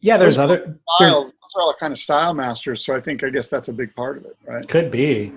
yeah, 0.00 0.16
there's 0.16 0.36
Those 0.36 0.50
other, 0.50 0.78
style, 0.96 1.24
those 1.24 1.32
are 1.56 1.62
all 1.62 1.74
kind 1.78 1.92
of 1.92 1.98
style 1.98 2.34
masters 2.34 2.84
so 2.84 2.94
i 2.96 3.00
think 3.00 3.22
i 3.22 3.30
guess 3.30 3.46
that's 3.46 3.68
a 3.68 3.72
big 3.72 3.94
part 3.94 4.16
of 4.16 4.24
it 4.24 4.36
right 4.46 4.66
could 4.68 4.90
be. 4.90 5.32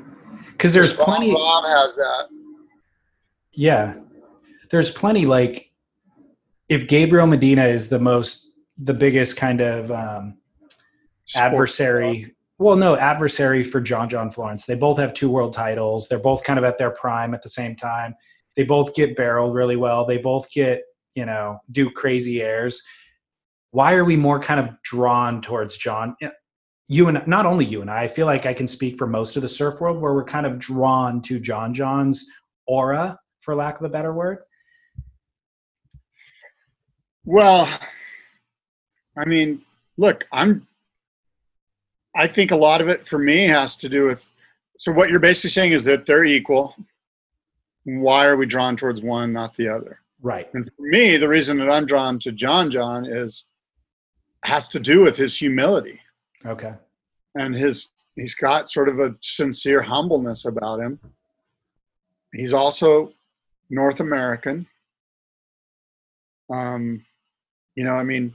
Because 0.52 0.74
there's 0.74 0.96
Rob- 0.96 1.06
plenty. 1.06 1.32
rob 1.34 1.64
has 1.66 1.96
that 1.96 2.28
Yeah. 3.54 3.94
There's 4.70 4.92
plenty 4.92 5.26
like 5.26 5.72
if 6.70 6.88
Gabriel 6.88 7.28
Medina 7.28 7.66
is 7.66 7.90
the 7.90 8.00
most 8.00 8.50
the 8.78 8.94
biggest 8.94 9.38
kind 9.38 9.62
of 9.62 9.90
um 9.92 10.38
adversary 11.36 12.36
well 12.58 12.76
no 12.76 12.96
adversary 12.96 13.64
for 13.64 13.82
John 13.82 14.10
John 14.10 14.32
Florence. 14.32 14.66
They 14.66 14.76
both 14.76 14.98
have 14.98 15.14
two 15.14 15.30
world 15.30 15.54
titles. 15.54 16.08
They're 16.08 16.20
both 16.20 16.44
kind 16.44 16.60
of 16.60 16.66
at 16.66 16.78
their 16.78 16.92
prime 16.92 17.34
at 17.34 17.42
the 17.42 17.50
same 17.50 17.76
time. 17.76 18.16
They 18.56 18.64
both 18.64 18.96
get 18.96 19.18
barreled 19.18 19.54
really 19.54 19.76
well. 19.76 20.06
They 20.06 20.18
both 20.18 20.50
get, 20.50 20.84
you 21.14 21.26
know, 21.26 21.60
do 21.72 21.90
crazy 21.90 22.42
airs. 22.42 22.82
Why 23.72 23.94
are 23.94 24.06
we 24.06 24.16
more 24.16 24.40
kind 24.40 24.60
of 24.60 24.82
drawn 24.84 25.42
towards 25.42 25.78
John? 25.78 26.16
You 26.88 27.10
and 27.10 27.26
not 27.28 27.46
only 27.46 27.66
you 27.66 27.82
and 27.82 27.92
I, 27.92 28.04
I 28.04 28.08
feel 28.08 28.26
like 28.26 28.46
I 28.46 28.54
can 28.54 28.68
speak 28.68 28.96
for 28.98 29.08
most 29.08 29.36
of 29.36 29.42
the 29.42 29.50
surf 29.50 29.82
world 29.82 30.00
where 30.00 30.14
we're 30.14 30.24
kind 30.24 30.46
of 30.46 30.60
drawn 30.60 31.22
to 31.24 31.40
John 31.40 31.74
John's 31.74 32.26
aura, 32.68 33.20
for 33.42 33.56
lack 33.56 33.80
of 33.80 33.86
a 33.86 33.90
better 33.90 34.14
word. 34.14 34.40
Well, 37.26 37.68
I 39.18 39.26
mean, 39.26 39.62
look, 39.98 40.26
I'm. 40.32 40.68
I 42.16 42.28
think 42.28 42.52
a 42.52 42.56
lot 42.56 42.80
of 42.80 42.88
it 42.88 43.08
for 43.08 43.18
me 43.20 43.48
has 43.48 43.76
to 43.78 43.90
do 43.90 44.06
with. 44.06 44.26
So 44.78 44.92
what 44.92 45.10
you're 45.10 45.20
basically 45.20 45.50
saying 45.50 45.72
is 45.74 45.84
that 45.86 46.06
they're 46.06 46.26
equal. 46.26 46.76
Why 47.84 48.26
are 48.26 48.36
we 48.38 48.46
drawn 48.46 48.76
towards 48.78 49.02
one, 49.02 49.32
not 49.34 49.56
the 49.56 49.70
other? 49.70 50.00
Right. 50.22 50.50
And 50.54 50.66
for 50.66 50.82
me, 50.82 51.18
the 51.18 51.28
reason 51.28 51.58
that 51.58 51.70
I'm 51.70 51.86
drawn 51.86 52.20
to 52.20 52.32
John 52.32 52.72
John 52.72 53.06
is 53.06 53.46
has 54.44 54.70
to 54.70 54.80
do 54.80 55.02
with 55.02 55.18
his 55.18 55.38
humility 55.38 56.00
Okay. 56.46 56.74
and 57.36 57.56
his. 57.56 57.90
He's 58.16 58.36
got 58.36 58.70
sort 58.70 58.88
of 58.88 59.00
a 59.00 59.14
sincere 59.22 59.82
humbleness 59.82 60.46
about 60.46 60.80
him. 60.80 61.00
He's 62.34 62.54
also 62.54 63.12
North 63.70 64.00
American. 64.00 64.68
Um, 66.50 67.04
you 67.76 67.84
know, 67.84 67.94
I 67.94 68.04
mean, 68.04 68.34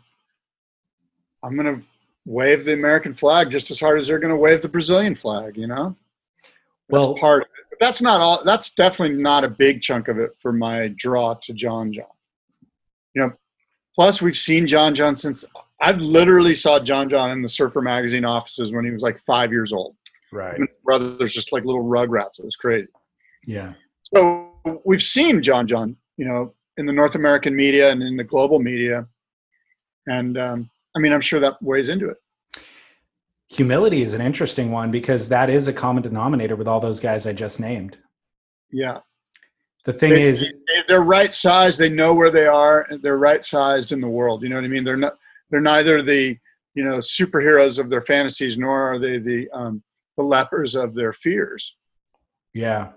I'm 1.43 1.57
going 1.57 1.80
to 1.80 1.86
wave 2.26 2.64
the 2.64 2.74
American 2.74 3.14
flag 3.14 3.51
just 3.51 3.70
as 3.70 3.80
hard 3.80 3.99
as 3.99 4.07
they're 4.07 4.18
going 4.18 4.32
to 4.32 4.36
wave 4.36 4.62
the 4.62 4.68
Brazilian 4.68 5.14
flag, 5.14 5.57
you 5.57 5.66
know? 5.66 5.97
That's 6.88 7.07
Well- 7.07 7.14
part 7.16 7.43
of 7.43 7.49
it. 7.49 7.64
But 7.70 7.78
that's 7.86 8.03
not 8.03 8.20
all, 8.20 8.43
that's 8.45 8.70
definitely 8.72 9.16
not 9.22 9.45
a 9.45 9.49
big 9.49 9.80
chunk 9.80 10.09
of 10.09 10.18
it 10.18 10.32
for 10.41 10.53
my 10.53 10.88
draw 10.97 11.34
to 11.43 11.53
John 11.55 11.93
John. 11.93 12.05
You 13.14 13.22
know, 13.22 13.32
plus 13.95 14.20
we've 14.20 14.36
seen 14.36 14.66
John 14.66 14.95
John 14.95 15.16
since 15.16 15.45
I've 15.80 15.99
literally 15.99 16.55
saw 16.55 16.78
John 16.78 17.09
John 17.09 17.30
in 17.30 17.43
the 17.43 17.49
Surfer 17.49 17.80
Magazine 17.80 18.24
offices 18.24 18.72
when 18.72 18.84
he 18.84 18.91
was 18.91 19.03
like 19.03 19.18
five 19.20 19.51
years 19.51 19.72
old. 19.72 19.97
Right. 20.32 20.55
And 20.55 20.68
his 20.68 20.76
brothers 20.84 21.32
just 21.32 21.53
like 21.53 21.64
little 21.64 21.84
rugrats. 21.84 22.38
It 22.38 22.45
was 22.45 22.57
crazy. 22.57 22.88
Yeah. 23.47 23.72
So 24.14 24.51
we've 24.84 25.03
seen 25.03 25.43
John 25.43 25.66
John, 25.66 25.97
you 26.16 26.26
know, 26.26 26.55
in 26.76 26.86
the 26.86 26.93
North 26.93 27.14
American 27.14 27.57
media 27.57 27.91
and 27.91 28.03
in 28.03 28.16
the 28.16 28.24
global 28.24 28.59
media, 28.59 29.07
and 30.11 30.36
um, 30.38 30.70
I 30.96 30.98
mean, 30.98 31.12
I'm 31.12 31.20
sure 31.20 31.40
that 31.40 31.62
weighs 31.62 31.88
into 31.88 32.08
it. 32.08 32.16
Humility 33.50 34.02
is 34.02 34.14
an 34.14 34.20
interesting 34.20 34.70
one 34.70 34.90
because 34.90 35.28
that 35.28 35.50
is 35.50 35.66
a 35.68 35.72
common 35.72 36.02
denominator 36.02 36.54
with 36.56 36.68
all 36.68 36.80
those 36.80 37.00
guys 37.00 37.26
I 37.26 37.32
just 37.32 37.58
named. 37.61 37.96
Yeah, 38.70 38.98
The 39.84 39.92
thing 39.92 40.11
They- 40.11 40.22
is, 40.28 40.40
they- 40.40 40.52
they're 40.86 41.02
right 41.02 41.32
sized. 41.34 41.78
They 41.78 41.88
know 41.88 42.12
where 42.14 42.30
they 42.30 42.46
are. 42.46 42.86
and 42.90 43.02
They're 43.02 43.18
right 43.18 43.42
sized 43.44 43.92
in 43.92 44.00
the 44.00 44.08
world. 44.08 44.42
You 44.42 44.48
know 44.50 44.56
what 44.56 44.64
I 44.64 44.68
mean? 44.68 44.84
They're 44.84 44.96
not. 44.96 45.16
They're 45.50 45.61
neither 45.61 46.02
the 46.02 46.36
you 46.74 46.84
know 46.84 46.98
superheroes 46.98 47.78
of 47.80 47.90
their 47.90 48.02
fantasies, 48.02 48.56
nor 48.58 48.92
are 48.92 48.98
they 48.98 49.18
the 49.18 49.48
um, 49.52 49.82
the 50.16 50.22
lepers 50.22 50.74
of 50.76 50.94
their 50.94 51.12
fears. 51.12 51.76
yeah, 52.54 52.92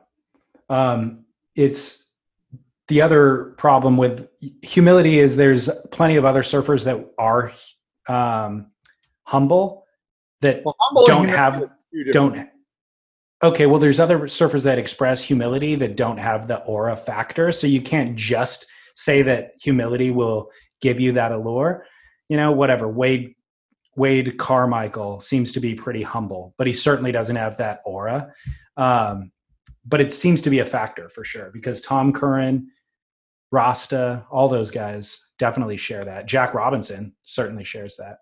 um, 0.70 1.26
it's 1.56 2.03
the 2.94 3.02
other 3.02 3.56
problem 3.58 3.98
with 3.98 4.28
humility 4.62 5.18
is 5.18 5.36
there's 5.36 5.68
plenty 5.90 6.16
of 6.16 6.26
other 6.26 6.44
surfers 6.44 6.86
that 6.86 7.04
are 7.18 7.52
um, 8.08 8.68
humble 9.24 9.84
that 10.42 10.64
Well, 10.64 10.76
humble 10.80 11.06
don't 11.08 11.28
have 11.28 11.56
are 11.64 11.78
two 11.92 12.04
different 12.04 12.36
don't 12.36 12.50
okay 13.42 13.66
well 13.66 13.80
there's 13.80 14.00
other 14.00 14.20
surfers 14.20 14.64
that 14.66 14.78
express 14.78 15.24
humility 15.24 15.74
that 15.74 15.98
don't 15.98 16.20
have 16.20 16.48
the 16.48 16.60
aura 16.66 16.96
factor 16.96 17.52
so 17.52 17.66
you 17.66 17.82
can't 17.82 18.16
just 18.16 18.68
say 18.94 19.24
that 19.24 19.54
humility 19.60 20.12
will 20.12 20.52
give 20.80 21.00
you 21.00 21.14
that 21.14 21.32
allure. 21.32 21.88
You 22.30 22.38
know 22.38 22.52
whatever 22.52 22.88
wade 22.88 23.34
wade 23.96 24.38
carmichael 24.38 25.20
seems 25.20 25.52
to 25.54 25.60
be 25.60 25.74
pretty 25.74 26.04
humble 26.04 26.54
but 26.60 26.68
he 26.68 26.74
certainly 26.74 27.12
doesn't 27.12 27.38
have 27.38 27.58
that 27.58 27.82
aura. 27.86 28.32
Um, 28.78 29.32
but 29.84 30.00
it 30.00 30.14
seems 30.14 30.44
to 30.44 30.52
be 30.52 30.60
a 30.60 30.66
factor 30.66 31.10
for 31.10 31.24
sure 31.24 31.50
because 31.52 31.82
tom 31.82 32.14
curren 32.14 32.70
rasta 33.54 34.26
all 34.32 34.50
those 34.50 34.72
guys 34.72 35.32
definitely 35.38 35.78
share 35.78 36.04
that 36.04 36.26
jack 36.26 36.54
robinson 36.56 37.14
certainly 37.22 37.64
shares 37.64 37.96
that 37.98 38.18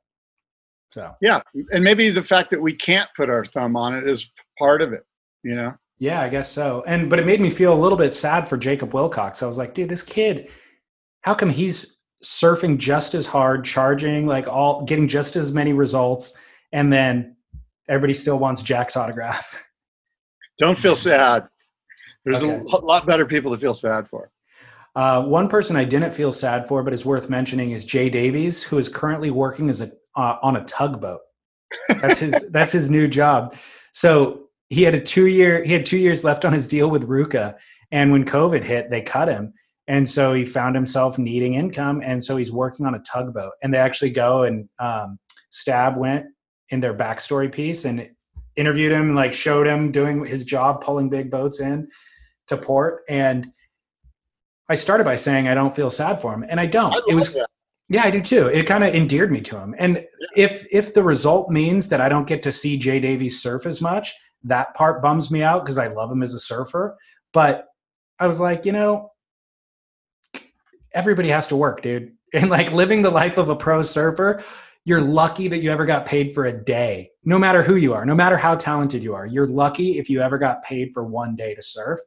so 0.90 1.16
Yeah, 1.22 1.40
and 1.72 1.84
maybe 1.86 2.10
the 2.10 2.22
fact 2.22 2.50
that 2.52 2.62
we 2.62 2.74
can't 2.76 3.10
put 3.16 3.30
our 3.30 3.46
thumb 3.46 3.78
on 3.78 3.96
it 3.96 4.06
is 4.10 4.30
part 4.60 4.82
of 4.82 4.92
it. 4.92 5.06
You 5.42 5.56
know. 5.56 5.74
Yeah, 6.00 6.20
I 6.20 6.28
guess 6.28 6.52
so. 6.52 6.84
And 6.86 7.10
but 7.10 7.18
it 7.18 7.26
made 7.26 7.40
me 7.40 7.50
feel 7.50 7.74
a 7.74 7.80
little 7.80 7.98
bit 7.98 8.12
sad 8.14 8.46
for 8.50 8.58
Jacob 8.58 8.92
Willcox. 8.92 9.42
I 9.42 9.46
was 9.46 9.58
like, 9.58 9.74
dude, 9.74 9.88
this 9.88 10.04
kid, 10.04 10.50
how 11.22 11.34
come 11.34 11.50
he's 11.50 12.00
surfing 12.26 12.78
just 12.78 13.16
as 13.16 13.26
hard, 13.26 13.64
charging 13.64 14.28
like 14.28 14.50
all 14.50 14.84
getting 14.84 15.08
just 15.08 15.38
as 15.38 15.54
many 15.54 15.72
results, 15.72 16.38
and 16.74 16.92
then 16.92 17.38
everybody 17.88 18.14
still 18.14 18.38
wants 18.38 18.62
Jack's 18.62 18.98
autograph. 18.98 19.66
Don't 20.58 20.78
feel 20.78 20.98
sad. 20.98 21.48
There's 22.26 22.44
Okay. 22.44 22.62
a 22.70 22.78
lot 22.80 23.06
better 23.08 23.26
people 23.26 23.52
to 23.56 23.58
feel 23.62 23.76
sad 23.76 24.10
for. 24.10 24.30
Uh, 24.96 25.24
one 25.24 25.48
person 25.48 25.76
I 25.76 25.86
didn't 25.86 26.14
feel 26.14 26.32
sad 26.32 26.68
for, 26.68 26.84
but 26.84 26.94
is 26.94 27.06
worth 27.06 27.30
mentioning, 27.30 27.72
is 27.72 27.86
Jay 27.86 28.10
Davies, 28.10 28.62
who 28.62 28.78
is 28.78 28.90
currently 28.90 29.32
working 29.32 29.70
as 29.70 29.82
a 29.82 29.92
uh, 30.18 30.38
on 30.42 30.58
a 30.58 30.64
tugboat. 30.66 31.22
That's 31.88 32.20
his 32.20 32.34
that's 32.52 32.74
his 32.74 32.90
new 32.90 33.08
job. 33.08 33.56
So 33.94 34.50
he 34.70 34.84
had 34.84 34.96
a 34.96 35.00
two 35.00 35.28
year 35.28 35.64
he 35.64 35.72
had 35.72 35.86
two 35.86 35.98
years 35.98 36.24
left 36.24 36.44
on 36.44 36.54
his 36.54 36.68
deal 36.68 36.90
with 36.90 37.08
RVCA, 37.08 37.56
and 37.92 38.12
when 38.12 38.26
COVID 38.26 38.64
hit, 38.64 38.90
they 38.90 39.02
cut 39.02 39.30
him, 39.30 39.54
and 39.88 40.08
so 40.08 40.34
he 40.34 40.44
found 40.44 40.76
himself 40.76 41.18
needing 41.18 41.54
income, 41.54 42.02
and 42.04 42.22
so 42.22 42.36
he's 42.36 42.52
working 42.52 42.86
on 42.86 42.96
a 42.96 43.00
tugboat. 43.00 43.54
And 43.64 43.74
they 43.74 43.78
actually 43.78 44.12
go 44.12 44.44
and 44.44 44.68
um, 44.80 45.18
Stab 45.52 45.96
went 45.96 46.26
in 46.70 46.80
their 46.80 46.94
backstory 46.94 47.52
piece 47.52 47.86
and 47.86 48.10
interviewed 48.58 48.92
him, 48.92 49.08
and 49.08 49.16
like 49.16 49.32
showed 49.32 49.68
him 49.68 49.92
doing 49.92 50.26
his 50.26 50.44
job, 50.44 50.82
pulling 50.82 51.10
big 51.10 51.32
boats 51.32 51.62
in 51.62 51.88
to 52.48 52.58
port, 52.58 53.04
and 53.08 53.48
I 54.72 54.76
started 54.76 55.04
by 55.04 55.18
saying 55.18 55.48
I 55.48 55.54
don't 55.54 55.76
feel 55.76 55.90
sad 55.90 56.22
for 56.22 56.34
him, 56.34 56.46
and 56.48 56.60
I 56.60 56.66
don't. 56.66 56.94
I 56.94 57.02
it 57.10 57.14
was 57.14 57.34
that. 57.34 57.48
yeah, 57.90 58.04
I 58.04 58.10
do 58.10 58.22
too. 58.22 58.48
It 58.48 58.64
kind 58.64 58.84
of 58.84 58.96
endeared 58.96 59.32
me 59.32 59.42
to 59.42 59.58
him. 59.58 59.76
And 59.78 60.06
if 60.36 60.66
if 60.72 60.94
the 60.94 61.04
result 61.04 61.50
means 61.50 61.90
that 61.90 62.00
I 62.00 62.10
don't 62.10 62.26
get 62.26 62.42
to 62.44 62.52
see 62.52 62.78
Jay 62.78 63.00
Davies 63.00 63.42
surf 63.42 63.66
as 63.66 63.82
much, 63.82 64.14
that 64.44 64.74
part 64.74 65.02
bums 65.02 65.30
me 65.30 65.44
out 65.44 65.66
because 65.66 65.78
I 65.78 65.88
love 65.88 66.12
him 66.12 66.24
as 66.24 66.34
a 66.34 66.40
surfer. 66.40 66.98
But 67.34 67.68
I 68.20 68.28
was 68.28 68.40
like, 68.40 68.66
you 68.66 68.72
know, 68.72 69.12
everybody 70.94 71.30
has 71.30 71.48
to 71.48 71.56
work, 71.56 71.82
dude. 71.82 72.14
And 72.34 72.50
like 72.50 72.72
living 72.72 73.02
the 73.02 73.10
life 73.10 73.38
of 73.38 73.50
a 73.50 73.56
pro 73.58 73.82
surfer, 73.82 74.42
you're 74.86 75.02
lucky 75.02 75.50
that 75.50 75.58
you 75.58 75.70
ever 75.70 75.86
got 75.86 76.06
paid 76.06 76.34
for 76.34 76.46
a 76.46 76.64
day. 76.64 77.10
No 77.26 77.38
matter 77.38 77.62
who 77.62 77.76
you 77.76 77.94
are, 77.94 78.06
no 78.06 78.16
matter 78.16 78.38
how 78.38 78.56
talented 78.56 79.04
you 79.04 79.14
are, 79.14 79.26
you're 79.26 79.50
lucky 79.50 80.00
if 80.00 80.10
you 80.10 80.22
ever 80.22 80.38
got 80.38 80.64
paid 80.64 80.94
for 80.94 81.04
one 81.04 81.36
day 81.36 81.54
to 81.54 81.62
surf. 81.62 82.00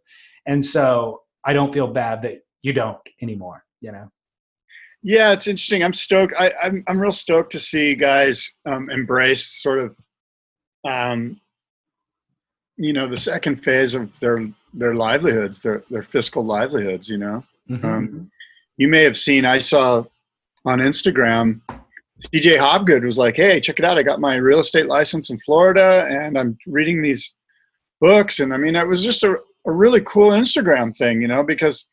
And 0.46 0.64
so 0.64 1.20
I 1.44 1.52
don't 1.52 1.70
feel 1.74 1.88
bad 1.88 2.22
that 2.22 2.38
you 2.64 2.72
don't 2.72 2.98
anymore. 3.22 3.64
You 3.80 3.92
know. 3.92 4.10
Yeah, 5.02 5.32
it's 5.32 5.46
interesting. 5.46 5.84
I'm 5.84 5.92
stoked. 5.92 6.34
I, 6.38 6.50
I'm 6.62 6.82
I'm 6.88 6.98
real 6.98 7.12
stoked 7.12 7.52
to 7.52 7.60
see 7.60 7.94
guys 7.94 8.50
um, 8.66 8.88
embrace 8.90 9.60
sort 9.62 9.78
of, 9.80 9.94
um, 10.90 11.40
you 12.76 12.92
know, 12.92 13.06
the 13.06 13.16
second 13.18 13.56
phase 13.62 13.94
of 13.94 14.18
their 14.20 14.48
their 14.72 14.94
livelihoods, 14.94 15.60
their 15.62 15.84
their 15.90 16.02
fiscal 16.02 16.44
livelihoods. 16.44 17.08
You 17.08 17.18
know, 17.18 17.44
Mhm. 17.70 17.84
um, 17.84 18.30
you 18.78 18.88
may 18.88 19.02
have 19.04 19.16
seen. 19.16 19.44
I 19.44 19.58
saw 19.58 20.04
on 20.64 20.78
Instagram, 20.78 21.60
CJ 22.32 22.56
Hobgood 22.56 23.04
was 23.04 23.18
like, 23.18 23.36
"Hey, 23.36 23.60
check 23.60 23.78
it 23.78 23.84
out! 23.84 23.98
I 23.98 24.02
got 24.02 24.20
my 24.20 24.36
real 24.36 24.60
estate 24.60 24.86
license 24.86 25.28
in 25.28 25.38
Florida, 25.40 26.06
and 26.10 26.38
I'm 26.38 26.56
reading 26.66 27.02
these 27.02 27.36
books." 28.00 28.40
And 28.40 28.54
I 28.54 28.56
mean, 28.56 28.74
it 28.74 28.88
was 28.88 29.04
just 29.04 29.22
a, 29.22 29.36
a 29.66 29.70
really 29.72 30.00
cool 30.00 30.30
Instagram 30.30 30.96
thing, 30.96 31.20
you 31.20 31.28
know, 31.28 31.44
because 31.44 31.86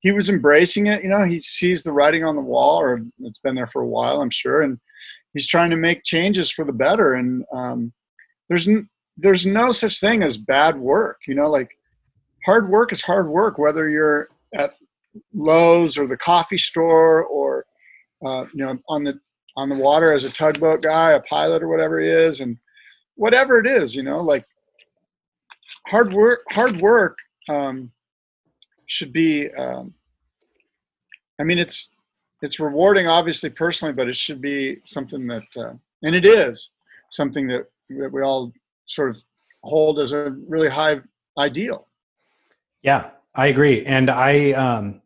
he 0.00 0.12
was 0.12 0.28
embracing 0.28 0.86
it. 0.86 1.02
You 1.02 1.08
know, 1.08 1.24
he 1.24 1.38
sees 1.38 1.82
the 1.82 1.92
writing 1.92 2.24
on 2.24 2.36
the 2.36 2.42
wall, 2.42 2.80
or 2.80 3.02
it's 3.20 3.40
been 3.40 3.54
there 3.54 3.66
for 3.66 3.82
a 3.82 3.88
while, 3.88 4.20
I'm 4.20 4.30
sure, 4.30 4.62
and 4.62 4.78
he's 5.34 5.46
trying 5.46 5.70
to 5.70 5.76
make 5.76 6.04
changes 6.04 6.50
for 6.50 6.64
the 6.64 6.72
better. 6.72 7.14
And 7.14 7.44
um, 7.52 7.92
there's 8.48 8.68
n- 8.68 8.88
there's 9.16 9.44
no 9.44 9.72
such 9.72 10.00
thing 10.00 10.22
as 10.22 10.36
bad 10.36 10.78
work. 10.78 11.18
You 11.26 11.34
know, 11.34 11.50
like 11.50 11.70
hard 12.44 12.68
work 12.68 12.92
is 12.92 13.02
hard 13.02 13.28
work, 13.28 13.58
whether 13.58 13.88
you're 13.88 14.28
at 14.54 14.74
Lowe's 15.34 15.98
or 15.98 16.06
the 16.06 16.16
coffee 16.16 16.58
store, 16.58 17.24
or 17.24 17.66
uh, 18.24 18.44
you 18.54 18.64
know, 18.64 18.78
on 18.88 19.04
the 19.04 19.18
on 19.56 19.68
the 19.68 19.76
water 19.76 20.12
as 20.12 20.24
a 20.24 20.30
tugboat 20.30 20.82
guy, 20.82 21.12
a 21.12 21.20
pilot, 21.20 21.62
or 21.62 21.68
whatever 21.68 21.98
he 21.98 22.08
is, 22.08 22.40
and 22.40 22.56
whatever 23.16 23.58
it 23.58 23.66
is, 23.66 23.96
you 23.96 24.04
know, 24.04 24.22
like 24.22 24.46
hard 25.88 26.12
work. 26.12 26.40
Hard 26.50 26.80
work. 26.80 27.16
Um, 27.48 27.90
should 28.88 29.12
be 29.12 29.48
um, 29.52 29.94
i 31.40 31.44
mean 31.44 31.58
it's 31.58 31.88
it's 32.42 32.58
rewarding 32.58 33.06
obviously 33.06 33.48
personally 33.48 33.94
but 33.94 34.08
it 34.08 34.16
should 34.16 34.40
be 34.40 34.78
something 34.84 35.26
that 35.26 35.46
uh, 35.56 35.72
and 36.02 36.14
it 36.14 36.26
is 36.26 36.70
something 37.10 37.46
that, 37.46 37.66
that 37.88 38.12
we 38.12 38.22
all 38.22 38.52
sort 38.86 39.10
of 39.10 39.22
hold 39.62 40.00
as 40.00 40.12
a 40.12 40.30
really 40.46 40.68
high 40.68 40.96
ideal 41.38 41.88
Yeah, 42.82 43.10
I 43.34 43.46
agree, 43.48 43.84
and 43.84 44.10
I 44.10 44.52
um, 44.52 45.02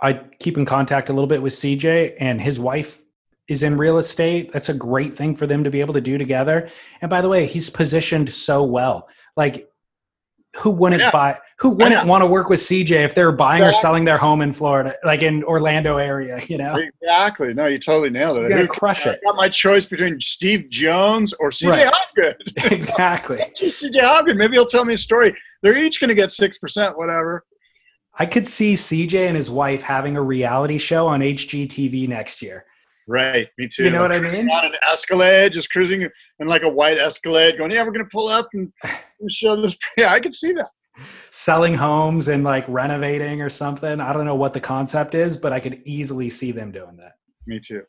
I 0.00 0.14
keep 0.38 0.58
in 0.58 0.64
contact 0.64 1.08
a 1.08 1.12
little 1.12 1.26
bit 1.26 1.42
with 1.42 1.52
CJ 1.52 2.16
and 2.20 2.40
his 2.40 2.60
wife 2.60 3.02
is 3.48 3.62
in 3.62 3.76
real 3.76 3.98
estate. 3.98 4.52
That's 4.52 4.68
a 4.68 4.74
great 4.74 5.16
thing 5.16 5.34
for 5.34 5.46
them 5.46 5.64
to 5.64 5.70
be 5.70 5.80
able 5.80 5.94
to 5.94 6.00
do 6.00 6.18
together. 6.18 6.68
And 7.00 7.08
by 7.08 7.20
the 7.20 7.28
way, 7.28 7.46
he's 7.46 7.70
positioned 7.70 8.30
so 8.30 8.62
well. 8.62 9.08
Like, 9.36 9.68
who 10.56 10.70
wouldn't 10.70 11.12
buy? 11.12 11.38
Who 11.58 11.70
wouldn't 11.70 12.06
want 12.06 12.22
to 12.22 12.26
work 12.26 12.48
with 12.48 12.60
CJ 12.60 13.04
if 13.04 13.14
they're 13.14 13.32
buying 13.32 13.62
or 13.62 13.72
selling 13.72 14.04
their 14.04 14.18
home 14.18 14.40
in 14.42 14.52
Florida, 14.52 14.94
like 15.04 15.22
in 15.22 15.42
Orlando 15.44 15.96
area? 15.98 16.42
You 16.48 16.58
know, 16.58 16.74
exactly 16.76 17.52
no 17.54 17.66
you 17.66 17.78
totally 17.78 18.08
nailed 18.10 18.36
it 18.38 18.40
you're 18.48 18.50
gonna 18.50 18.66
crush 18.68 19.06
I 19.06 19.10
it. 19.12 19.20
got 19.24 19.36
my 19.36 19.48
choice 19.48 19.84
between 19.86 20.20
steve 20.20 20.68
jones 20.70 21.32
or 21.34 21.50
cj 21.50 21.70
Right. 21.70 21.92
hobgood 21.92 22.34
exactly. 22.72 23.38
cj 23.38 23.92
hobgood 23.92 24.36
maybe 24.36 24.54
he'll 24.54 24.64
tell 24.66 24.84
me 24.84 24.94
a 24.94 24.96
story 24.96 25.34
they're 25.62 25.76
each 25.76 26.00
going 26.00 26.08
to 26.08 26.14
get 26.14 26.30
6% 26.30 26.96
whatever 26.96 27.44
I 28.18 28.24
could 28.26 28.46
see 28.46 28.72
CJ 28.74 29.26
and 29.28 29.36
his 29.36 29.50
wife 29.50 29.82
having 29.82 30.16
a 30.16 30.22
reality 30.22 30.78
show 30.78 31.06
on 31.06 31.20
HGTV 31.20 32.08
next 32.08 32.40
year. 32.40 32.64
Right 33.06 33.48
me 33.58 33.68
too 33.68 33.84
You 33.84 33.90
know 33.90 34.02
what 34.02 34.12
I 34.12 34.20
mean? 34.20 34.48
on 34.50 34.64
an 34.64 34.72
escalade 34.90 35.52
just 35.52 35.70
cruising 35.70 36.02
in 36.40 36.46
like 36.46 36.62
a 36.62 36.68
white 36.68 36.98
escalade 36.98 37.56
going 37.58 37.70
yeah 37.70 37.82
we're 37.84 37.92
going 37.92 38.04
to 38.04 38.10
pull 38.12 38.28
up 38.28 38.48
and 38.54 38.72
show 39.30 39.60
this 39.60 39.76
yeah 39.96 40.12
i 40.12 40.20
could 40.20 40.34
see 40.34 40.52
that 40.52 40.68
selling 41.30 41.74
homes 41.74 42.28
and 42.28 42.44
like 42.44 42.64
renovating 42.68 43.42
or 43.42 43.50
something. 43.50 44.00
I 44.00 44.12
don't 44.12 44.24
know 44.24 44.34
what 44.34 44.52
the 44.52 44.60
concept 44.60 45.14
is, 45.14 45.36
but 45.36 45.52
I 45.52 45.60
could 45.60 45.82
easily 45.84 46.30
see 46.30 46.52
them 46.52 46.72
doing 46.72 46.96
that. 46.96 47.12
me 47.46 47.60
too 47.60 47.82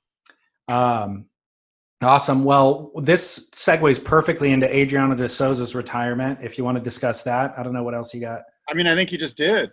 Um, 0.68 1.26
awesome. 2.02 2.44
Well, 2.44 2.92
this 3.02 3.50
segues 3.52 4.04
perfectly 4.04 4.52
into 4.52 4.68
Adriano 4.74 5.16
de 5.16 5.30
Souza's 5.30 5.76
retirement. 5.76 6.40
If 6.42 6.58
you 6.58 6.64
want 6.64 6.78
to 6.78 6.84
discuss 6.84 7.24
that, 7.24 7.58
I 7.58 7.64
don't 7.64 7.74
know 7.74 7.84
what 7.84 7.94
else 7.96 8.14
you 8.14 8.22
got. 8.22 8.42
I 8.70 8.74
mean, 8.74 8.88
I 8.88 8.96
think 8.96 9.10
he 9.10 9.18
just 9.18 9.38
did. 9.38 9.72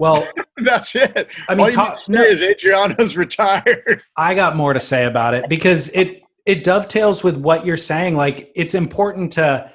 Well, 0.00 0.26
That's 0.64 0.94
it. 0.96 1.28
I 1.48 1.54
mean, 1.54 1.60
All 1.60 1.70
you 1.70 1.76
ta- 1.76 1.98
no. 2.08 2.22
is 2.22 2.40
Adriano's 2.42 3.16
retired. 3.24 4.02
I 4.16 4.34
got 4.34 4.56
more 4.56 4.72
to 4.72 4.80
say 4.80 5.04
about 5.04 5.34
it 5.34 5.48
because 5.48 5.88
it 5.90 6.22
it 6.46 6.64
dovetails 6.64 7.22
with 7.22 7.36
what 7.36 7.64
you're 7.66 7.76
saying. 7.76 8.16
Like 8.16 8.50
it's 8.56 8.74
important 8.74 9.30
to 9.32 9.70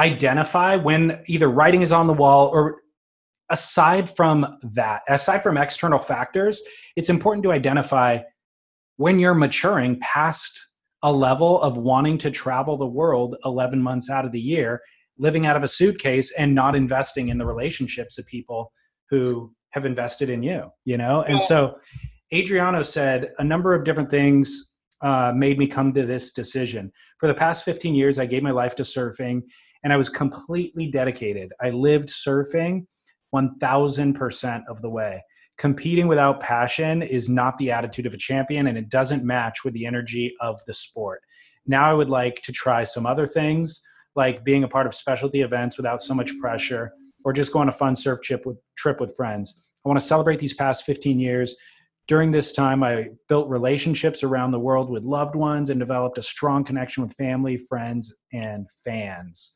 identify 0.00 0.76
when 0.76 1.20
either 1.26 1.48
writing 1.48 1.82
is 1.82 1.92
on 1.92 2.06
the 2.06 2.12
wall 2.12 2.48
or 2.48 2.76
aside 3.50 4.08
from 4.08 4.58
that, 4.62 5.02
aside 5.08 5.42
from 5.42 5.56
external 5.56 5.98
factors, 5.98 6.62
it's 6.96 7.10
important 7.10 7.42
to 7.42 7.52
identify 7.52 8.20
when 8.96 9.18
you're 9.18 9.34
maturing 9.34 9.98
past 10.00 10.68
a 11.02 11.12
level 11.12 11.60
of 11.62 11.76
wanting 11.76 12.18
to 12.18 12.30
travel 12.30 12.76
the 12.76 12.86
world 12.86 13.36
11 13.44 13.80
months 13.82 14.10
out 14.10 14.24
of 14.24 14.32
the 14.32 14.40
year, 14.40 14.80
living 15.18 15.46
out 15.46 15.56
of 15.56 15.62
a 15.64 15.68
suitcase 15.68 16.32
and 16.38 16.54
not 16.54 16.76
investing 16.76 17.28
in 17.28 17.38
the 17.38 17.46
relationships 17.46 18.18
of 18.18 18.26
people 18.26 18.72
who 19.10 19.52
have 19.70 19.84
invested 19.86 20.30
in 20.30 20.42
you, 20.42 20.70
you 20.84 20.96
know? 20.96 21.22
And 21.22 21.40
so 21.40 21.78
Adriano 22.32 22.82
said 22.82 23.32
a 23.38 23.44
number 23.44 23.74
of 23.74 23.84
different 23.84 24.10
things 24.10 24.74
uh, 25.00 25.32
made 25.34 25.58
me 25.58 25.66
come 25.66 25.92
to 25.94 26.04
this 26.04 26.32
decision. 26.32 26.90
For 27.18 27.26
the 27.26 27.34
past 27.34 27.64
15 27.64 27.94
years, 27.94 28.18
I 28.18 28.26
gave 28.26 28.42
my 28.42 28.50
life 28.50 28.74
to 28.76 28.82
surfing 28.82 29.42
and 29.84 29.92
I 29.92 29.96
was 29.96 30.08
completely 30.08 30.88
dedicated. 30.88 31.52
I 31.60 31.70
lived 31.70 32.08
surfing 32.08 32.86
1000% 33.34 34.62
of 34.68 34.82
the 34.82 34.90
way. 34.90 35.22
Competing 35.56 36.06
without 36.06 36.40
passion 36.40 37.02
is 37.02 37.28
not 37.28 37.56
the 37.58 37.70
attitude 37.70 38.06
of 38.06 38.14
a 38.14 38.18
champion 38.18 38.68
and 38.68 38.78
it 38.78 38.88
doesn't 38.88 39.24
match 39.24 39.64
with 39.64 39.74
the 39.74 39.86
energy 39.86 40.34
of 40.40 40.60
the 40.66 40.74
sport. 40.74 41.20
Now 41.66 41.90
I 41.90 41.94
would 41.94 42.10
like 42.10 42.40
to 42.42 42.52
try 42.52 42.84
some 42.84 43.06
other 43.06 43.26
things 43.26 43.80
like 44.16 44.44
being 44.44 44.64
a 44.64 44.68
part 44.68 44.86
of 44.86 44.94
specialty 44.94 45.42
events 45.42 45.76
without 45.76 46.02
so 46.02 46.14
much 46.14 46.36
pressure 46.40 46.92
or 47.28 47.32
just 47.34 47.52
go 47.52 47.58
on 47.58 47.68
a 47.68 47.72
fun 47.72 47.94
surf 47.94 48.22
trip 48.22 48.46
with 48.46 48.56
trip 48.78 49.02
with 49.02 49.14
friends. 49.14 49.68
I 49.84 49.88
want 49.90 50.00
to 50.00 50.06
celebrate 50.06 50.38
these 50.38 50.54
past 50.54 50.86
15 50.86 51.20
years. 51.20 51.54
During 52.06 52.30
this 52.30 52.52
time, 52.52 52.82
I 52.82 53.10
built 53.28 53.50
relationships 53.50 54.22
around 54.22 54.52
the 54.52 54.58
world 54.58 54.88
with 54.88 55.04
loved 55.04 55.36
ones 55.36 55.68
and 55.68 55.78
developed 55.78 56.16
a 56.16 56.22
strong 56.22 56.64
connection 56.64 57.02
with 57.02 57.12
family, 57.16 57.58
friends, 57.58 58.14
and 58.32 58.66
fans. 58.82 59.52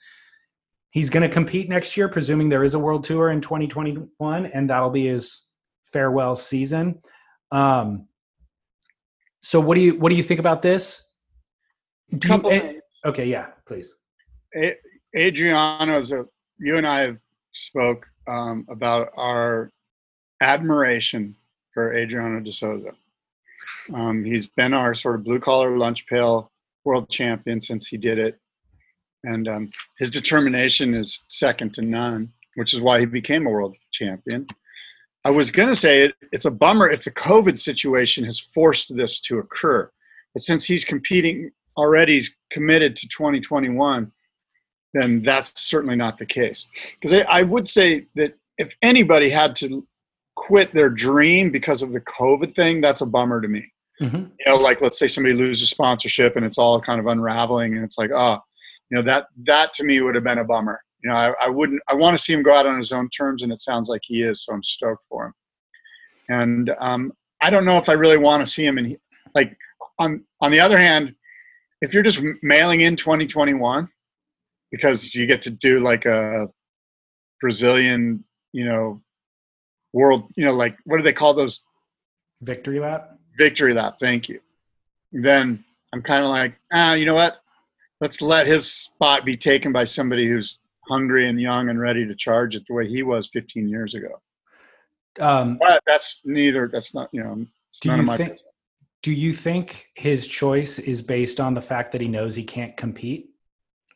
He's 0.91 1.09
going 1.09 1.23
to 1.23 1.31
compete 1.31 1.71
next 1.71 1.97
year, 1.97 2.11
presuming 2.11 2.51
there 2.51 2.63
is 2.63 2.75
a 2.75 2.79
world 2.79 3.05
tour 3.05 3.31
in 3.31 3.41
2021, 3.41 4.45
and 4.45 4.69
that'll 4.69 4.91
be 4.91 5.07
his 5.07 5.51
farewell 5.83 6.37
season. 6.37 7.01
Um, 7.53 8.07
so, 9.41 9.61
what 9.61 9.77
do 9.77 9.81
you 9.81 9.95
what 9.99 10.11
do 10.11 10.17
you 10.17 10.23
think 10.23 10.41
about 10.41 10.61
this? 10.61 11.15
Do 12.19 12.29
you- 12.29 12.81
okay, 13.07 13.25
yeah, 13.25 13.47
please. 13.67 13.95
Adriano's 15.17 16.13
a. 16.13 16.27
You 16.59 16.77
and 16.77 16.87
I 16.87 17.01
have 17.01 17.17
spoke 17.53 18.07
um, 18.27 18.67
about 18.69 19.11
our 19.17 19.71
admiration 20.41 21.37
for 21.73 21.95
Adriano 21.97 22.41
de 22.41 22.53
Souza. 22.53 22.93
Um, 23.95 24.25
he's 24.25 24.47
been 24.47 24.75
our 24.75 24.95
sort 24.95 25.15
of 25.15 25.25
blue 25.25 25.39
collar 25.39 25.77
lunch 25.79 26.07
pail 26.07 26.51
world 26.85 27.09
champion 27.11 27.61
since 27.61 27.87
he 27.87 27.97
did 27.97 28.19
it, 28.19 28.39
and 29.25 29.47
um, 29.49 29.71
his 29.99 30.11
determination 30.11 30.95
is 30.95 31.23
second 31.29 31.75
to 31.75 31.83
none, 31.83 32.33
which 32.57 32.75
is 32.75 32.81
why 32.81 33.01
he 33.01 33.07
became 33.07 33.47
a 33.47 33.51
world 33.51 33.77
champion. 33.93 34.47
I 35.25 35.31
was 35.31 35.53
going 35.53 35.69
to 35.69 35.75
say 35.75 36.03
it, 36.03 36.15
it's 36.33 36.47
a 36.47 36.51
bummer 36.51 36.91
if 36.91 37.05
the 37.05 37.13
COVID 37.13 37.57
situation 37.57 38.25
has 38.25 38.41
forced 38.41 38.95
this 38.97 39.21
to 39.21 39.39
occur, 39.39 39.91
but 40.35 40.43
since 40.43 40.65
he's 40.65 40.85
competing 40.85 41.53
already, 41.77 42.15
he's 42.15 42.37
committed 42.51 42.97
to 42.97 43.09
2021 43.09 44.11
then 44.95 45.21
that's 45.21 45.61
certainly 45.61 45.97
not 45.97 46.19
the 46.19 46.27
case. 46.27 46.67
Because 47.01 47.21
I, 47.21 47.41
I 47.41 47.43
would 47.43 47.67
say 47.67 48.07
that 48.15 48.35
if 48.59 48.75
anybody 48.83 49.31
had 49.31 49.57
to 49.57 49.87
quit 50.37 50.73
their 50.75 50.91
dream 50.91 51.51
because 51.51 51.83
of 51.83 51.93
the 51.93 52.01
COVID 52.03 52.55
thing, 52.55 52.81
that's 52.81 53.01
a 53.01 53.07
bummer 53.07 53.41
to 53.41 53.49
me. 53.49 53.65
Mhm. 54.01 54.31
You 54.39 54.47
know, 54.47 54.57
like 54.57 54.81
let's 54.81 54.99
say 54.99 55.07
somebody 55.07 55.35
loses 55.35 55.71
sponsorship 55.71 56.37
and 56.37 56.45
it's 56.45 56.59
all 56.59 56.81
kind 56.81 57.01
of 57.01 57.07
unraveling, 57.07 57.75
and 57.75 57.85
it's 57.85 57.99
like, 57.99 58.11
oh, 58.11 58.39
you 58.91 58.97
know, 58.97 59.03
that 59.03 59.27
that 59.45 59.75
to 59.75 59.85
me 59.85 60.01
would 60.01 60.15
have 60.15 60.25
been 60.25 60.39
a 60.39 60.45
bummer. 60.45 60.81
You 61.03 61.11
know, 61.11 61.17
I, 61.17 61.33
I 61.43 61.49
wouldn't. 61.49 61.81
I 61.89 61.95
want 61.95 62.17
to 62.17 62.23
see 62.23 62.33
him 62.33 62.43
go 62.43 62.55
out 62.55 62.67
on 62.67 62.79
his 62.79 62.93
own 62.93 63.09
terms, 63.11 63.43
and 63.43 63.53
it 63.53 63.61
sounds 63.61 63.89
like 63.89 64.03
he 64.05 64.23
is. 64.23 64.45
So 64.45 64.53
I'm 64.53 64.63
stoked 64.63 65.05
for 65.09 65.27
him. 65.27 65.33
And 66.29 66.71
um, 66.81 67.13
I 67.41 67.51
don't 67.51 67.65
know 67.65 67.79
if 67.79 67.89
I 67.89 67.93
really 67.95 68.19
want 68.19 68.45
to 68.45 68.51
see 68.51 68.65
him 68.65 68.79
in 68.79 68.97
like 69.35 69.57
on 69.99 70.25
on 70.41 70.51
the 70.51 70.61
other 70.61 70.79
hand, 70.79 71.15
if 71.81 71.93
you're 71.93 72.03
just 72.03 72.21
mailing 72.43 72.83
in 72.83 72.97
2021 72.97 73.89
because 74.73 75.15
you 75.15 75.27
get 75.27 75.43
to 75.43 75.51
do 75.51 75.79
like 75.79 76.07
a 76.07 76.49
Brazilian, 77.41 78.25
you 78.53 78.65
know, 78.65 79.01
world, 79.93 80.25
you 80.35 80.45
know, 80.45 80.55
like 80.55 80.77
what 80.85 80.97
do 80.97 81.05
they 81.05 81.13
call 81.13 81.35
those 81.35 81.61
Victory 82.41 82.81
lap. 82.81 83.17
victory 83.39 83.73
lap? 83.75 83.99
Thank 84.01 84.29
you. 84.29 84.41
Then 85.13 85.63
I'm 85.93 86.03
kind 86.03 86.25
of 86.25 86.31
like, 86.31 86.55
ah, 86.73 86.95
you 86.95 87.05
know 87.05 87.15
what? 87.15 87.37
Let's 88.01 88.21
let 88.21 88.49
his 88.49 88.73
spot 88.73 89.25
be 89.25 89.37
taken 89.37 89.71
by 89.71 89.85
somebody 89.85 90.27
who's 90.27 90.59
hungry 90.89 91.29
and 91.29 91.41
young 91.41 91.69
and 91.69 91.79
ready 91.79 92.05
to 92.05 92.17
charge 92.17 92.57
it 92.57 92.65
the 92.67 92.75
way 92.75 92.89
he 92.89 93.05
was 93.05 93.29
15 93.29 93.69
years 93.69 93.95
ago. 93.95 94.21
Um, 95.21 95.59
But 95.61 95.83
that's 95.87 96.23
neither. 96.25 96.69
That's 96.73 96.95
not 96.95 97.11
you 97.13 97.23
know. 97.23 97.47
It's 97.69 97.81
do 97.81 97.91
none 97.91 98.01
of 98.01 98.05
you 98.05 98.11
my 98.11 98.17
think? 98.17 98.39
Do 99.03 99.13
you 99.13 99.33
think 99.33 99.89
his 99.95 100.27
choice 100.27 100.79
is 100.79 101.03
based 101.03 101.39
on 101.39 101.55
the 101.55 101.61
fact 101.61 101.93
that 101.93 102.01
he 102.01 102.09
knows 102.09 102.35
he 102.35 102.45
can't 102.45 102.77
compete 102.77 103.32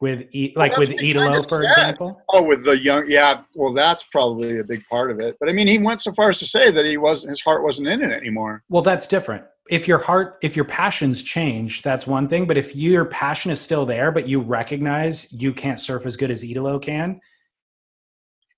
with, 0.00 0.26
e- 0.32 0.52
like 0.56 0.72
that's 0.76 0.88
with 0.88 1.02
Italo, 1.02 1.42
for 1.42 1.62
example? 1.62 2.22
Oh, 2.28 2.42
with 2.42 2.64
the 2.64 2.78
young, 2.78 3.08
yeah. 3.08 3.42
Well, 3.54 3.72
that's 3.72 4.02
probably 4.04 4.58
a 4.58 4.64
big 4.64 4.84
part 4.90 5.10
of 5.10 5.20
it. 5.20 5.36
But 5.40 5.48
I 5.48 5.52
mean, 5.52 5.66
he 5.66 5.78
went 5.78 6.02
so 6.02 6.12
far 6.12 6.30
as 6.30 6.38
to 6.40 6.46
say 6.46 6.70
that 6.70 6.84
he 6.84 6.96
wasn't 6.96 7.30
his 7.30 7.40
heart 7.40 7.62
wasn't 7.62 7.88
in 7.88 8.02
it 8.02 8.12
anymore. 8.12 8.62
Well, 8.68 8.82
that's 8.82 9.06
different. 9.06 9.44
If 9.68 9.88
your 9.88 9.98
heart, 9.98 10.38
if 10.42 10.54
your 10.54 10.64
passions 10.64 11.22
change, 11.22 11.82
that's 11.82 12.06
one 12.06 12.28
thing. 12.28 12.46
But 12.46 12.56
if 12.56 12.76
your 12.76 13.04
passion 13.06 13.50
is 13.50 13.60
still 13.60 13.84
there, 13.84 14.12
but 14.12 14.28
you 14.28 14.40
recognize 14.40 15.32
you 15.32 15.52
can't 15.52 15.80
surf 15.80 16.06
as 16.06 16.16
good 16.16 16.30
as 16.30 16.44
Italo 16.44 16.78
can, 16.78 17.20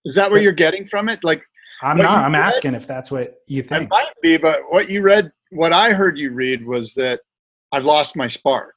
Is 0.05 0.15
that 0.17 0.31
what 0.31 0.43
you're 0.43 0.53
getting 0.53 0.85
from 0.87 1.09
it? 1.09 1.21
Like, 1.23 1.43
I'm 1.83 1.97
not. 1.97 2.25
I'm 2.25 2.33
read- 2.33 2.41
asking 2.41 2.75
if 2.75 2.87
that's 2.87 3.11
what 3.11 3.37
you 3.47 3.63
think. 3.63 3.85
it 3.85 3.91
might 3.91 4.11
be, 4.23 4.37
but 4.37 4.61
what 4.71 4.91
you 4.91 5.01
read, 5.01 5.31
what 5.51 5.73
I 5.73 5.93
heard 5.93 6.19
you 6.19 6.33
read 6.33 6.67
was 6.67 6.93
that 6.95 7.21
I've 7.73 7.85
lost 7.85 8.17
my 8.17 8.27
spark. 8.27 8.75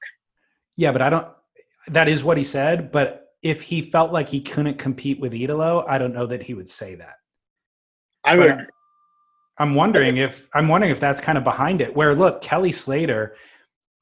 Yeah, 0.78 0.92
but 0.92 1.02
I 1.02 1.10
don't. 1.10 1.28
That 1.88 2.08
is 2.08 2.24
what 2.24 2.38
he 2.38 2.44
said. 2.44 2.92
But 2.92 3.28
if 3.42 3.62
he 3.62 3.82
felt 3.82 4.12
like 4.12 4.30
he 4.30 4.42
couldn't 4.42 4.78
compete 4.78 5.20
with 5.20 5.34
Italo, 5.34 5.86
I 5.88 5.98
don't 5.98 6.14
know 6.14 6.28
that 6.28 6.44
he 6.44 6.54
would 6.54 6.70
say 6.70 6.96
that. 6.96 7.16
I 8.24 8.38
But 8.38 8.58
would. 8.58 8.68
I'm 9.58 9.74
wondering 9.76 10.18
if 10.18 10.48
I'm 10.54 10.68
wondering 10.68 10.92
if 10.92 11.00
that's 11.00 11.22
kind 11.22 11.38
of 11.38 11.44
behind 11.44 11.82
it. 11.82 11.96
Where 11.96 12.16
look, 12.16 12.42
Kelly 12.42 12.72
Slater 12.72 13.36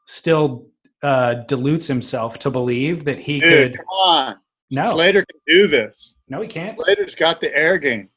still 0.05 0.67
uh, 1.03 1.35
dilutes 1.47 1.87
himself 1.87 2.39
to 2.39 2.49
believe 2.49 3.03
that 3.05 3.19
he 3.19 3.39
Dude, 3.39 3.71
could. 3.73 3.77
come 3.77 3.87
on. 3.87 4.35
No. 4.71 4.91
Slater 4.91 5.25
can 5.25 5.39
do 5.47 5.67
this. 5.67 6.13
No, 6.27 6.41
he 6.41 6.47
can't. 6.47 6.79
Slater's 6.79 7.15
got 7.15 7.41
the 7.41 7.53
air 7.55 7.77
game. 7.77 8.09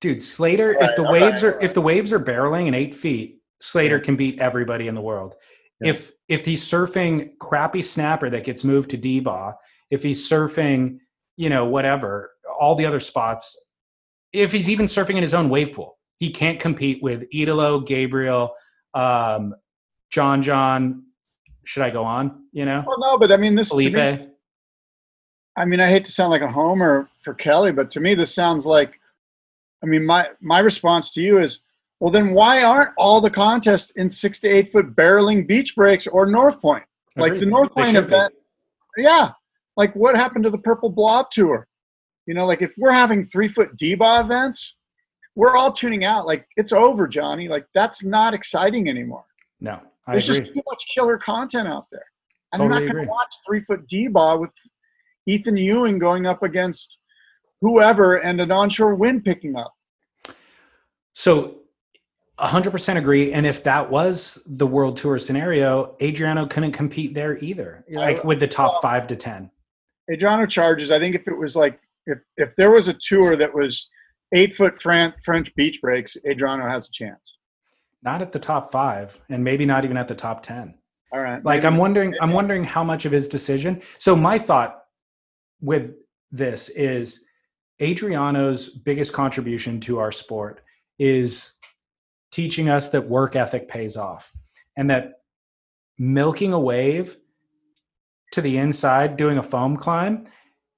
Dude, 0.00 0.22
Slater. 0.22 0.76
All 0.76 0.88
if 0.88 0.96
the 0.96 1.02
waves 1.02 1.42
right, 1.42 1.54
are 1.54 1.60
if 1.60 1.74
the 1.74 1.80
waves 1.80 2.12
are 2.12 2.20
barreling 2.20 2.68
in 2.68 2.74
eight 2.74 2.94
feet, 2.94 3.40
Slater 3.60 3.98
can 3.98 4.16
beat 4.16 4.38
everybody 4.40 4.88
in 4.88 4.94
the 4.94 5.00
world. 5.00 5.34
Yeah. 5.82 5.90
If 5.90 6.12
if 6.28 6.44
he's 6.44 6.64
surfing 6.64 7.36
crappy 7.38 7.82
snapper 7.82 8.30
that 8.30 8.44
gets 8.44 8.64
moved 8.64 8.90
to 8.90 8.96
D-Bah, 8.96 9.52
if 9.90 10.02
he's 10.02 10.28
surfing, 10.28 10.98
you 11.36 11.50
know, 11.50 11.64
whatever, 11.66 12.30
all 12.58 12.74
the 12.74 12.86
other 12.86 13.00
spots, 13.00 13.70
if 14.32 14.50
he's 14.52 14.70
even 14.70 14.86
surfing 14.86 15.16
in 15.16 15.22
his 15.22 15.34
own 15.34 15.48
wave 15.50 15.74
pool, 15.74 15.98
he 16.18 16.30
can't 16.30 16.58
compete 16.58 17.02
with 17.02 17.24
Italo, 17.32 17.80
Gabriel, 17.80 18.54
um, 18.94 19.54
John 20.10 20.42
John. 20.42 21.04
Should 21.64 21.82
I 21.82 21.90
go 21.90 22.04
on? 22.04 22.44
You 22.52 22.64
know, 22.64 22.82
Well, 22.86 22.98
no, 22.98 23.18
but 23.18 23.30
I 23.30 23.36
mean, 23.36 23.54
this. 23.54 23.70
to 23.70 23.76
me, 23.76 23.90
Felipe. 23.92 24.28
I 25.56 25.64
mean, 25.64 25.80
I 25.80 25.88
hate 25.88 26.04
to 26.06 26.10
sound 26.10 26.30
like 26.30 26.42
a 26.42 26.50
homer 26.50 27.10
for 27.22 27.34
Kelly, 27.34 27.72
but 27.72 27.90
to 27.92 28.00
me, 28.00 28.14
this 28.14 28.34
sounds 28.34 28.64
like. 28.66 28.98
I 29.82 29.86
mean, 29.86 30.06
my 30.06 30.30
my 30.40 30.60
response 30.60 31.12
to 31.14 31.20
you 31.20 31.38
is, 31.40 31.60
well, 32.02 32.10
then 32.10 32.32
why 32.34 32.64
aren't 32.64 32.90
all 32.98 33.20
the 33.20 33.30
contests 33.30 33.92
in 33.92 34.10
six 34.10 34.40
to 34.40 34.48
eight 34.48 34.72
foot 34.72 34.96
barreling 34.96 35.46
beach 35.46 35.76
breaks 35.76 36.08
or 36.08 36.26
North 36.26 36.60
Point? 36.60 36.82
Like 37.16 37.34
the 37.38 37.46
North 37.46 37.70
Point 37.70 37.92
should 37.92 38.08
be. 38.08 38.14
event. 38.16 38.34
Yeah, 38.96 39.30
like 39.76 39.94
what 39.94 40.16
happened 40.16 40.42
to 40.42 40.50
the 40.50 40.58
Purple 40.58 40.90
Blob 40.90 41.30
Tour? 41.30 41.68
You 42.26 42.34
know, 42.34 42.44
like 42.44 42.60
if 42.60 42.72
we're 42.76 42.90
having 42.90 43.28
three 43.28 43.46
foot 43.46 43.76
D-Bah 43.76 44.22
events, 44.24 44.74
we're 45.36 45.56
all 45.56 45.70
tuning 45.70 46.02
out. 46.02 46.26
Like 46.26 46.44
it's 46.56 46.72
over, 46.72 47.06
Johnny. 47.06 47.46
Like 47.46 47.66
that's 47.72 48.02
not 48.02 48.34
exciting 48.34 48.88
anymore. 48.88 49.24
No, 49.60 49.78
I 50.08 50.12
There's 50.14 50.28
agree. 50.28 50.40
just 50.40 50.54
too 50.54 50.62
much 50.68 50.84
killer 50.92 51.18
content 51.18 51.68
out 51.68 51.86
there. 51.92 52.04
and 52.52 52.64
I'm 52.64 52.68
not 52.68 52.80
going 52.80 52.96
to 52.96 53.08
watch 53.08 53.32
three 53.46 53.60
foot 53.60 53.86
D-Bah 53.86 54.38
with 54.38 54.50
Ethan 55.28 55.56
Ewing 55.56 56.00
going 56.00 56.26
up 56.26 56.42
against 56.42 56.96
whoever 57.60 58.16
and 58.16 58.40
an 58.40 58.50
onshore 58.50 58.96
wind 58.96 59.24
picking 59.24 59.54
up. 59.54 59.72
So 61.14 61.61
100% 62.38 62.96
agree. 62.96 63.32
And 63.32 63.46
if 63.46 63.62
that 63.64 63.90
was 63.90 64.42
the 64.46 64.66
world 64.66 64.96
tour 64.96 65.18
scenario, 65.18 65.96
Adriano 66.02 66.46
couldn't 66.46 66.72
compete 66.72 67.14
there 67.14 67.38
either, 67.38 67.84
like 67.90 68.24
with 68.24 68.40
the 68.40 68.48
top 68.48 68.72
well- 68.72 68.80
five 68.80 69.06
to 69.08 69.16
10. 69.16 69.50
Adriano 70.12 70.46
charges. 70.46 70.90
I 70.90 70.98
think 70.98 71.14
if 71.14 71.28
it 71.28 71.38
was 71.38 71.54
like 71.54 71.78
if 72.06 72.18
if 72.36 72.54
there 72.56 72.72
was 72.72 72.88
a 72.88 72.94
tour 72.94 73.36
that 73.36 73.54
was 73.54 73.88
eight 74.34 74.52
foot 74.54 74.80
Fran- 74.82 75.14
French 75.24 75.54
beach 75.54 75.80
breaks, 75.80 76.16
Adriano 76.28 76.68
has 76.68 76.88
a 76.88 76.90
chance. 76.90 77.36
Not 78.02 78.20
at 78.20 78.32
the 78.32 78.38
top 78.40 78.72
five, 78.72 79.20
and 79.30 79.44
maybe 79.44 79.64
not 79.64 79.84
even 79.84 79.96
at 79.96 80.08
the 80.08 80.14
top 80.14 80.42
10. 80.42 80.74
All 81.12 81.20
right. 81.20 81.42
Like 81.44 81.62
maybe- 81.62 81.66
I'm 81.66 81.76
wondering, 81.76 82.14
I'm 82.20 82.32
wondering 82.32 82.64
how 82.64 82.82
much 82.82 83.04
of 83.04 83.12
his 83.12 83.28
decision. 83.28 83.80
So 83.98 84.16
my 84.16 84.38
thought 84.38 84.82
with 85.60 85.92
this 86.32 86.68
is 86.70 87.28
Adriano's 87.80 88.68
biggest 88.70 89.12
contribution 89.12 89.78
to 89.80 89.98
our 90.00 90.10
sport 90.10 90.62
is 90.98 91.60
teaching 92.32 92.68
us 92.68 92.88
that 92.90 93.08
work 93.08 93.36
ethic 93.36 93.68
pays 93.68 93.96
off 93.96 94.32
and 94.76 94.90
that 94.90 95.20
milking 95.98 96.52
a 96.52 96.58
wave 96.58 97.16
to 98.32 98.40
the 98.40 98.58
inside 98.58 99.16
doing 99.16 99.38
a 99.38 99.42
foam 99.42 99.76
climb 99.76 100.26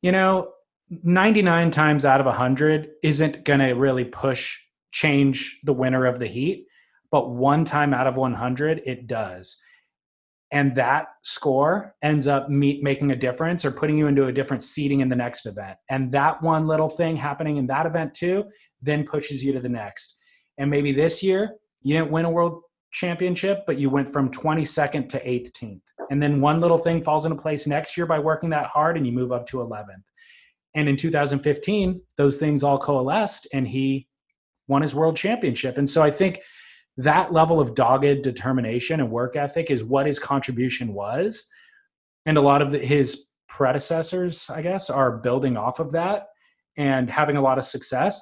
you 0.03 0.13
know 0.13 0.51
99 0.91 1.71
times 1.71 2.05
out 2.05 2.21
of 2.21 2.27
100 2.27 2.91
isn't 3.03 3.45
going 3.45 3.61
to 3.61 3.73
really 3.73 4.05
push 4.05 4.59
change 4.93 5.59
the 5.65 5.73
winner 5.73 6.05
of 6.05 6.19
the 6.19 6.27
heat 6.27 6.67
but 7.15 7.31
one 7.31 7.65
time 7.65 7.95
out 7.95 8.09
of 8.09 8.17
100 8.17 8.83
it 8.87 9.07
does. 9.07 9.57
And 10.51 10.75
that 10.75 11.07
score 11.23 11.95
ends 12.03 12.27
up 12.27 12.49
me- 12.49 12.81
making 12.83 13.13
a 13.13 13.17
difference 13.17 13.65
or 13.65 13.71
putting 13.71 13.97
you 13.97 14.09
into 14.09 14.27
a 14.27 14.33
different 14.33 14.65
seating 14.65 14.99
in 14.99 15.09
the 15.09 15.15
next 15.15 15.47
event. 15.47 15.79
And 15.89 16.11
that 16.11 16.43
one 16.43 16.67
little 16.67 16.89
thing 16.89 17.15
happening 17.15 17.57
in 17.57 17.69
that 17.69 17.87
event 17.87 18.15
too 18.15 18.47
then 18.83 19.07
pushes 19.07 19.45
you 19.45 19.53
to 19.53 19.61
the 19.61 19.69
next 19.69 20.24
and 20.59 20.71
maybe 20.71 20.93
this 20.93 21.23
year 21.23 21.57
you 21.83 21.97
didn't 21.97 22.11
win 22.11 22.25
a 22.25 22.31
world 22.31 22.63
championship 22.93 23.65
but 23.67 23.79
you 23.79 23.91
went 23.91 24.09
from 24.09 24.31
22nd 24.31 25.09
to 25.09 25.21
18th 25.25 25.81
and 26.11 26.23
then 26.23 26.41
one 26.41 26.61
little 26.61 26.79
thing 26.79 27.03
falls 27.03 27.25
into 27.25 27.37
place 27.37 27.67
next 27.67 27.97
year 27.97 28.07
by 28.07 28.19
working 28.19 28.51
that 28.51 28.67
hard 28.67 28.97
and 28.97 29.07
you 29.07 29.13
move 29.13 29.33
up 29.33 29.47
to 29.47 29.59
11th 29.59 30.03
and 30.75 30.89
in 30.89 30.97
2015 30.97 32.01
those 32.17 32.39
things 32.39 32.63
all 32.63 32.79
coalesced 32.79 33.49
and 33.53 33.67
he 33.67 34.07
won 34.69 34.83
his 34.83 34.95
world 34.95 35.17
championship. 35.17 35.79
And 35.79 35.89
so 35.89 36.03
i 36.03 36.11
think 36.11 36.41
that 36.97 37.33
level 37.33 37.61
of 37.61 37.75
dogged 37.75 38.23
determination 38.23 39.01
and 39.01 39.11
work 39.11 39.37
ethic 39.37 39.71
is 39.71 39.83
what 39.83 40.07
his 40.07 40.19
contribution 40.19 40.95
was. 40.95 41.49
And 42.27 42.39
a 42.39 42.41
lot 42.41 42.63
of 42.63 42.73
his 42.73 43.31
predecessors 43.49 44.49
i 44.51 44.63
guess 44.63 44.91
are 44.91 45.19
building 45.19 45.57
off 45.57 45.79
of 45.79 45.93
that 45.93 46.29
and 46.77 47.11
having 47.11 47.37
a 47.37 47.43
lot 47.43 47.59
of 47.59 47.65
success. 47.65 48.21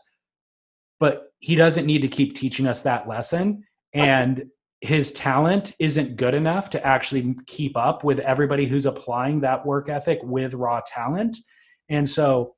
But 0.99 1.32
he 1.43 1.57
doesn't 1.57 1.87
need 1.87 2.03
to 2.03 2.09
keep 2.09 2.35
teaching 2.37 2.69
us 2.69 2.83
that 2.83 3.09
lesson. 3.09 3.65
And 3.93 4.45
his 4.81 5.11
talent 5.13 5.75
isn't 5.81 6.17
good 6.17 6.35
enough 6.35 6.71
to 6.71 6.87
actually 6.87 7.37
keep 7.47 7.77
up 7.77 8.05
with 8.05 8.21
everybody 8.21 8.65
who's 8.65 8.87
applying 8.87 9.41
that 9.41 9.67
work 9.67 9.89
ethic 9.89 10.21
with 10.23 10.55
raw 10.55 10.81
talent. 10.87 11.37
And 11.89 12.09
so 12.09 12.55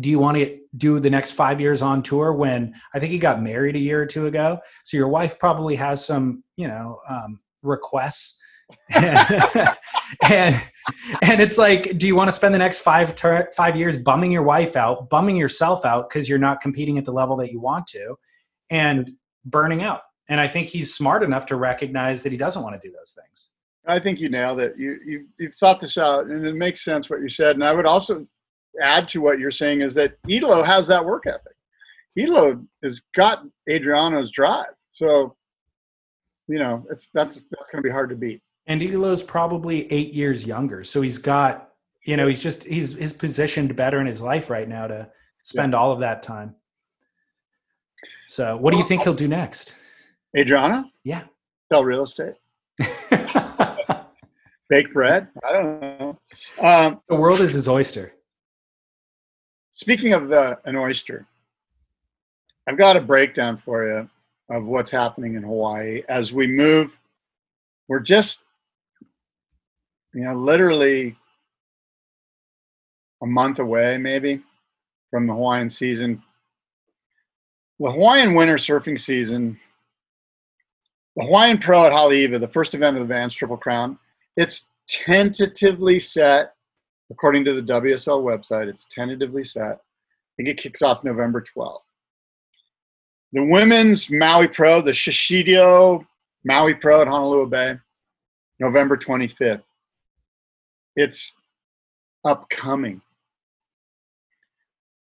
do 0.00 0.08
you 0.08 0.18
want 0.18 0.38
to 0.38 0.58
do 0.78 0.98
the 1.00 1.10
next 1.10 1.32
five 1.32 1.60
years 1.60 1.80
on 1.80 2.02
tour 2.02 2.34
when 2.34 2.74
i 2.92 2.98
think 2.98 3.10
he 3.10 3.18
got 3.18 3.42
married 3.42 3.76
a 3.76 3.78
year 3.78 4.02
or 4.02 4.06
two 4.06 4.26
ago? 4.26 4.58
So 4.84 4.96
your 4.96 5.08
wife 5.08 5.38
probably 5.38 5.76
has 5.76 6.04
some 6.04 6.42
you 6.56 6.66
know 6.68 7.00
um, 7.08 7.40
requests 7.62 8.40
and 8.90 10.60
and 11.22 11.40
it's 11.40 11.58
like 11.58 11.98
do 11.98 12.06
you 12.06 12.16
want 12.16 12.28
to 12.28 12.32
spend 12.32 12.54
the 12.54 12.58
next 12.58 12.80
five 12.80 13.14
ter- 13.14 13.50
five 13.56 13.76
years 13.76 13.96
bumming 13.96 14.32
your 14.32 14.42
wife 14.42 14.76
out 14.76 15.08
bumming 15.10 15.36
yourself 15.36 15.84
out 15.84 16.08
because 16.08 16.28
you're 16.28 16.38
not 16.38 16.60
competing 16.60 16.98
at 16.98 17.04
the 17.04 17.12
level 17.12 17.36
that 17.36 17.52
you 17.52 17.60
want 17.60 17.86
to 17.86 18.14
and 18.70 19.12
burning 19.44 19.82
out 19.82 20.02
and 20.28 20.40
i 20.40 20.48
think 20.48 20.66
he's 20.66 20.94
smart 20.94 21.22
enough 21.22 21.44
to 21.46 21.56
recognize 21.56 22.22
that 22.22 22.32
he 22.32 22.38
doesn't 22.38 22.62
want 22.62 22.80
to 22.80 22.88
do 22.88 22.94
those 22.94 23.12
things 23.12 23.50
I 23.88 23.98
think 23.98 24.20
you 24.20 24.28
nailed 24.28 24.60
it. 24.60 24.74
You 24.76 24.98
you 25.04 25.26
you've 25.38 25.54
thought 25.54 25.80
this 25.80 25.96
out, 25.96 26.26
and 26.26 26.46
it 26.46 26.54
makes 26.54 26.84
sense 26.84 27.08
what 27.08 27.22
you 27.22 27.28
said. 27.28 27.56
And 27.56 27.64
I 27.64 27.72
would 27.72 27.86
also 27.86 28.26
add 28.82 29.08
to 29.10 29.20
what 29.20 29.38
you're 29.38 29.50
saying 29.50 29.80
is 29.80 29.94
that 29.94 30.12
Italo 30.28 30.62
has 30.62 30.86
that 30.88 31.04
work 31.04 31.24
ethic. 31.26 31.56
Italo 32.14 32.62
has 32.82 33.00
got 33.16 33.44
Adriano's 33.68 34.30
drive, 34.30 34.74
so 34.92 35.34
you 36.48 36.58
know 36.58 36.84
it's 36.90 37.08
that's 37.14 37.36
that's 37.36 37.70
going 37.70 37.82
to 37.82 37.86
be 37.86 37.92
hard 37.92 38.10
to 38.10 38.16
beat. 38.16 38.42
And 38.68 38.80
Italo's 38.82 39.22
probably 39.22 39.90
eight 39.90 40.12
years 40.12 40.46
younger 40.46 40.84
so 40.84 41.00
he's 41.02 41.18
got 41.18 41.70
you 42.04 42.16
know 42.16 42.28
he's 42.28 42.42
just 42.42 42.64
he's 42.64 42.96
he's 42.96 43.12
positioned 43.12 43.74
better 43.74 44.00
in 44.00 44.06
his 44.06 44.22
life 44.22 44.50
right 44.50 44.68
now 44.68 44.86
to 44.86 45.08
spend 45.42 45.74
all 45.74 45.90
of 45.90 46.00
that 46.00 46.22
time 46.22 46.54
so 48.28 48.56
what 48.56 48.72
do 48.72 48.78
you 48.78 48.84
think 48.84 49.02
he'll 49.02 49.14
do 49.14 49.26
next 49.28 49.74
Adriano? 50.36 50.84
yeah 51.02 51.24
sell 51.70 51.84
real 51.84 52.04
estate, 52.04 52.34
bake 54.68 54.92
bread. 54.92 55.28
I 55.46 55.52
don't 55.52 55.80
know. 55.80 56.18
Um, 56.62 57.00
the 57.08 57.16
world 57.16 57.40
is 57.40 57.52
his 57.52 57.68
oyster 57.68 58.12
Speaking 59.72 60.12
of 60.12 60.28
the, 60.28 60.58
an 60.64 60.74
oyster, 60.74 61.24
I've 62.66 62.76
got 62.76 62.96
a 62.96 63.00
breakdown 63.00 63.56
for 63.56 63.86
you 63.86 64.10
of 64.50 64.64
what's 64.64 64.90
happening 64.90 65.36
in 65.36 65.44
Hawaii 65.44 66.02
as 66.08 66.32
we 66.32 66.48
move. 66.48 66.98
We're 67.86 68.00
just, 68.00 68.42
you 70.14 70.24
know, 70.24 70.34
literally 70.34 71.16
a 73.22 73.26
month 73.26 73.58
away, 73.58 73.98
maybe, 73.98 74.42
from 75.10 75.26
the 75.26 75.32
Hawaiian 75.32 75.68
season. 75.68 76.22
The 77.80 77.90
Hawaiian 77.90 78.34
winter 78.34 78.56
surfing 78.56 78.98
season, 78.98 79.58
the 81.16 81.24
Hawaiian 81.24 81.58
Pro 81.58 81.84
at 81.84 81.92
Haleiwa, 81.92 82.40
the 82.40 82.48
first 82.48 82.74
event 82.74 82.96
of 82.96 83.06
the 83.06 83.12
Vans 83.12 83.34
Triple 83.34 83.56
Crown, 83.56 83.98
it's 84.36 84.68
tentatively 84.88 85.98
set, 85.98 86.54
according 87.10 87.44
to 87.44 87.60
the 87.60 87.72
WSL 87.72 88.22
website, 88.22 88.68
it's 88.68 88.86
tentatively 88.86 89.44
set. 89.44 89.72
I 89.72 90.30
think 90.36 90.48
it 90.48 90.58
kicks 90.58 90.82
off 90.82 91.04
November 91.04 91.42
12th. 91.42 91.80
The 93.32 93.44
women's 93.44 94.10
Maui 94.10 94.48
Pro, 94.48 94.80
the 94.80 94.92
Shishido 94.92 96.04
Maui 96.44 96.74
Pro 96.74 97.02
at 97.02 97.08
Honolua 97.08 97.50
Bay, 97.50 97.76
November 98.58 98.96
25th. 98.96 99.62
It's 100.98 101.32
upcoming. 102.24 103.00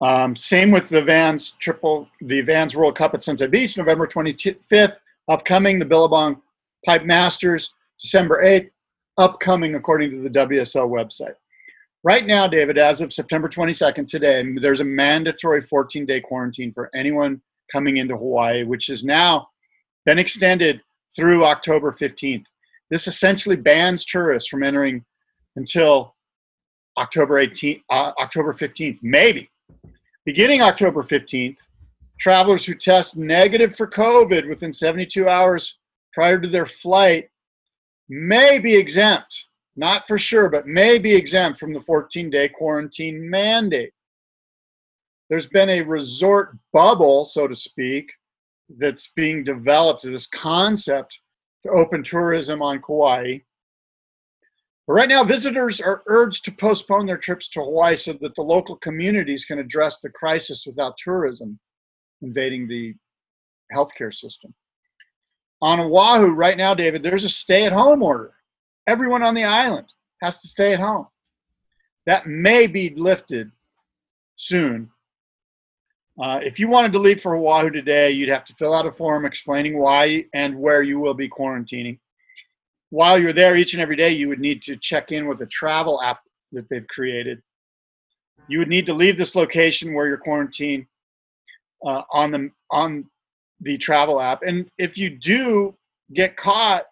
Um, 0.00 0.36
same 0.36 0.70
with 0.70 0.88
the 0.88 1.02
Vans 1.02 1.50
Triple, 1.58 2.08
the 2.20 2.40
Vans 2.42 2.76
World 2.76 2.94
Cup 2.94 3.14
at 3.14 3.24
Sunset 3.24 3.50
Beach, 3.50 3.76
November 3.76 4.06
25th. 4.06 4.96
Upcoming 5.28 5.80
the 5.80 5.84
Billabong 5.84 6.40
Pipe 6.86 7.02
Masters, 7.04 7.74
December 8.00 8.44
8th. 8.44 8.70
Upcoming 9.18 9.74
according 9.74 10.12
to 10.12 10.28
the 10.28 10.30
WSL 10.30 10.88
website. 10.88 11.34
Right 12.04 12.26
now, 12.26 12.46
David, 12.46 12.78
as 12.78 13.00
of 13.00 13.12
September 13.12 13.48
22nd, 13.48 14.06
today, 14.06 14.54
there's 14.60 14.80
a 14.80 14.84
mandatory 14.84 15.62
14 15.62 16.06
day 16.06 16.20
quarantine 16.20 16.72
for 16.72 16.90
anyone 16.94 17.42
coming 17.72 17.96
into 17.96 18.16
Hawaii, 18.16 18.62
which 18.62 18.86
has 18.86 19.02
now 19.02 19.48
been 20.06 20.20
extended 20.20 20.80
through 21.16 21.44
October 21.44 21.90
15th. 21.90 22.44
This 22.88 23.08
essentially 23.08 23.56
bans 23.56 24.04
tourists 24.04 24.48
from 24.48 24.62
entering 24.62 25.04
until 25.56 26.14
October 26.98 27.44
18th, 27.44 27.82
uh, 27.90 28.12
October 28.20 28.52
15th, 28.52 28.98
maybe. 29.02 29.50
Beginning 30.24 30.62
October 30.62 31.02
15th, 31.02 31.58
travelers 32.18 32.64
who 32.64 32.74
test 32.74 33.16
negative 33.16 33.74
for 33.74 33.88
COVID 33.88 34.48
within 34.48 34.72
72 34.72 35.28
hours 35.28 35.78
prior 36.12 36.38
to 36.38 36.48
their 36.48 36.66
flight 36.66 37.28
may 38.08 38.58
be 38.58 38.74
exempt, 38.74 39.46
not 39.76 40.06
for 40.06 40.18
sure, 40.18 40.48
but 40.50 40.66
may 40.66 40.98
be 40.98 41.14
exempt 41.14 41.58
from 41.58 41.72
the 41.72 41.80
14 41.80 42.30
day 42.30 42.48
quarantine 42.48 43.28
mandate. 43.28 43.92
There's 45.30 45.46
been 45.46 45.70
a 45.70 45.80
resort 45.80 46.56
bubble, 46.72 47.24
so 47.24 47.48
to 47.48 47.54
speak, 47.54 48.12
that's 48.78 49.08
being 49.16 49.42
developed, 49.42 50.02
this 50.02 50.26
concept 50.26 51.18
to 51.62 51.70
open 51.70 52.02
tourism 52.02 52.60
on 52.60 52.80
Kauai. 52.82 53.38
But 54.86 54.94
right 54.94 55.08
now, 55.08 55.22
visitors 55.22 55.80
are 55.80 56.02
urged 56.06 56.44
to 56.44 56.52
postpone 56.52 57.06
their 57.06 57.18
trips 57.18 57.48
to 57.50 57.62
Hawaii 57.62 57.96
so 57.96 58.14
that 58.14 58.34
the 58.34 58.42
local 58.42 58.76
communities 58.76 59.44
can 59.44 59.58
address 59.58 60.00
the 60.00 60.10
crisis 60.10 60.66
without 60.66 60.96
tourism 60.96 61.58
invading 62.20 62.66
the 62.66 62.94
healthcare 63.74 64.12
system. 64.12 64.52
On 65.60 65.78
Oahu, 65.78 66.28
right 66.28 66.56
now, 66.56 66.74
David, 66.74 67.02
there's 67.02 67.24
a 67.24 67.28
stay 67.28 67.64
at 67.64 67.72
home 67.72 68.02
order. 68.02 68.32
Everyone 68.88 69.22
on 69.22 69.34
the 69.34 69.44
island 69.44 69.86
has 70.20 70.40
to 70.40 70.48
stay 70.48 70.72
at 70.72 70.80
home. 70.80 71.06
That 72.06 72.26
may 72.26 72.66
be 72.66 72.90
lifted 72.96 73.52
soon. 74.34 74.90
Uh, 76.20 76.40
if 76.42 76.58
you 76.58 76.68
wanted 76.68 76.92
to 76.92 76.98
leave 76.98 77.20
for 77.20 77.36
Oahu 77.36 77.70
today, 77.70 78.10
you'd 78.10 78.28
have 78.28 78.44
to 78.46 78.54
fill 78.54 78.74
out 78.74 78.86
a 78.86 78.92
form 78.92 79.24
explaining 79.24 79.78
why 79.78 80.24
and 80.34 80.58
where 80.58 80.82
you 80.82 80.98
will 80.98 81.14
be 81.14 81.28
quarantining. 81.28 81.98
While 82.92 83.18
you're 83.18 83.32
there 83.32 83.56
each 83.56 83.72
and 83.72 83.80
every 83.80 83.96
day, 83.96 84.10
you 84.10 84.28
would 84.28 84.38
need 84.38 84.60
to 84.64 84.76
check 84.76 85.12
in 85.12 85.26
with 85.26 85.40
a 85.40 85.46
travel 85.46 86.02
app 86.02 86.20
that 86.52 86.68
they've 86.68 86.86
created. 86.88 87.40
You 88.48 88.58
would 88.58 88.68
need 88.68 88.84
to 88.84 88.92
leave 88.92 89.16
this 89.16 89.34
location 89.34 89.94
where 89.94 90.06
you're 90.06 90.18
quarantined 90.18 90.84
uh, 91.86 92.02
on 92.12 92.30
the 92.30 92.50
on 92.70 93.06
the 93.62 93.78
travel 93.78 94.20
app. 94.20 94.42
And 94.42 94.68
if 94.76 94.98
you 94.98 95.08
do 95.08 95.74
get 96.12 96.36
caught 96.36 96.84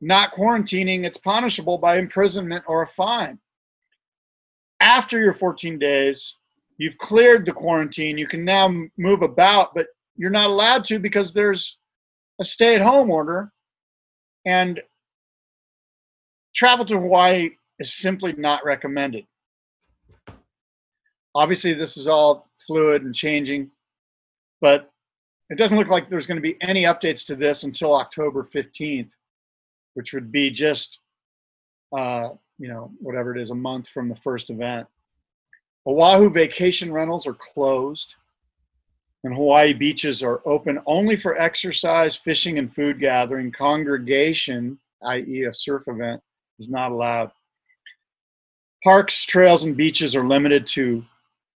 not 0.00 0.34
quarantining, 0.34 1.04
it's 1.04 1.18
punishable 1.18 1.78
by 1.78 1.98
imprisonment 1.98 2.64
or 2.66 2.82
a 2.82 2.86
fine. 2.88 3.38
After 4.80 5.20
your 5.20 5.34
14 5.34 5.78
days, 5.78 6.36
you've 6.78 6.98
cleared 6.98 7.46
the 7.46 7.52
quarantine. 7.52 8.18
You 8.18 8.26
can 8.26 8.44
now 8.44 8.74
move 8.98 9.22
about, 9.22 9.72
but 9.72 9.86
you're 10.16 10.30
not 10.30 10.50
allowed 10.50 10.84
to 10.86 10.98
because 10.98 11.32
there's 11.32 11.78
a 12.40 12.44
stay 12.44 12.74
at 12.74 12.80
home 12.80 13.08
order. 13.08 13.52
And 14.44 14.82
travel 16.54 16.84
to 16.86 16.98
Hawaii 16.98 17.50
is 17.78 17.94
simply 17.94 18.32
not 18.34 18.64
recommended. 18.64 19.26
Obviously, 21.34 21.74
this 21.74 21.96
is 21.96 22.06
all 22.06 22.48
fluid 22.66 23.02
and 23.02 23.14
changing, 23.14 23.70
but 24.60 24.90
it 25.50 25.58
doesn't 25.58 25.76
look 25.76 25.88
like 25.88 26.08
there's 26.08 26.26
going 26.26 26.36
to 26.36 26.42
be 26.42 26.56
any 26.62 26.84
updates 26.84 27.26
to 27.26 27.34
this 27.34 27.64
until 27.64 27.94
October 27.94 28.44
15th, 28.44 29.10
which 29.94 30.12
would 30.12 30.30
be 30.30 30.50
just, 30.50 31.00
uh, 31.96 32.30
you 32.58 32.68
know, 32.68 32.90
whatever 33.00 33.34
it 33.36 33.40
is, 33.40 33.50
a 33.50 33.54
month 33.54 33.88
from 33.88 34.08
the 34.08 34.16
first 34.16 34.50
event. 34.50 34.86
Oahu 35.86 36.30
vacation 36.30 36.92
rentals 36.92 37.26
are 37.26 37.34
closed, 37.34 38.14
and 39.24 39.34
Hawaii 39.34 39.72
beaches 39.72 40.22
are 40.22 40.40
open 40.46 40.78
only 40.86 41.16
for 41.16 41.38
exercise, 41.38 42.14
fishing, 42.16 42.58
and 42.58 42.72
food 42.72 43.00
gathering. 43.00 43.50
Congregation, 43.52 44.78
i.e., 45.02 45.44
a 45.44 45.52
surf 45.52 45.82
event, 45.88 46.22
is 46.58 46.68
not 46.68 46.92
allowed. 46.92 47.30
Parks, 48.82 49.24
trails, 49.24 49.64
and 49.64 49.76
beaches 49.76 50.14
are 50.14 50.26
limited 50.26 50.66
to 50.68 51.04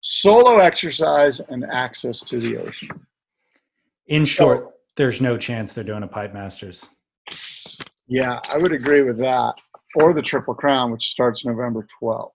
solo 0.00 0.58
exercise 0.58 1.40
and 1.40 1.64
access 1.64 2.20
to 2.20 2.38
the 2.38 2.56
ocean. 2.56 2.88
In 4.06 4.24
short, 4.24 4.74
there's 4.96 5.20
no 5.20 5.36
chance 5.36 5.72
they're 5.72 5.82
doing 5.82 6.04
a 6.04 6.08
Pipe 6.08 6.32
Masters. 6.32 6.88
Yeah, 8.06 8.38
I 8.50 8.58
would 8.58 8.72
agree 8.72 9.02
with 9.02 9.18
that. 9.18 9.54
Or 9.96 10.14
the 10.14 10.22
Triple 10.22 10.54
Crown, 10.54 10.92
which 10.92 11.08
starts 11.08 11.44
November 11.44 11.86
12th. 12.00 12.30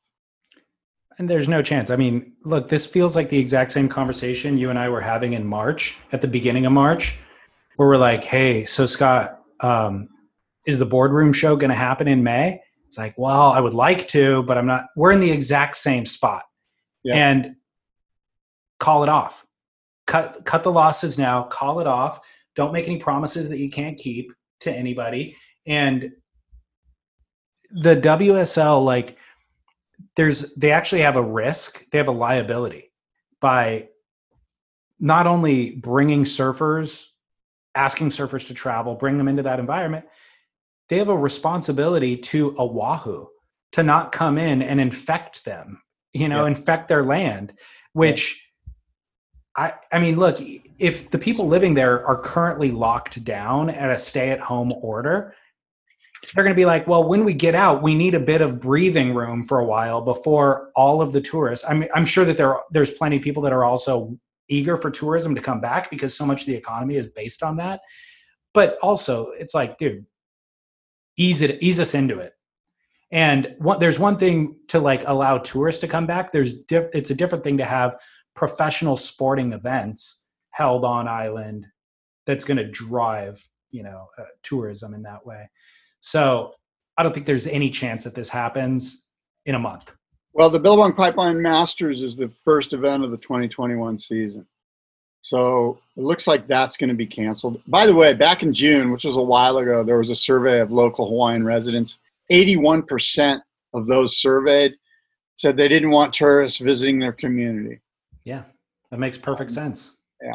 And 1.17 1.29
there's 1.29 1.47
no 1.47 1.61
chance. 1.61 1.89
I 1.89 1.95
mean, 1.95 2.33
look, 2.43 2.67
this 2.67 2.85
feels 2.85 3.15
like 3.15 3.29
the 3.29 3.37
exact 3.37 3.71
same 3.71 3.87
conversation 3.87 4.57
you 4.57 4.69
and 4.69 4.79
I 4.79 4.89
were 4.89 5.01
having 5.01 5.33
in 5.33 5.45
March, 5.45 5.95
at 6.11 6.19
the 6.19 6.27
beginning 6.27 6.65
of 6.65 6.73
March, 6.73 7.17
where 7.75 7.87
we're 7.87 7.97
like, 7.97 8.23
hey, 8.23 8.65
so 8.65 8.85
Scott, 8.85 9.41
um, 9.61 10.09
is 10.65 10.79
the 10.79 10.85
boardroom 10.85 11.33
show 11.33 11.55
going 11.55 11.69
to 11.69 11.75
happen 11.75 12.07
in 12.07 12.23
May? 12.23 12.61
It's 12.85 12.97
like, 12.97 13.13
well, 13.17 13.51
I 13.51 13.59
would 13.59 13.73
like 13.73 14.07
to, 14.09 14.43
but 14.43 14.57
I'm 14.57 14.65
not. 14.65 14.87
We're 14.95 15.11
in 15.11 15.19
the 15.19 15.31
exact 15.31 15.77
same 15.77 16.05
spot. 16.05 16.43
Yeah. 17.03 17.15
And 17.15 17.55
call 18.79 19.03
it 19.03 19.09
off. 19.09 19.45
Cut 20.07 20.43
cut 20.45 20.63
the 20.63 20.71
losses 20.71 21.17
now, 21.17 21.43
call 21.43 21.79
it 21.79 21.87
off. 21.87 22.19
Don't 22.55 22.73
make 22.73 22.87
any 22.87 22.97
promises 22.97 23.49
that 23.49 23.59
you 23.59 23.69
can't 23.69 23.97
keep 23.97 24.33
to 24.61 24.71
anybody. 24.71 25.37
And 25.65 26.11
the 27.71 27.95
WSL 27.95 28.83
like 28.83 29.17
there's 30.15 30.53
they 30.55 30.71
actually 30.71 31.01
have 31.01 31.15
a 31.15 31.21
risk, 31.21 31.89
they 31.91 31.97
have 31.97 32.07
a 32.07 32.11
liability 32.11 32.91
by 33.39 33.87
not 34.99 35.27
only 35.27 35.71
bringing 35.71 36.23
surfers, 36.23 37.07
asking 37.75 38.09
surfers 38.09 38.47
to 38.47 38.53
travel, 38.53 38.95
bring 38.95 39.17
them 39.17 39.27
into 39.27 39.43
that 39.43 39.59
environment, 39.59 40.05
they 40.91 40.97
have 40.97 41.07
a 41.07 41.17
responsibility 41.17 42.17
to 42.17 42.53
Oahu 42.59 43.25
to 43.71 43.81
not 43.81 44.11
come 44.11 44.37
in 44.37 44.61
and 44.61 44.77
infect 44.81 45.45
them, 45.45 45.81
you 46.11 46.27
know, 46.27 46.41
Yeah. 46.41 46.47
infect 46.47 46.89
their 46.89 47.05
land, 47.05 47.53
which 47.93 48.45
I 49.55 49.71
I 49.93 49.99
mean, 49.99 50.17
look, 50.17 50.37
if 50.79 51.09
the 51.09 51.17
people 51.17 51.47
living 51.47 51.73
there 51.73 52.05
are 52.05 52.17
currently 52.17 52.71
locked 52.71 53.23
down 53.23 53.69
at 53.69 53.89
a 53.89 53.97
stay-at-home 53.97 54.73
order, 54.81 55.33
they're 56.33 56.43
going 56.43 56.53
to 56.53 56.59
be 56.61 56.65
like, 56.65 56.87
well, 56.87 57.05
when 57.07 57.23
we 57.23 57.33
get 57.33 57.55
out, 57.55 57.81
we 57.81 57.95
need 57.95 58.13
a 58.13 58.19
bit 58.19 58.41
of 58.41 58.59
breathing 58.59 59.15
room 59.15 59.45
for 59.45 59.59
a 59.59 59.65
while 59.65 60.01
before 60.01 60.71
all 60.75 61.01
of 61.01 61.13
the 61.13 61.21
tourists. 61.21 61.65
I'm 61.69 61.85
I'm 61.95 62.05
sure 62.05 62.25
that 62.25 62.35
there 62.35 62.57
there's 62.71 62.91
plenty 62.91 63.15
of 63.15 63.21
people 63.23 63.43
that 63.43 63.53
are 63.53 63.63
also 63.63 64.17
eager 64.49 64.75
for 64.75 64.91
tourism 64.91 65.35
to 65.35 65.41
come 65.41 65.61
back 65.61 65.89
because 65.89 66.13
so 66.17 66.25
much 66.25 66.41
of 66.41 66.47
the 66.47 66.55
economy 66.55 66.97
is 66.97 67.07
based 67.07 67.43
on 67.43 67.55
that. 67.55 67.79
But 68.53 68.77
also, 68.81 69.27
it's 69.39 69.55
like, 69.55 69.77
dude, 69.77 70.05
ease 71.21 71.41
it 71.41 71.61
ease 71.61 71.79
us 71.79 71.93
into 71.93 72.19
it. 72.19 72.33
And 73.11 73.55
what 73.59 73.79
there's 73.79 73.99
one 73.99 74.17
thing 74.17 74.55
to 74.69 74.79
like 74.79 75.03
allow 75.05 75.37
tourists 75.37 75.81
to 75.81 75.87
come 75.87 76.07
back. 76.07 76.31
There's 76.31 76.61
diff, 76.63 76.85
it's 76.93 77.11
a 77.11 77.15
different 77.15 77.43
thing 77.43 77.57
to 77.57 77.65
have 77.65 77.99
professional 78.35 78.95
sporting 78.95 79.53
events 79.53 80.27
held 80.51 80.83
on 80.83 81.07
island 81.07 81.67
that's 82.25 82.43
going 82.43 82.57
to 82.57 82.69
drive 82.69 83.41
you 83.69 83.83
know 83.83 84.07
uh, 84.17 84.23
tourism 84.43 84.93
in 84.93 85.03
that 85.03 85.25
way. 85.25 85.49
So 85.99 86.53
I 86.97 87.03
don't 87.03 87.13
think 87.13 87.25
there's 87.25 87.47
any 87.47 87.69
chance 87.69 88.03
that 88.03 88.15
this 88.15 88.29
happens 88.29 89.07
in 89.45 89.55
a 89.55 89.59
month. 89.59 89.91
Well, 90.33 90.49
the 90.49 90.59
Billabong 90.59 90.93
Pipeline 90.93 91.41
Masters 91.41 92.01
is 92.01 92.15
the 92.15 92.29
first 92.43 92.73
event 92.73 93.03
of 93.03 93.11
the 93.11 93.17
2021 93.17 93.97
season. 93.97 94.45
So 95.21 95.79
it 95.95 96.03
looks 96.03 96.25
like 96.27 96.47
that's 96.47 96.77
going 96.77 96.89
to 96.89 96.95
be 96.95 97.05
canceled. 97.05 97.61
By 97.67 97.85
the 97.85 97.93
way, 97.93 98.13
back 98.13 98.41
in 98.43 98.53
June, 98.53 98.91
which 98.91 99.05
was 99.05 99.17
a 99.17 99.21
while 99.21 99.57
ago, 99.59 99.83
there 99.83 99.97
was 99.97 100.09
a 100.09 100.15
survey 100.15 100.59
of 100.59 100.71
local 100.71 101.07
Hawaiian 101.07 101.43
residents. 101.45 101.99
81% 102.31 103.39
of 103.73 103.85
those 103.87 104.17
surveyed 104.17 104.73
said 105.35 105.55
they 105.55 105.67
didn't 105.67 105.91
want 105.91 106.13
tourists 106.13 106.59
visiting 106.59 106.99
their 106.99 107.13
community. 107.13 107.79
Yeah, 108.23 108.43
that 108.89 108.99
makes 108.99 109.17
perfect 109.17 109.51
um, 109.51 109.55
sense. 109.55 109.91
yeah. 110.21 110.33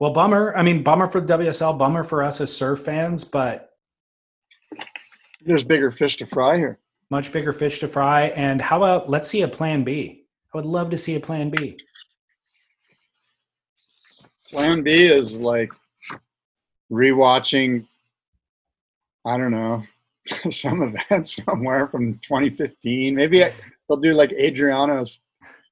Well, 0.00 0.12
bummer. 0.12 0.52
I 0.56 0.62
mean, 0.62 0.82
bummer 0.82 1.08
for 1.08 1.20
the 1.20 1.38
WSL, 1.38 1.78
bummer 1.78 2.04
for 2.04 2.22
us 2.22 2.40
as 2.40 2.54
surf 2.54 2.80
fans, 2.80 3.24
but 3.24 3.70
There's 5.44 5.64
bigger 5.64 5.90
fish 5.92 6.16
to 6.18 6.26
fry 6.26 6.56
here. 6.56 6.78
much 7.10 7.30
bigger 7.32 7.52
fish 7.52 7.78
to 7.80 7.88
fry. 7.88 8.24
And 8.28 8.60
how 8.60 8.78
about 8.78 9.08
let's 9.08 9.28
see 9.28 9.42
a 9.42 9.48
plan 9.48 9.84
B? 9.84 10.24
I 10.52 10.58
would 10.58 10.66
love 10.66 10.90
to 10.90 10.98
see 10.98 11.14
a 11.14 11.20
plan 11.20 11.50
B. 11.50 11.78
Plan 14.54 14.82
B 14.82 14.92
is 14.92 15.36
like 15.36 15.72
rewatching, 16.90 17.86
I 19.26 19.36
don't 19.36 19.50
know, 19.50 19.82
some 20.50 20.82
event 20.82 21.28
somewhere 21.28 21.88
from 21.88 22.18
2015. 22.18 23.16
Maybe 23.16 23.44
I, 23.44 23.52
they'll 23.88 23.98
do 23.98 24.12
like 24.14 24.30
Adriano's 24.32 25.18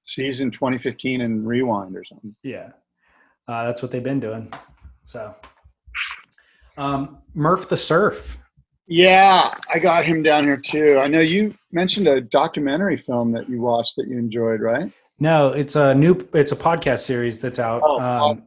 season 0.03 0.51
2015 0.51 1.21
and 1.21 1.47
rewind 1.47 1.97
or 1.97 2.03
something. 2.05 2.35
Yeah, 2.43 2.71
uh, 3.47 3.67
that's 3.67 3.83
what 3.83 3.93
they've 3.93 4.03
been 4.03 4.19
doing. 4.19 4.53
So, 5.05 5.33
um, 6.77 7.19
Murph 7.35 7.69
the 7.69 7.77
Surf. 7.77 8.37
Yeah, 8.89 9.55
I 9.73 9.79
got 9.79 10.05
him 10.05 10.25
down 10.25 10.43
here 10.43 10.57
too. 10.57 10.99
I 10.99 11.07
know 11.07 11.21
you 11.21 11.55
mentioned 11.71 12.09
a 12.09 12.21
documentary 12.21 12.97
film 12.97 13.31
that 13.33 13.49
you 13.49 13.61
watched 13.61 13.95
that 13.95 14.09
you 14.09 14.19
enjoyed, 14.19 14.61
right? 14.61 14.93
No, 15.21 15.49
it's 15.51 15.77
a 15.77 15.95
new. 15.95 16.29
It's 16.35 16.51
a 16.51 16.57
podcast 16.57 17.01
series 17.01 17.41
that's 17.41 17.61
out. 17.61 17.81
Oh, 17.85 18.01
um, 18.01 18.43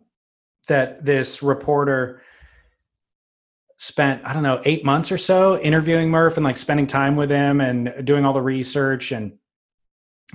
that 0.67 1.03
this 1.05 1.41
reporter 1.43 2.21
spent 3.77 4.21
I 4.25 4.31
don't 4.33 4.43
know 4.43 4.61
eight 4.65 4.85
months 4.85 5.11
or 5.11 5.17
so 5.17 5.59
interviewing 5.59 6.09
Murph 6.09 6.37
and 6.37 6.43
like 6.45 6.57
spending 6.57 6.87
time 6.87 7.15
with 7.15 7.29
him 7.29 7.59
and 7.61 8.05
doing 8.05 8.23
all 8.25 8.33
the 8.33 8.41
research 8.41 9.11
and 9.11 9.33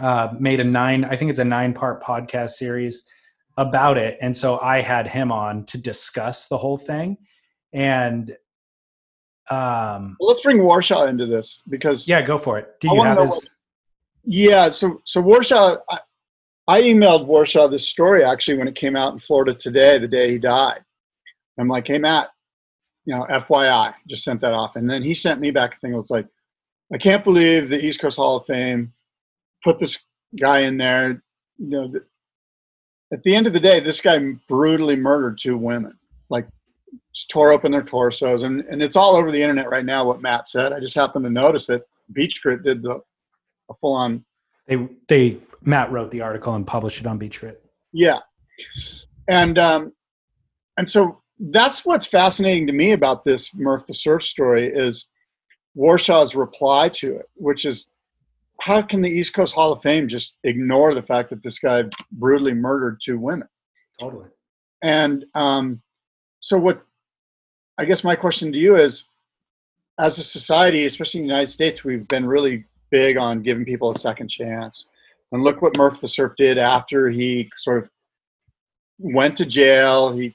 uh, 0.01 0.29
made 0.39 0.61
a 0.61 0.65
nine. 0.65 1.05
I 1.05 1.17
think 1.17 1.31
it's 1.31 1.39
a 1.39 1.45
nine 1.45 1.73
part 1.73 2.03
podcast 2.03 2.51
series 2.51 3.09
about 3.57 3.99
it. 3.99 4.19
And 4.21 4.37
so 4.37 4.59
I 4.61 4.81
had 4.81 5.07
him 5.09 5.33
on 5.33 5.65
to 5.67 5.79
discuss 5.79 6.49
the 6.49 6.57
whole 6.59 6.79
thing. 6.79 7.17
And 7.73 8.31
um, 9.51 10.17
Well, 10.21 10.29
let's 10.29 10.43
bring 10.43 10.59
Warshaw 10.59 11.09
into 11.09 11.27
this 11.27 11.63
because 11.69 12.07
yeah, 12.07 12.23
go 12.23 12.39
for 12.39 12.59
it. 12.59 12.69
Do 12.81 12.91
I 12.91 12.95
you 12.95 13.03
have 13.03 13.19
his? 13.19 13.31
what- 13.31 13.45
Yeah, 14.25 14.71
so 14.71 15.01
so 15.05 15.23
Warshaw, 15.23 15.79
I, 15.91 15.99
I 16.69 16.83
emailed 16.83 17.27
Warshaw 17.27 17.71
this 17.71 17.89
story 17.89 18.25
actually 18.25 18.59
when 18.59 18.69
it 18.69 18.75
came 18.75 18.97
out 18.97 19.13
in 19.13 19.19
Florida 19.19 19.55
today, 19.55 19.99
the 19.99 20.09
day 20.09 20.31
he 20.31 20.39
died. 20.39 20.81
I'm 21.59 21.69
like, 21.69 21.87
hey 21.87 21.99
Matt, 21.99 22.31
you 23.05 23.15
know, 23.15 23.27
FYI, 23.31 23.95
just 24.09 24.25
sent 24.25 24.41
that 24.41 24.55
off, 24.55 24.77
and 24.77 24.89
then 24.89 25.03
he 25.03 25.15
sent 25.15 25.41
me 25.41 25.51
back 25.51 25.75
a 25.75 25.81
thing. 25.81 25.93
It 25.93 25.97
was 25.97 26.11
like, 26.11 26.27
I 26.93 26.99
can't 26.99 27.25
believe 27.25 27.69
the 27.69 27.85
East 27.85 28.01
Coast 28.01 28.17
Hall 28.17 28.37
of 28.37 28.47
Fame 28.47 28.93
put 29.63 29.79
this 29.79 29.99
guy 30.39 30.61
in 30.61 30.77
there. 30.77 31.23
You 31.59 31.69
know, 31.69 31.91
th- 31.91 32.05
at 33.13 33.23
the 33.23 33.35
end 33.35 33.47
of 33.47 33.53
the 33.53 33.61
day, 33.61 33.81
this 33.81 34.01
guy 34.01 34.19
brutally 34.49 34.97
murdered 34.97 35.39
two 35.39 35.57
women, 35.57 35.99
like 36.31 36.47
tore 37.29 37.53
open 37.53 37.73
their 37.73 37.83
torsos, 37.83 38.43
and 38.43 38.61
and 38.63 38.83
it's 38.83 38.97
all 38.97 39.17
over 39.17 39.31
the 39.31 39.43
internet 39.43 39.71
right 39.71 39.85
now. 39.85 40.05
What 40.05 40.23
Matt 40.23 40.49
said, 40.49 40.73
I 40.73 40.81
just 40.81 40.95
happened 40.95 41.25
to 41.25 41.31
notice 41.31 41.67
that 41.67 41.83
Beach 42.13 42.43
Grit 42.43 42.63
did 42.63 42.83
the 42.83 43.01
a 43.71 43.75
full 43.75 43.95
on 43.95 44.25
They 44.67 44.89
they 45.09 45.39
Matt 45.63 45.91
wrote 45.93 46.11
the 46.11 46.21
article 46.23 46.55
and 46.55 46.67
published 46.67 47.01
it 47.01 47.07
on 47.07 47.19
Beach 47.19 47.41
Grit. 47.41 47.63
yeah 47.93 48.19
and 49.29 49.59
um 49.59 49.93
and 50.77 50.89
so 50.89 51.21
that's 51.53 51.85
what's 51.87 52.07
fascinating 52.07 52.67
to 52.67 52.73
me 52.73 52.93
about 52.93 53.25
this 53.25 53.55
murph 53.55 53.87
the 53.87 53.95
surf 53.95 54.23
story 54.23 54.69
is 54.69 55.07
warshaw's 55.75 56.35
reply 56.35 56.89
to 56.89 57.17
it 57.17 57.27
which 57.35 57.65
is 57.65 57.87
how 58.61 58.83
can 58.83 59.01
the 59.01 59.09
east 59.09 59.33
coast 59.33 59.55
hall 59.55 59.73
of 59.73 59.81
fame 59.81 60.07
just 60.07 60.35
ignore 60.45 60.95
the 60.95 61.03
fact 61.03 61.31
that 61.31 61.43
this 61.43 61.59
guy 61.59 61.83
brutally 62.13 62.53
murdered 62.53 63.01
two 63.03 63.19
women 63.19 63.49
Totally. 63.99 64.27
and 64.83 65.25
um 65.35 65.81
so 66.41 66.59
what 66.59 66.83
i 67.79 67.85
guess 67.85 68.05
my 68.05 68.17
question 68.17 68.53
to 68.53 68.59
you 68.59 68.77
is 68.77 69.05
as 69.99 70.19
a 70.19 70.23
society 70.23 70.85
especially 70.87 71.21
in 71.21 71.27
the 71.27 71.33
united 71.33 71.51
states 71.51 71.85
we've 71.85 72.07
been 72.09 72.27
really 72.27 72.65
big 72.91 73.17
on 73.17 73.41
giving 73.43 73.65
people 73.65 73.91
a 73.93 73.99
second 73.99 74.29
chance 74.29 74.90
and 75.33 75.43
look 75.43 75.63
what 75.63 75.77
murph 75.77 76.01
the 76.01 76.09
surf 76.09 76.33
did 76.37 76.59
after 76.59 77.09
he 77.09 77.51
sort 77.57 77.79
of 77.79 77.91
went 78.99 79.37
to 79.37 79.47
jail. 79.47 80.13
He 80.13 80.35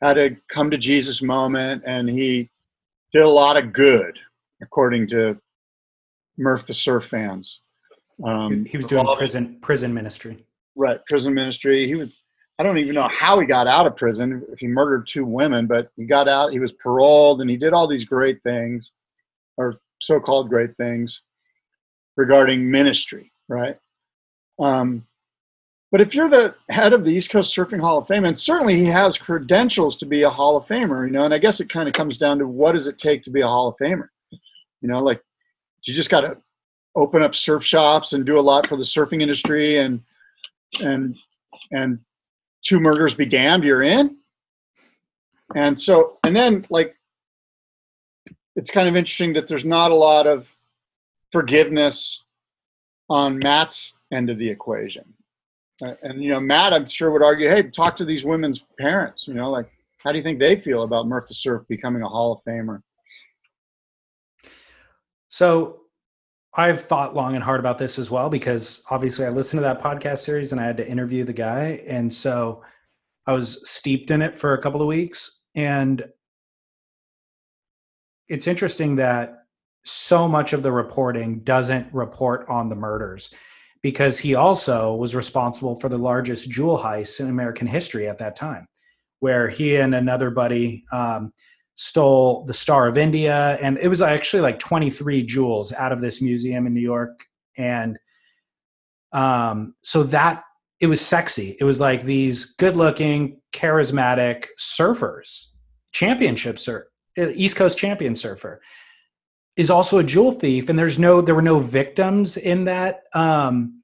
had 0.00 0.18
a 0.18 0.36
come 0.48 0.70
to 0.70 0.78
jesus 0.78 1.22
moment 1.22 1.82
and 1.86 2.08
he 2.08 2.48
did 3.12 3.22
a 3.22 3.28
lot 3.28 3.56
of 3.56 3.72
good 3.72 4.18
according 4.62 5.06
to 5.08 5.36
murph 6.36 6.66
the 6.66 6.74
surf 6.74 7.06
fans. 7.06 7.60
Um, 8.24 8.64
he 8.64 8.76
was 8.76 8.86
doing 8.86 9.06
prison 9.16 9.58
prison 9.60 9.92
ministry. 9.94 10.44
right 10.76 11.04
prison 11.06 11.34
ministry. 11.34 11.86
He 11.86 11.94
was 11.94 12.10
i 12.58 12.62
don't 12.62 12.78
even 12.78 12.94
know 12.94 13.08
how 13.08 13.38
he 13.38 13.46
got 13.46 13.66
out 13.66 13.86
of 13.86 13.96
prison 13.96 14.44
if 14.52 14.58
he 14.58 14.66
murdered 14.66 15.06
two 15.06 15.24
women 15.24 15.66
but 15.66 15.90
he 15.96 16.04
got 16.04 16.28
out 16.28 16.52
he 16.52 16.58
was 16.58 16.72
paroled 16.72 17.40
and 17.40 17.48
he 17.48 17.56
did 17.56 17.72
all 17.72 17.86
these 17.86 18.04
great 18.04 18.42
things 18.42 18.90
or 19.56 19.76
so-called 20.00 20.48
great 20.48 20.76
things 20.76 21.22
regarding 22.16 22.68
ministry 22.68 23.30
right 23.48 23.78
um, 24.58 25.04
but 25.90 26.00
if 26.00 26.14
you're 26.14 26.28
the 26.28 26.54
head 26.68 26.92
of 26.92 27.04
the 27.04 27.10
east 27.10 27.30
coast 27.30 27.56
surfing 27.56 27.80
hall 27.80 27.98
of 27.98 28.06
fame 28.06 28.24
and 28.24 28.38
certainly 28.38 28.76
he 28.76 28.84
has 28.84 29.16
credentials 29.16 29.96
to 29.96 30.06
be 30.06 30.22
a 30.22 30.30
hall 30.30 30.56
of 30.56 30.66
famer 30.66 31.06
you 31.06 31.12
know 31.12 31.24
and 31.24 31.32
i 31.32 31.38
guess 31.38 31.60
it 31.60 31.68
kind 31.68 31.88
of 31.88 31.94
comes 31.94 32.18
down 32.18 32.38
to 32.38 32.46
what 32.46 32.72
does 32.72 32.86
it 32.86 32.98
take 32.98 33.22
to 33.22 33.30
be 33.30 33.40
a 33.40 33.46
hall 33.46 33.68
of 33.68 33.76
famer? 33.76 34.08
You 34.80 34.88
know 34.88 35.00
like 35.00 35.22
you 35.84 35.94
just 35.94 36.10
got 36.10 36.20
to 36.20 36.36
open 36.98 37.22
up 37.22 37.34
surf 37.34 37.64
shops 37.64 38.12
and 38.12 38.26
do 38.26 38.38
a 38.38 38.40
lot 38.40 38.66
for 38.66 38.76
the 38.76 38.82
surfing 38.82 39.22
industry 39.22 39.78
and 39.78 40.02
and 40.80 41.16
and 41.70 41.98
two 42.64 42.80
murders 42.80 43.14
be 43.14 43.24
damned 43.24 43.64
you're 43.64 43.82
in. 43.82 44.16
And 45.54 45.78
so 45.80 46.18
and 46.24 46.34
then 46.34 46.66
like 46.70 46.96
it's 48.56 48.70
kind 48.70 48.88
of 48.88 48.96
interesting 48.96 49.32
that 49.34 49.46
there's 49.46 49.64
not 49.64 49.92
a 49.92 49.94
lot 49.94 50.26
of 50.26 50.54
forgiveness 51.32 52.24
on 53.08 53.38
matt's 53.38 53.98
end 54.12 54.30
of 54.30 54.38
the 54.38 54.48
equation 54.48 55.04
Uh, 55.82 55.94
and 56.02 56.22
you 56.22 56.30
know 56.30 56.40
matt 56.40 56.72
i'm 56.72 56.86
sure 56.86 57.10
would 57.10 57.22
argue 57.22 57.48
hey 57.48 57.62
talk 57.62 57.96
to 57.96 58.04
these 58.04 58.24
women's 58.24 58.64
parents 58.78 59.28
you 59.28 59.34
know 59.34 59.50
like 59.50 59.70
how 59.98 60.10
do 60.12 60.18
you 60.18 60.24
think 60.24 60.38
they 60.38 60.56
feel 60.56 60.82
about 60.82 61.06
murph 61.06 61.26
the 61.26 61.34
surf 61.34 61.62
becoming 61.68 62.02
a 62.02 62.08
hall 62.08 62.32
of 62.32 62.40
famer 62.44 62.82
So 65.28 65.82
I've 66.54 66.80
thought 66.80 67.14
long 67.14 67.34
and 67.34 67.44
hard 67.44 67.60
about 67.60 67.78
this 67.78 67.98
as 67.98 68.10
well 68.10 68.28
because 68.28 68.82
obviously 68.90 69.26
I 69.26 69.28
listened 69.28 69.58
to 69.58 69.62
that 69.62 69.82
podcast 69.82 70.18
series 70.18 70.52
and 70.52 70.60
I 70.60 70.64
had 70.64 70.76
to 70.78 70.88
interview 70.88 71.24
the 71.24 71.32
guy. 71.32 71.82
And 71.86 72.12
so 72.12 72.62
I 73.26 73.32
was 73.32 73.68
steeped 73.68 74.10
in 74.10 74.22
it 74.22 74.36
for 74.38 74.54
a 74.54 74.62
couple 74.62 74.80
of 74.80 74.88
weeks. 74.88 75.44
And 75.54 76.04
it's 78.28 78.46
interesting 78.46 78.96
that 78.96 79.44
so 79.84 80.28
much 80.28 80.52
of 80.52 80.62
the 80.62 80.72
reporting 80.72 81.40
doesn't 81.40 81.92
report 81.92 82.46
on 82.48 82.68
the 82.68 82.74
murders 82.74 83.32
because 83.82 84.18
he 84.18 84.34
also 84.34 84.94
was 84.94 85.14
responsible 85.14 85.78
for 85.78 85.88
the 85.88 85.98
largest 85.98 86.50
jewel 86.50 86.78
heist 86.78 87.20
in 87.20 87.28
American 87.28 87.66
history 87.66 88.08
at 88.08 88.18
that 88.18 88.36
time, 88.36 88.66
where 89.20 89.48
he 89.48 89.76
and 89.76 89.94
another 89.94 90.30
buddy 90.30 90.84
um, 90.92 91.32
stole 91.76 92.44
the 92.46 92.54
Star 92.54 92.88
of 92.88 92.98
India, 92.98 93.56
and 93.62 93.78
it 93.78 93.88
was 93.88 94.02
actually 94.02 94.40
like 94.42 94.58
23 94.58 95.22
jewels 95.22 95.72
out 95.72 95.92
of 95.92 96.00
this 96.00 96.20
museum 96.20 96.66
in 96.66 96.74
New 96.74 96.80
York. 96.80 97.24
And 97.56 97.98
um, 99.12 99.74
so 99.82 100.02
that 100.04 100.42
it 100.80 100.86
was 100.86 101.00
sexy. 101.00 101.56
It 101.58 101.64
was 101.64 101.80
like 101.80 102.02
these 102.02 102.56
good-looking, 102.56 103.40
charismatic 103.52 104.46
surfers, 104.60 105.46
championship 105.92 106.58
surf, 106.58 106.84
East 107.16 107.56
Coast 107.56 107.78
champion 107.78 108.14
surfer, 108.14 108.60
is 109.58 109.70
also 109.70 109.98
a 109.98 110.04
jewel 110.04 110.30
thief. 110.30 110.68
And 110.68 110.78
there's 110.78 110.98
no, 110.98 111.20
there 111.20 111.34
were 111.34 111.42
no 111.42 111.58
victims 111.58 112.36
in 112.36 112.64
that 112.64 113.02
um, 113.12 113.82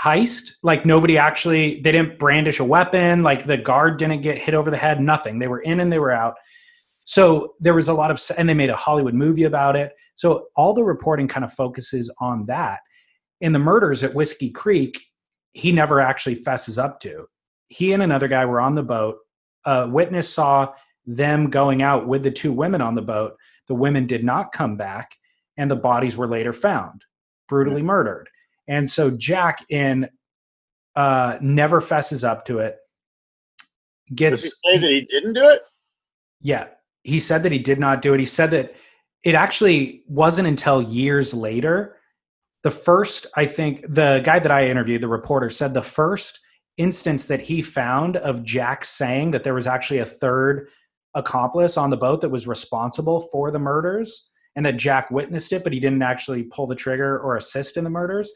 heist. 0.00 0.52
Like 0.62 0.86
nobody 0.86 1.18
actually, 1.18 1.80
they 1.80 1.90
didn't 1.90 2.18
brandish 2.18 2.60
a 2.60 2.64
weapon. 2.64 3.24
Like 3.24 3.44
the 3.44 3.56
guard 3.56 3.98
didn't 3.98 4.22
get 4.22 4.38
hit 4.38 4.54
over 4.54 4.70
the 4.70 4.76
head. 4.76 5.00
Nothing. 5.00 5.40
They 5.40 5.48
were 5.48 5.60
in 5.60 5.80
and 5.80 5.92
they 5.92 5.98
were 5.98 6.12
out. 6.12 6.36
So 7.06 7.54
there 7.58 7.74
was 7.74 7.88
a 7.88 7.92
lot 7.92 8.12
of, 8.12 8.22
and 8.38 8.48
they 8.48 8.54
made 8.54 8.70
a 8.70 8.76
Hollywood 8.76 9.14
movie 9.14 9.44
about 9.44 9.74
it. 9.74 9.92
So 10.14 10.46
all 10.56 10.72
the 10.72 10.84
reporting 10.84 11.26
kind 11.26 11.44
of 11.44 11.52
focuses 11.52 12.10
on 12.20 12.46
that. 12.46 12.78
In 13.40 13.52
the 13.52 13.58
murders 13.58 14.04
at 14.04 14.14
Whiskey 14.14 14.48
Creek, 14.48 14.96
he 15.54 15.72
never 15.72 16.00
actually 16.00 16.36
fesses 16.36 16.78
up 16.78 17.00
to. 17.00 17.26
He 17.66 17.92
and 17.92 18.02
another 18.02 18.28
guy 18.28 18.44
were 18.44 18.60
on 18.60 18.76
the 18.76 18.82
boat. 18.82 19.16
A 19.66 19.88
witness 19.88 20.32
saw 20.32 20.72
them 21.04 21.50
going 21.50 21.82
out 21.82 22.06
with 22.06 22.22
the 22.22 22.30
two 22.30 22.52
women 22.52 22.80
on 22.80 22.94
the 22.94 23.02
boat. 23.02 23.36
The 23.68 23.74
women 23.74 24.06
did 24.06 24.24
not 24.24 24.52
come 24.52 24.76
back, 24.76 25.16
and 25.56 25.70
the 25.70 25.76
bodies 25.76 26.16
were 26.16 26.28
later 26.28 26.52
found, 26.52 27.02
brutally 27.48 27.82
murdered. 27.82 28.28
And 28.68 28.88
so 28.88 29.10
Jack 29.10 29.64
in 29.70 30.08
uh, 30.96 31.38
never 31.40 31.80
fesses 31.80 32.24
up 32.24 32.44
to 32.46 32.58
it. 32.58 32.76
does 34.14 34.42
he 34.42 34.48
Gets 34.48 34.60
say 34.64 34.78
that 34.78 34.90
he 34.90 35.00
didn't 35.10 35.34
do 35.34 35.48
it 35.48 35.62
yeah, 36.44 36.66
he 37.02 37.18
said 37.18 37.42
that 37.42 37.52
he 37.52 37.58
did 37.58 37.80
not 37.80 38.02
do 38.02 38.14
it. 38.14 38.20
He 38.20 38.26
said 38.26 38.50
that 38.52 38.74
it 39.24 39.34
actually 39.34 40.04
wasn't 40.06 40.46
until 40.46 40.80
years 40.80 41.34
later 41.34 41.96
the 42.62 42.70
first, 42.70 43.26
I 43.36 43.46
think, 43.46 43.84
the 43.88 44.22
guy 44.24 44.38
that 44.38 44.52
I 44.52 44.68
interviewed, 44.68 45.02
the 45.02 45.08
reporter, 45.08 45.50
said 45.50 45.74
the 45.74 45.82
first 45.82 46.40
instance 46.76 47.26
that 47.26 47.40
he 47.40 47.60
found 47.60 48.16
of 48.18 48.42
Jack 48.42 48.84
saying 48.84 49.32
that 49.32 49.44
there 49.44 49.54
was 49.54 49.66
actually 49.66 49.98
a 49.98 50.06
third 50.06 50.68
accomplice 51.14 51.76
on 51.76 51.90
the 51.90 51.96
boat 51.96 52.20
that 52.20 52.28
was 52.28 52.46
responsible 52.46 53.20
for 53.32 53.50
the 53.50 53.58
murders 53.58 54.30
and 54.56 54.64
that 54.66 54.76
Jack 54.76 55.10
witnessed 55.10 55.52
it, 55.52 55.64
but 55.64 55.72
he 55.72 55.80
didn't 55.80 56.02
actually 56.02 56.44
pull 56.44 56.66
the 56.66 56.74
trigger 56.74 57.18
or 57.18 57.36
assist 57.36 57.76
in 57.76 57.84
the 57.84 57.90
murders. 57.90 58.30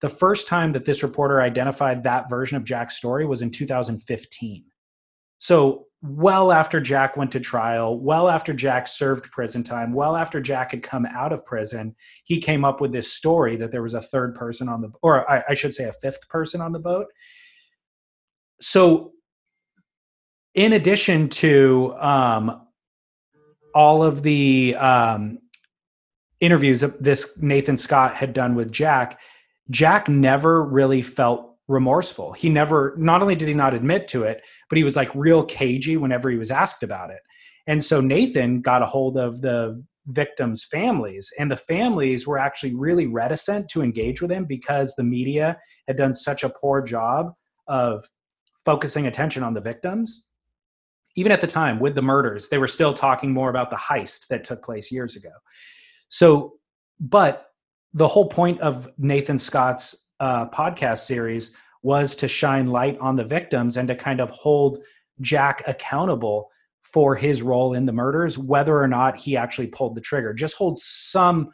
The 0.00 0.08
first 0.08 0.46
time 0.46 0.72
that 0.72 0.84
this 0.84 1.02
reporter 1.02 1.40
identified 1.40 2.02
that 2.02 2.28
version 2.28 2.56
of 2.56 2.64
Jack's 2.64 2.96
story 2.96 3.26
was 3.26 3.42
in 3.42 3.50
2015. 3.50 4.64
So, 5.38 5.84
well 6.02 6.52
after 6.52 6.80
Jack 6.80 7.16
went 7.16 7.32
to 7.32 7.40
trial, 7.40 7.98
well 7.98 8.28
after 8.28 8.52
Jack 8.52 8.86
served 8.86 9.30
prison 9.32 9.64
time, 9.64 9.92
well 9.92 10.14
after 10.14 10.40
Jack 10.40 10.70
had 10.70 10.82
come 10.82 11.06
out 11.06 11.32
of 11.32 11.44
prison, 11.44 11.94
he 12.24 12.38
came 12.38 12.64
up 12.64 12.80
with 12.80 12.92
this 12.92 13.12
story 13.12 13.56
that 13.56 13.72
there 13.72 13.82
was 13.82 13.94
a 13.94 14.02
third 14.02 14.34
person 14.34 14.68
on 14.68 14.82
the, 14.82 14.90
or 15.02 15.28
I, 15.30 15.42
I 15.48 15.54
should 15.54 15.74
say 15.74 15.84
a 15.84 15.92
fifth 15.92 16.28
person 16.28 16.60
on 16.60 16.72
the 16.72 16.78
boat. 16.78 17.06
So, 18.60 19.12
in 20.56 20.72
addition 20.72 21.28
to 21.28 21.94
um, 22.00 22.62
all 23.74 24.02
of 24.02 24.22
the 24.22 24.74
um, 24.76 25.38
interviews 26.40 26.80
that 26.80 27.02
this 27.02 27.38
Nathan 27.40 27.76
Scott 27.76 28.16
had 28.16 28.32
done 28.32 28.54
with 28.54 28.72
Jack, 28.72 29.20
Jack 29.70 30.08
never 30.08 30.64
really 30.64 31.02
felt 31.02 31.54
remorseful. 31.68 32.32
He 32.32 32.48
never, 32.48 32.94
not 32.96 33.20
only 33.20 33.34
did 33.34 33.48
he 33.48 33.54
not 33.54 33.74
admit 33.74 34.08
to 34.08 34.22
it, 34.22 34.42
but 34.70 34.78
he 34.78 34.84
was 34.84 34.96
like 34.96 35.14
real 35.14 35.44
cagey 35.44 35.96
whenever 35.96 36.30
he 36.30 36.38
was 36.38 36.50
asked 36.50 36.82
about 36.82 37.10
it. 37.10 37.20
And 37.66 37.84
so 37.84 38.00
Nathan 38.00 38.62
got 38.62 38.82
a 38.82 38.86
hold 38.86 39.18
of 39.18 39.42
the 39.42 39.84
victims' 40.06 40.64
families, 40.64 41.30
and 41.38 41.50
the 41.50 41.56
families 41.56 42.26
were 42.26 42.38
actually 42.38 42.74
really 42.74 43.08
reticent 43.08 43.68
to 43.70 43.82
engage 43.82 44.22
with 44.22 44.30
him 44.30 44.46
because 44.46 44.94
the 44.94 45.02
media 45.02 45.58
had 45.88 45.96
done 45.96 46.14
such 46.14 46.44
a 46.44 46.48
poor 46.48 46.80
job 46.80 47.32
of 47.66 48.04
focusing 48.64 49.06
attention 49.06 49.42
on 49.42 49.52
the 49.52 49.60
victims. 49.60 50.28
Even 51.16 51.32
at 51.32 51.40
the 51.40 51.46
time 51.46 51.80
with 51.80 51.94
the 51.94 52.02
murders, 52.02 52.48
they 52.48 52.58
were 52.58 52.66
still 52.66 52.94
talking 52.94 53.32
more 53.32 53.50
about 53.50 53.70
the 53.70 53.76
heist 53.76 54.28
that 54.28 54.44
took 54.44 54.62
place 54.62 54.92
years 54.92 55.16
ago. 55.16 55.32
So, 56.08 56.54
but 57.00 57.46
the 57.94 58.06
whole 58.06 58.28
point 58.28 58.60
of 58.60 58.88
Nathan 58.98 59.38
Scott's 59.38 60.08
uh, 60.20 60.48
podcast 60.50 60.98
series 60.98 61.56
was 61.82 62.16
to 62.16 62.28
shine 62.28 62.66
light 62.66 62.98
on 63.00 63.16
the 63.16 63.24
victims 63.24 63.76
and 63.76 63.88
to 63.88 63.94
kind 63.94 64.20
of 64.20 64.30
hold 64.30 64.78
Jack 65.20 65.62
accountable 65.66 66.50
for 66.82 67.16
his 67.16 67.42
role 67.42 67.74
in 67.74 67.84
the 67.86 67.92
murders, 67.92 68.38
whether 68.38 68.80
or 68.80 68.88
not 68.88 69.16
he 69.16 69.36
actually 69.36 69.66
pulled 69.66 69.94
the 69.94 70.00
trigger. 70.00 70.32
Just 70.32 70.56
hold 70.56 70.78
some, 70.78 71.50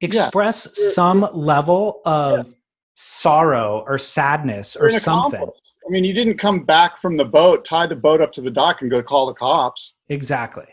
express 0.00 0.66
yeah. 0.66 0.90
some 0.92 1.28
level 1.32 2.00
of 2.06 2.46
yeah. 2.46 2.54
sorrow 2.94 3.84
or 3.86 3.98
sadness 3.98 4.76
or 4.76 4.88
something. 4.90 5.46
I 5.86 5.90
mean, 5.90 6.04
you 6.04 6.12
didn't 6.12 6.38
come 6.38 6.64
back 6.64 6.98
from 6.98 7.16
the 7.16 7.24
boat, 7.24 7.64
tie 7.64 7.86
the 7.86 7.94
boat 7.94 8.20
up 8.20 8.32
to 8.32 8.40
the 8.40 8.50
dock, 8.50 8.82
and 8.82 8.90
go 8.90 9.02
call 9.02 9.26
the 9.26 9.34
cops. 9.34 9.94
Exactly. 10.08 10.66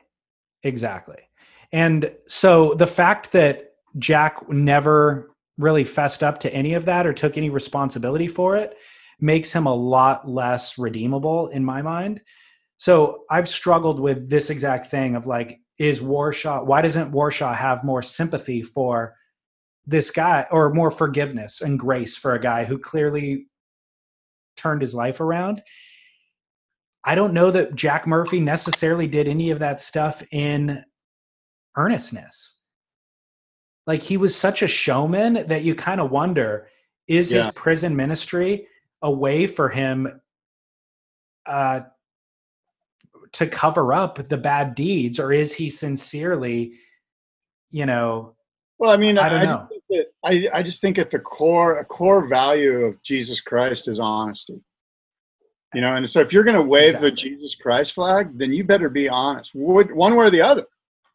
Exactly. 0.63 1.19
And 1.71 2.11
so 2.27 2.73
the 2.73 2.87
fact 2.87 3.31
that 3.33 3.73
Jack 3.99 4.49
never 4.49 5.31
really 5.57 5.83
fessed 5.83 6.23
up 6.23 6.39
to 6.39 6.53
any 6.53 6.73
of 6.73 6.85
that 6.85 7.05
or 7.05 7.13
took 7.13 7.37
any 7.37 7.49
responsibility 7.49 8.27
for 8.27 8.55
it 8.55 8.77
makes 9.19 9.51
him 9.51 9.67
a 9.67 9.73
lot 9.73 10.27
less 10.27 10.77
redeemable 10.77 11.47
in 11.49 11.63
my 11.63 11.81
mind. 11.81 12.21
So 12.77 13.23
I've 13.29 13.47
struggled 13.47 13.99
with 13.99 14.29
this 14.29 14.49
exact 14.49 14.87
thing 14.87 15.15
of 15.15 15.27
like, 15.27 15.59
is 15.77 16.01
Warshaw, 16.01 16.65
why 16.65 16.81
doesn't 16.81 17.11
Warshaw 17.11 17.55
have 17.55 17.83
more 17.83 18.01
sympathy 18.01 18.61
for 18.61 19.15
this 19.85 20.11
guy 20.11 20.45
or 20.51 20.73
more 20.73 20.91
forgiveness 20.91 21.61
and 21.61 21.79
grace 21.79 22.17
for 22.17 22.33
a 22.33 22.41
guy 22.41 22.63
who 22.63 22.77
clearly 22.77 23.47
turned 24.55 24.81
his 24.81 24.95
life 24.95 25.19
around? 25.19 25.61
I 27.03 27.15
don't 27.15 27.33
know 27.33 27.51
that 27.51 27.75
Jack 27.75 28.07
Murphy 28.07 28.39
necessarily 28.39 29.07
did 29.07 29.27
any 29.27 29.51
of 29.51 29.59
that 29.59 29.81
stuff 29.81 30.23
in 30.31 30.83
earnestness. 31.75 32.55
Like 33.85 34.01
he 34.01 34.17
was 34.17 34.35
such 34.35 34.61
a 34.61 34.67
showman 34.67 35.45
that 35.47 35.63
you 35.63 35.75
kind 35.75 35.99
of 35.99 36.11
wonder 36.11 36.67
is 37.07 37.31
yeah. 37.31 37.43
his 37.43 37.53
prison 37.53 37.95
ministry 37.95 38.67
a 39.01 39.11
way 39.11 39.45
for 39.47 39.67
him 39.67 40.21
uh, 41.45 41.81
to 43.33 43.47
cover 43.47 43.93
up 43.93 44.29
the 44.29 44.37
bad 44.37 44.75
deeds, 44.75 45.19
or 45.19 45.33
is 45.33 45.53
he 45.53 45.69
sincerely, 45.69 46.73
you 47.71 47.85
know? 47.85 48.35
Well, 48.79 48.91
I 48.91 48.97
mean, 48.97 49.17
I 49.17 49.29
don't 49.29 49.41
I, 49.41 49.45
know. 49.45 49.67
That, 49.89 50.05
I, 50.23 50.49
I 50.53 50.63
just 50.63 50.81
think 50.81 50.97
at 50.97 51.11
the 51.11 51.19
core, 51.19 51.79
a 51.79 51.85
core 51.85 52.27
value 52.27 52.85
of 52.85 53.01
Jesus 53.01 53.39
Christ 53.39 53.87
is 53.87 53.99
honesty. 53.99 54.61
You 55.73 55.81
know, 55.81 55.95
and 55.95 56.09
so 56.09 56.19
if 56.19 56.31
you're 56.31 56.43
going 56.43 56.55
to 56.55 56.61
wave 56.61 56.89
exactly. 56.89 57.09
the 57.09 57.15
Jesus 57.15 57.55
Christ 57.55 57.93
flag, 57.93 58.37
then 58.37 58.53
you 58.53 58.63
better 58.63 58.89
be 58.89 59.09
honest, 59.09 59.55
one 59.55 60.15
way 60.15 60.25
or 60.25 60.29
the 60.29 60.41
other. 60.41 60.65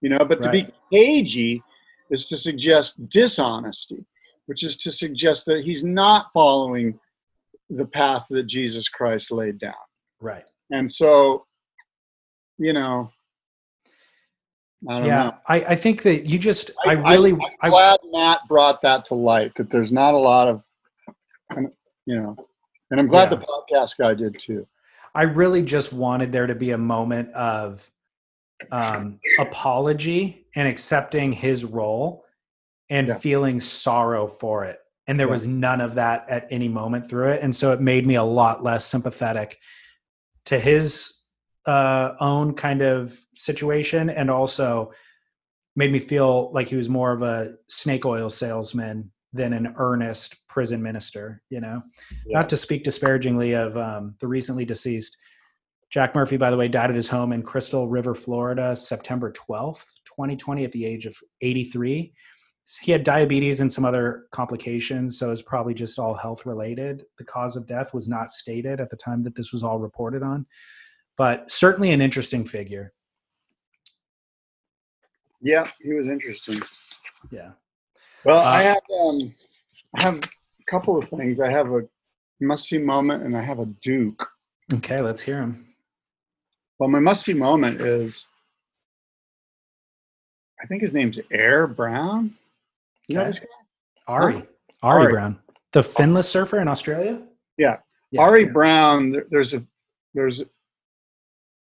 You 0.00 0.10
know, 0.10 0.18
but 0.18 0.40
right. 0.40 0.42
to 0.42 0.50
be 0.50 0.72
cagey 0.92 1.62
is 2.10 2.26
to 2.26 2.38
suggest 2.38 3.08
dishonesty, 3.08 4.04
which 4.46 4.62
is 4.62 4.76
to 4.78 4.90
suggest 4.90 5.46
that 5.46 5.62
he's 5.62 5.84
not 5.84 6.26
following 6.32 6.98
the 7.70 7.86
path 7.86 8.26
that 8.30 8.44
Jesus 8.44 8.88
Christ 8.88 9.30
laid 9.30 9.58
down. 9.58 9.74
Right. 10.20 10.44
And 10.70 10.90
so, 10.90 11.46
you 12.58 12.72
know, 12.72 13.10
I 14.88 15.06
yeah, 15.06 15.24
know. 15.24 15.34
I, 15.48 15.56
I 15.56 15.74
think 15.74 16.02
that 16.02 16.26
you 16.26 16.38
just, 16.38 16.70
I, 16.86 16.90
I 16.90 17.12
really, 17.12 17.32
I, 17.60 17.66
am 17.66 17.72
glad 17.72 17.98
Matt 18.12 18.40
brought 18.48 18.80
that 18.82 19.06
to 19.06 19.14
light. 19.14 19.54
That 19.56 19.70
there's 19.70 19.90
not 19.90 20.14
a 20.14 20.18
lot 20.18 20.48
of, 20.48 20.62
you 22.06 22.16
know, 22.16 22.36
and 22.90 23.00
I'm 23.00 23.08
glad 23.08 23.30
yeah. 23.30 23.38
the 23.38 23.46
podcast 23.46 23.98
guy 23.98 24.14
did 24.14 24.38
too. 24.38 24.66
I 25.14 25.22
really 25.22 25.62
just 25.62 25.92
wanted 25.92 26.30
there 26.30 26.46
to 26.46 26.54
be 26.54 26.70
a 26.70 26.78
moment 26.78 27.32
of 27.32 27.90
um, 28.70 29.18
apology 29.40 30.46
and 30.54 30.68
accepting 30.68 31.32
his 31.32 31.64
role 31.64 32.24
and 32.90 33.08
yeah. 33.08 33.18
feeling 33.18 33.60
sorrow 33.60 34.26
for 34.26 34.64
it. 34.64 34.78
And 35.06 35.18
there 35.18 35.26
yeah. 35.26 35.32
was 35.32 35.46
none 35.46 35.80
of 35.80 35.94
that 35.94 36.26
at 36.28 36.46
any 36.50 36.68
moment 36.68 37.08
through 37.08 37.30
it. 37.30 37.42
And 37.42 37.54
so 37.54 37.72
it 37.72 37.80
made 37.80 38.06
me 38.06 38.16
a 38.16 38.22
lot 38.22 38.62
less 38.62 38.84
sympathetic 38.86 39.58
to 40.46 40.58
his 40.58 41.17
uh, 41.68 42.16
own 42.20 42.54
kind 42.54 42.80
of 42.80 43.16
situation 43.34 44.08
and 44.08 44.30
also 44.30 44.90
made 45.76 45.92
me 45.92 45.98
feel 45.98 46.50
like 46.52 46.68
he 46.68 46.76
was 46.76 46.88
more 46.88 47.12
of 47.12 47.22
a 47.22 47.52
snake 47.68 48.06
oil 48.06 48.30
salesman 48.30 49.12
than 49.34 49.52
an 49.52 49.74
earnest 49.76 50.36
prison 50.48 50.82
minister, 50.82 51.42
you 51.50 51.60
know? 51.60 51.82
Yeah. 52.26 52.38
Not 52.38 52.48
to 52.48 52.56
speak 52.56 52.84
disparagingly 52.84 53.52
of 53.52 53.76
um, 53.76 54.14
the 54.18 54.26
recently 54.26 54.64
deceased 54.64 55.18
Jack 55.90 56.14
Murphy, 56.14 56.36
by 56.36 56.50
the 56.50 56.56
way, 56.56 56.68
died 56.68 56.90
at 56.90 56.96
his 56.96 57.08
home 57.08 57.32
in 57.32 57.42
Crystal 57.42 57.88
River, 57.88 58.14
Florida, 58.14 58.74
September 58.74 59.32
12th, 59.32 59.86
2020, 60.04 60.64
at 60.64 60.72
the 60.72 60.84
age 60.84 61.06
of 61.06 61.16
83. 61.42 62.12
He 62.82 62.92
had 62.92 63.02
diabetes 63.02 63.60
and 63.60 63.72
some 63.72 63.86
other 63.86 64.26
complications, 64.30 65.18
so 65.18 65.30
it's 65.30 65.40
probably 65.40 65.72
just 65.72 65.98
all 65.98 66.14
health 66.14 66.44
related. 66.44 67.04
The 67.16 67.24
cause 67.24 67.56
of 67.56 67.66
death 67.66 67.94
was 67.94 68.08
not 68.08 68.30
stated 68.30 68.80
at 68.80 68.90
the 68.90 68.96
time 68.96 69.22
that 69.22 69.34
this 69.34 69.52
was 69.52 69.62
all 69.62 69.78
reported 69.78 70.22
on, 70.22 70.44
but 71.18 71.50
certainly 71.50 71.90
an 71.90 72.00
interesting 72.00 72.44
figure. 72.44 72.92
Yeah, 75.42 75.68
he 75.82 75.92
was 75.92 76.06
interesting. 76.06 76.60
Yeah. 77.30 77.50
Well, 78.24 78.38
uh, 78.38 78.44
I 78.44 78.62
have 78.62 78.82
um, 78.98 79.34
I 79.96 80.02
have 80.02 80.18
a 80.18 80.70
couple 80.70 80.96
of 80.96 81.08
things. 81.08 81.40
I 81.40 81.50
have 81.50 81.70
a 81.70 81.82
must 82.40 82.68
see 82.68 82.78
moment, 82.78 83.24
and 83.24 83.36
I 83.36 83.42
have 83.42 83.58
a 83.58 83.66
Duke. 83.66 84.26
Okay, 84.72 85.00
let's 85.00 85.20
hear 85.20 85.40
him. 85.40 85.66
Well, 86.78 86.88
my 86.88 87.00
must 87.00 87.24
see 87.24 87.34
moment 87.34 87.80
is 87.80 88.26
I 90.62 90.66
think 90.66 90.82
his 90.82 90.92
name's 90.92 91.20
Air 91.32 91.66
Brown. 91.66 92.34
You 93.08 93.16
know 93.16 93.24
this 93.24 93.40
guy? 93.40 93.46
Ari. 94.06 94.34
Huh? 94.34 94.42
Ari. 94.82 95.02
Ari 95.02 95.12
Brown. 95.12 95.38
The 95.72 95.82
finless 95.82 96.28
surfer 96.28 96.60
in 96.60 96.68
Australia? 96.68 97.20
Yeah. 97.56 97.76
yeah 98.10 98.22
Ari 98.22 98.44
yeah. 98.44 98.52
Brown, 98.52 99.22
there's 99.30 99.54
a 99.54 99.64
there's 100.14 100.42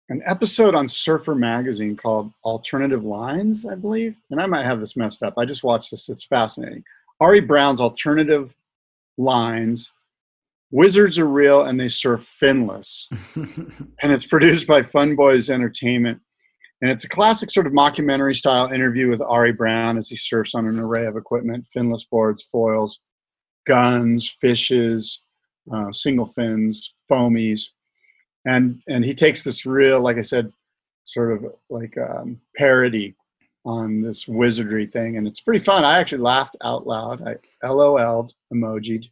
an 0.08 0.22
episode 0.26 0.74
on 0.74 0.88
Surfer 0.88 1.34
Magazine 1.34 1.96
called 1.96 2.32
Alternative 2.44 3.04
Lines, 3.04 3.66
I 3.66 3.74
believe. 3.74 4.16
And 4.30 4.40
I 4.40 4.46
might 4.46 4.64
have 4.64 4.80
this 4.80 4.96
messed 4.96 5.22
up. 5.22 5.34
I 5.36 5.44
just 5.44 5.64
watched 5.64 5.90
this. 5.90 6.08
It's 6.08 6.24
fascinating. 6.24 6.84
Ari 7.20 7.40
Brown's 7.40 7.80
Alternative 7.80 8.54
Lines 9.16 9.92
Wizards 10.70 11.18
are 11.18 11.26
real 11.26 11.62
and 11.62 11.80
they 11.80 11.88
surf 11.88 12.26
finless. 12.38 13.08
and 13.34 14.12
it's 14.12 14.26
produced 14.26 14.66
by 14.66 14.82
Fun 14.82 15.16
Boys 15.16 15.48
Entertainment. 15.48 16.20
And 16.80 16.90
it's 16.90 17.04
a 17.04 17.08
classic 17.08 17.50
sort 17.50 17.66
of 17.66 17.72
mockumentary 17.72 18.36
style 18.36 18.70
interview 18.70 19.08
with 19.08 19.22
Ari 19.22 19.52
Brown 19.52 19.96
as 19.96 20.08
he 20.08 20.16
surfs 20.16 20.54
on 20.54 20.66
an 20.66 20.78
array 20.78 21.06
of 21.06 21.16
equipment 21.16 21.64
finless 21.74 22.04
boards, 22.08 22.42
foils, 22.42 23.00
guns, 23.66 24.36
fishes, 24.40 25.22
uh, 25.72 25.90
single 25.92 26.26
fins, 26.26 26.94
foamies. 27.10 27.62
And, 28.44 28.80
and 28.88 29.04
he 29.04 29.14
takes 29.14 29.42
this 29.44 29.66
real, 29.66 30.00
like 30.00 30.16
I 30.16 30.22
said, 30.22 30.52
sort 31.04 31.32
of 31.32 31.52
like 31.70 31.96
um, 31.98 32.40
parody 32.56 33.14
on 33.64 34.00
this 34.00 34.26
wizardry 34.28 34.86
thing, 34.86 35.16
and 35.16 35.26
it's 35.26 35.40
pretty 35.40 35.62
fun. 35.62 35.84
I 35.84 35.98
actually 35.98 36.22
laughed 36.22 36.56
out 36.62 36.86
loud. 36.86 37.22
I 37.26 37.66
LOL'd, 37.68 38.32
emojied, 38.52 39.04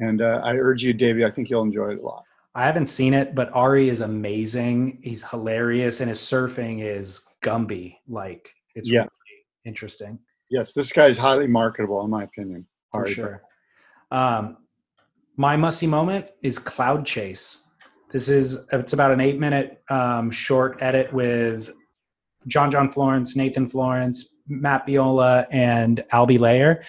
and 0.00 0.20
uh, 0.20 0.40
I 0.44 0.56
urge 0.56 0.82
you, 0.82 0.92
Davey. 0.92 1.24
I 1.24 1.30
think 1.30 1.48
you'll 1.48 1.62
enjoy 1.62 1.92
it 1.92 1.98
a 2.00 2.02
lot. 2.02 2.24
I 2.54 2.66
haven't 2.66 2.86
seen 2.86 3.14
it, 3.14 3.34
but 3.34 3.50
Ari 3.54 3.88
is 3.88 4.00
amazing. 4.02 4.98
He's 5.02 5.26
hilarious, 5.28 6.00
and 6.00 6.08
his 6.10 6.18
surfing 6.18 6.82
is 6.84 7.22
Gumby. 7.42 7.96
Like 8.08 8.52
it's 8.74 8.90
Yeah. 8.90 9.00
really 9.00 9.44
interesting 9.64 10.18
Yes, 10.50 10.72
this 10.74 10.92
guy's 10.92 11.16
highly 11.16 11.46
marketable, 11.46 12.04
in 12.04 12.10
my 12.10 12.24
opinion. 12.24 12.66
for 12.90 13.00
Ari. 13.02 13.12
sure. 13.12 13.42
Um, 14.10 14.58
my 15.38 15.56
musty 15.56 15.86
moment 15.86 16.26
is 16.42 16.58
Cloud 16.58 17.06
Chase. 17.06 17.68
This 18.12 18.28
is 18.28 18.66
it's 18.72 18.92
about 18.92 19.10
an 19.10 19.20
eight 19.20 19.40
minute 19.40 19.82
um, 19.88 20.30
short 20.30 20.82
edit 20.82 21.12
with 21.12 21.70
John 22.46 22.70
John 22.70 22.90
Florence, 22.90 23.36
Nathan 23.36 23.68
Florence, 23.68 24.34
Matt 24.46 24.86
Meola, 24.86 25.46
and 25.50 26.04
Albie 26.12 26.38
Layer 26.38 26.82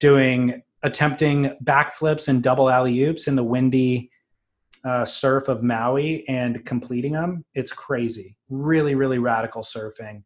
doing 0.00 0.62
attempting 0.82 1.54
backflips 1.64 2.28
and 2.28 2.42
double 2.42 2.70
alley 2.70 3.02
oops 3.04 3.28
in 3.28 3.36
the 3.36 3.44
windy 3.44 4.10
uh, 4.84 5.04
surf 5.04 5.48
of 5.48 5.62
Maui 5.62 6.26
and 6.28 6.64
completing 6.64 7.12
them. 7.12 7.44
It's 7.54 7.72
crazy. 7.72 8.36
Really, 8.48 8.94
really 8.94 9.18
radical 9.18 9.62
surfing. 9.62 10.22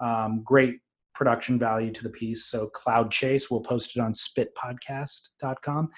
Um, 0.00 0.42
great 0.44 0.78
production 1.14 1.58
value 1.58 1.92
to 1.92 2.02
the 2.02 2.10
piece. 2.10 2.46
So 2.46 2.66
Cloud 2.68 3.10
Chase, 3.10 3.50
we'll 3.50 3.62
post 3.62 3.96
it 3.96 4.00
on 4.00 4.12
spitpodcast.com. 4.12 5.90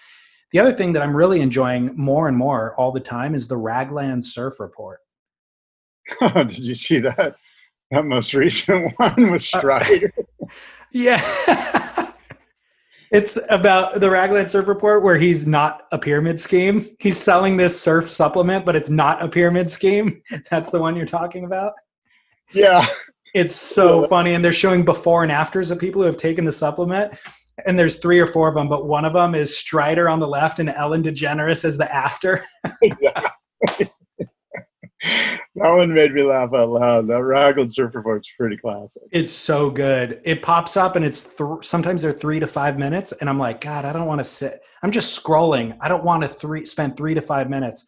The 0.53 0.59
other 0.61 0.73
thing 0.73 0.93
that 0.95 1.03
I'm 1.03 1.15
really 1.15 1.41
enjoying 1.41 1.95
more 1.97 2.29
and 2.29 2.37
more 2.37 2.75
all 2.77 2.91
the 2.93 3.01
time 3.01 3.35
is 3.35 3.47
the 3.49 3.57
Raglan 3.57 4.23
Surf 4.23 4.61
Report. 4.61 5.01
Did 6.21 6.59
you 6.59 6.75
see 6.75 7.01
that? 7.01 7.37
That 7.91 8.05
most 8.07 8.33
recent 8.35 8.93
one 8.99 9.31
was 9.31 9.43
Uh, 9.53 9.59
Strider. 9.59 10.13
Yeah. 10.91 11.23
it's 13.11 13.39
about 13.51 14.01
the 14.01 14.09
Raglan 14.11 14.49
Surf 14.49 14.69
Report 14.69 15.03
where 15.03 15.17
he's 15.17 15.47
not 15.47 15.87
a 15.93 15.99
pyramid 15.99 16.41
scheme. 16.41 16.87
He's 16.99 17.19
selling 17.19 17.57
this 17.59 17.79
surf 17.79 18.09
supplement, 18.09 18.65
but 18.65 18.75
it's 18.77 18.89
not 18.91 19.23
a 19.23 19.29
pyramid 19.29 19.71
scheme. 19.71 20.23
That's 20.51 20.71
the 20.71 20.81
one 20.81 20.97
you're 20.97 21.05
talking 21.07 21.45
about. 21.45 21.75
yeah. 22.53 22.87
It's 23.35 23.55
so 23.55 24.09
funny. 24.09 24.33
And 24.33 24.43
they're 24.43 24.53
showing 24.53 24.83
before 24.87 25.23
and 25.23 25.31
afters 25.31 25.71
of 25.71 25.79
people 25.79 26.01
who 26.01 26.07
have 26.07 26.17
taken 26.17 26.47
the 26.47 26.53
supplement. 26.53 27.13
And 27.67 27.79
there's 27.79 27.99
three 27.99 28.19
or 28.19 28.27
four 28.27 28.49
of 28.49 28.55
them, 28.55 28.69
but 28.69 28.87
one 28.87 29.05
of 29.05 29.13
them 29.13 29.35
is 29.35 29.59
Strider 29.59 30.09
on 30.09 30.21
the 30.21 30.29
left 30.29 30.59
and 30.59 30.69
Ellen 30.71 31.03
DeGeneres 31.03 31.65
as 31.65 31.77
the 31.77 31.93
after. 31.95 32.45
That 35.05 35.71
one 35.75 35.95
made 35.95 36.13
me 36.13 36.23
laugh 36.23 36.51
out 36.55 36.69
loud. 36.69 37.09
That 37.09 37.23
Raglan 37.23 37.71
Surf 37.71 37.95
Report's 37.95 38.31
pretty 38.37 38.57
classic. 38.57 39.03
It's 39.13 39.33
so 39.33 39.71
good. 39.71 40.21
It 40.25 40.43
pops 40.43 40.77
up 40.77 40.97
and 40.97 41.05
it's 41.05 41.37
th- 41.37 41.63
sometimes 41.63 42.03
they're 42.03 42.13
three 42.13 42.41
to 42.41 42.47
five 42.47 42.79
minutes, 42.79 43.13
and 43.13 43.29
I'm 43.29 43.39
like, 43.39 43.61
God, 43.61 43.85
I 43.85 43.93
don't 43.93 44.07
want 44.07 44.19
to 44.21 44.25
sit. 44.25 44.61
I'm 44.83 44.91
just 44.91 45.21
scrolling. 45.21 45.77
I 45.81 45.89
don't 45.89 46.05
want 46.05 46.23
to 46.23 46.29
three 46.29 46.65
spend 46.65 46.97
three 46.97 47.15
to 47.15 47.21
five 47.21 47.49
minutes. 47.49 47.87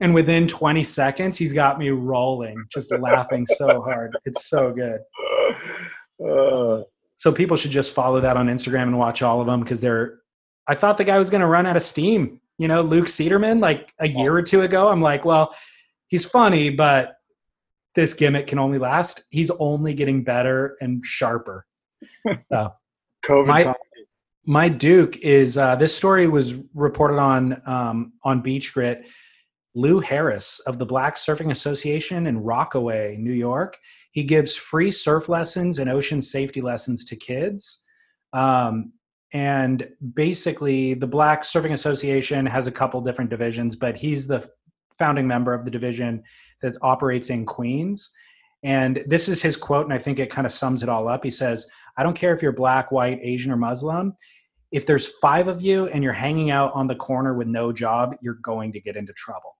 And 0.00 0.14
within 0.14 0.48
20 0.48 0.82
seconds, 0.82 1.36
he's 1.36 1.52
got 1.52 1.78
me 1.78 1.90
rolling, 1.90 2.64
just 2.72 2.90
laughing 2.90 3.44
so 3.44 3.82
hard. 3.82 4.16
It's 4.24 4.48
so 4.48 4.72
good. 4.72 5.00
Uh, 6.22 6.82
So 7.20 7.30
people 7.30 7.54
should 7.58 7.70
just 7.70 7.92
follow 7.92 8.18
that 8.22 8.38
on 8.38 8.46
Instagram 8.46 8.84
and 8.84 8.98
watch 8.98 9.20
all 9.20 9.42
of 9.42 9.46
them 9.46 9.60
because 9.60 9.82
they're. 9.82 10.20
I 10.66 10.74
thought 10.74 10.96
the 10.96 11.04
guy 11.04 11.18
was 11.18 11.28
going 11.28 11.42
to 11.42 11.46
run 11.46 11.66
out 11.66 11.76
of 11.76 11.82
steam. 11.82 12.40
You 12.56 12.66
know, 12.66 12.80
Luke 12.80 13.08
Cederman, 13.08 13.60
like 13.60 13.92
a 13.98 14.08
year 14.08 14.34
or 14.34 14.40
two 14.40 14.62
ago. 14.62 14.88
I'm 14.88 15.02
like, 15.02 15.26
well, 15.26 15.54
he's 16.08 16.24
funny, 16.24 16.70
but 16.70 17.16
this 17.94 18.14
gimmick 18.14 18.46
can 18.46 18.58
only 18.58 18.78
last. 18.78 19.24
He's 19.28 19.50
only 19.50 19.92
getting 19.92 20.24
better 20.24 20.78
and 20.80 21.04
sharper. 21.04 21.66
So 22.26 22.72
COVID. 23.28 23.46
My- 23.46 23.74
my 24.46 24.70
Duke 24.70 25.18
is 25.18 25.58
uh, 25.58 25.76
this 25.76 25.94
story 25.94 26.26
was 26.26 26.54
reported 26.72 27.18
on 27.18 27.60
um, 27.66 28.14
on 28.24 28.40
Beach 28.40 28.72
Grit. 28.72 29.06
Lou 29.74 30.00
Harris 30.00 30.58
of 30.66 30.78
the 30.78 30.86
Black 30.86 31.16
Surfing 31.16 31.52
Association 31.52 32.26
in 32.26 32.42
Rockaway, 32.42 33.16
New 33.18 33.32
York. 33.32 33.78
He 34.10 34.24
gives 34.24 34.56
free 34.56 34.90
surf 34.90 35.28
lessons 35.28 35.78
and 35.78 35.88
ocean 35.88 36.20
safety 36.20 36.60
lessons 36.60 37.04
to 37.04 37.16
kids. 37.16 37.84
Um, 38.32 38.92
and 39.32 39.88
basically, 40.14 40.94
the 40.94 41.06
Black 41.06 41.42
Surfing 41.42 41.72
Association 41.72 42.46
has 42.46 42.66
a 42.66 42.72
couple 42.72 43.00
different 43.00 43.30
divisions, 43.30 43.76
but 43.76 43.96
he's 43.96 44.26
the 44.26 44.48
founding 44.98 45.26
member 45.26 45.54
of 45.54 45.64
the 45.64 45.70
division 45.70 46.22
that 46.62 46.76
operates 46.82 47.30
in 47.30 47.46
Queens. 47.46 48.10
And 48.64 49.02
this 49.06 49.28
is 49.28 49.40
his 49.40 49.56
quote, 49.56 49.86
and 49.86 49.94
I 49.94 49.98
think 49.98 50.18
it 50.18 50.30
kind 50.30 50.46
of 50.46 50.52
sums 50.52 50.82
it 50.82 50.88
all 50.88 51.08
up. 51.08 51.22
He 51.24 51.30
says, 51.30 51.66
I 51.96 52.02
don't 52.02 52.16
care 52.16 52.34
if 52.34 52.42
you're 52.42 52.52
black, 52.52 52.90
white, 52.90 53.20
Asian, 53.22 53.52
or 53.52 53.56
Muslim. 53.56 54.14
If 54.72 54.84
there's 54.84 55.06
five 55.18 55.48
of 55.48 55.62
you 55.62 55.86
and 55.86 56.04
you're 56.04 56.12
hanging 56.12 56.50
out 56.50 56.72
on 56.74 56.86
the 56.86 56.94
corner 56.94 57.34
with 57.34 57.46
no 57.46 57.72
job, 57.72 58.16
you're 58.20 58.34
going 58.34 58.72
to 58.72 58.80
get 58.80 58.96
into 58.96 59.12
trouble. 59.14 59.56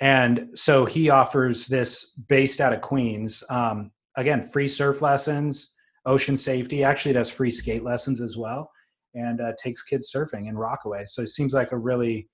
And 0.00 0.48
so 0.54 0.84
he 0.84 1.10
offers 1.10 1.66
this 1.66 2.12
based 2.28 2.60
out 2.60 2.72
of 2.72 2.80
Queens. 2.80 3.42
Um, 3.50 3.90
again, 4.16 4.44
free 4.44 4.68
surf 4.68 5.02
lessons, 5.02 5.74
ocean 6.06 6.36
safety. 6.36 6.84
Actually, 6.84 7.14
does 7.14 7.30
free 7.30 7.50
skate 7.50 7.82
lessons 7.82 8.20
as 8.20 8.36
well, 8.36 8.70
and 9.14 9.40
uh, 9.40 9.52
takes 9.62 9.82
kids 9.82 10.12
surfing 10.14 10.48
in 10.48 10.56
Rockaway. 10.56 11.04
So 11.06 11.22
it 11.22 11.28
seems 11.28 11.52
like 11.52 11.72
a 11.72 11.78
really 11.78 12.28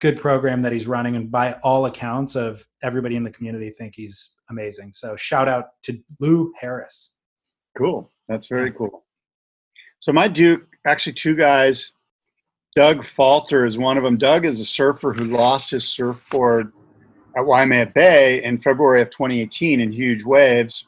good 0.00 0.20
program 0.20 0.60
that 0.62 0.72
he's 0.72 0.86
running. 0.86 1.16
And 1.16 1.30
by 1.30 1.52
all 1.62 1.86
accounts 1.86 2.34
of 2.34 2.66
everybody 2.82 3.16
in 3.16 3.22
the 3.22 3.30
community, 3.30 3.70
think 3.70 3.94
he's 3.94 4.32
amazing. 4.50 4.92
So 4.92 5.14
shout 5.16 5.48
out 5.48 5.66
to 5.84 5.98
Lou 6.20 6.52
Harris. 6.60 7.14
Cool. 7.78 8.12
That's 8.28 8.46
very 8.46 8.72
cool. 8.72 9.04
So 10.00 10.12
my 10.12 10.28
Duke, 10.28 10.66
actually 10.86 11.14
two 11.14 11.34
guys. 11.34 11.92
Doug 12.76 13.04
Falter 13.04 13.64
is 13.64 13.78
one 13.78 13.96
of 13.96 14.02
them. 14.02 14.18
Doug 14.18 14.44
is 14.44 14.60
a 14.60 14.64
surfer 14.64 15.12
who 15.12 15.24
lost 15.24 15.70
his 15.70 15.88
surfboard 15.88 16.72
at 17.36 17.44
Waimea 17.44 17.86
Bay 17.86 18.42
in 18.42 18.58
February 18.58 19.02
of 19.02 19.10
2018 19.10 19.80
in 19.80 19.92
huge 19.92 20.24
waves 20.24 20.86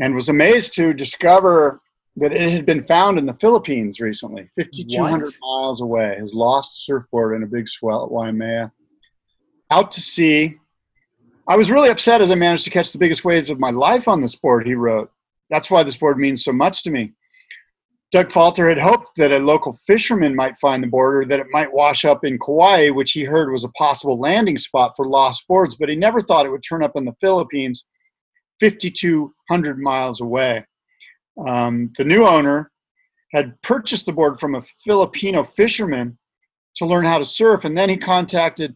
and 0.00 0.14
was 0.14 0.28
amazed 0.28 0.74
to 0.74 0.92
discover 0.92 1.80
that 2.16 2.32
it 2.32 2.50
had 2.50 2.66
been 2.66 2.84
found 2.84 3.18
in 3.18 3.26
the 3.26 3.34
Philippines 3.34 4.00
recently, 4.00 4.50
5,200 4.56 5.26
What? 5.26 5.34
miles 5.40 5.80
away. 5.80 6.16
His 6.20 6.34
lost 6.34 6.84
surfboard 6.84 7.36
in 7.36 7.42
a 7.42 7.46
big 7.46 7.68
swell 7.68 8.04
at 8.04 8.10
Waimea. 8.10 8.72
Out 9.70 9.90
to 9.92 10.00
sea. 10.00 10.56
I 11.46 11.56
was 11.56 11.70
really 11.70 11.90
upset 11.90 12.20
as 12.20 12.30
I 12.30 12.34
managed 12.34 12.64
to 12.64 12.70
catch 12.70 12.92
the 12.92 12.98
biggest 12.98 13.24
waves 13.24 13.50
of 13.50 13.60
my 13.60 13.70
life 13.70 14.08
on 14.08 14.20
this 14.20 14.34
board, 14.34 14.66
he 14.66 14.74
wrote. 14.74 15.10
That's 15.50 15.70
why 15.70 15.82
this 15.82 15.96
board 15.96 16.18
means 16.18 16.44
so 16.44 16.52
much 16.52 16.82
to 16.82 16.90
me. 16.90 17.12
Doug 18.10 18.32
Falter 18.32 18.68
had 18.68 18.78
hoped 18.78 19.16
that 19.16 19.32
a 19.32 19.38
local 19.38 19.74
fisherman 19.86 20.34
might 20.34 20.58
find 20.58 20.82
the 20.82 20.86
board 20.86 21.16
or 21.16 21.24
that 21.26 21.40
it 21.40 21.46
might 21.50 21.72
wash 21.72 22.06
up 22.06 22.24
in 22.24 22.38
Kauai, 22.38 22.88
which 22.88 23.12
he 23.12 23.22
heard 23.22 23.52
was 23.52 23.64
a 23.64 23.70
possible 23.70 24.18
landing 24.18 24.56
spot 24.56 24.94
for 24.96 25.06
lost 25.06 25.46
boards, 25.46 25.76
but 25.76 25.90
he 25.90 25.94
never 25.94 26.22
thought 26.22 26.46
it 26.46 26.50
would 26.50 26.62
turn 26.62 26.82
up 26.82 26.96
in 26.96 27.04
the 27.04 27.14
Philippines, 27.20 27.84
5,200 28.60 29.78
miles 29.78 30.22
away. 30.22 30.64
Um, 31.46 31.92
the 31.98 32.04
new 32.04 32.26
owner 32.26 32.70
had 33.32 33.60
purchased 33.60 34.06
the 34.06 34.12
board 34.12 34.40
from 34.40 34.54
a 34.54 34.64
Filipino 34.84 35.44
fisherman 35.44 36.18
to 36.76 36.86
learn 36.86 37.04
how 37.04 37.18
to 37.18 37.26
surf, 37.26 37.66
and 37.66 37.76
then 37.76 37.90
he 37.90 37.96
contacted 37.96 38.74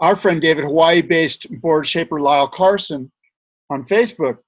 our 0.00 0.16
friend 0.16 0.40
David, 0.40 0.64
Hawaii 0.64 1.02
based 1.02 1.46
board 1.60 1.86
shaper 1.86 2.20
Lyle 2.20 2.48
Carlson 2.48 3.12
on 3.68 3.84
Facebook. 3.84 4.38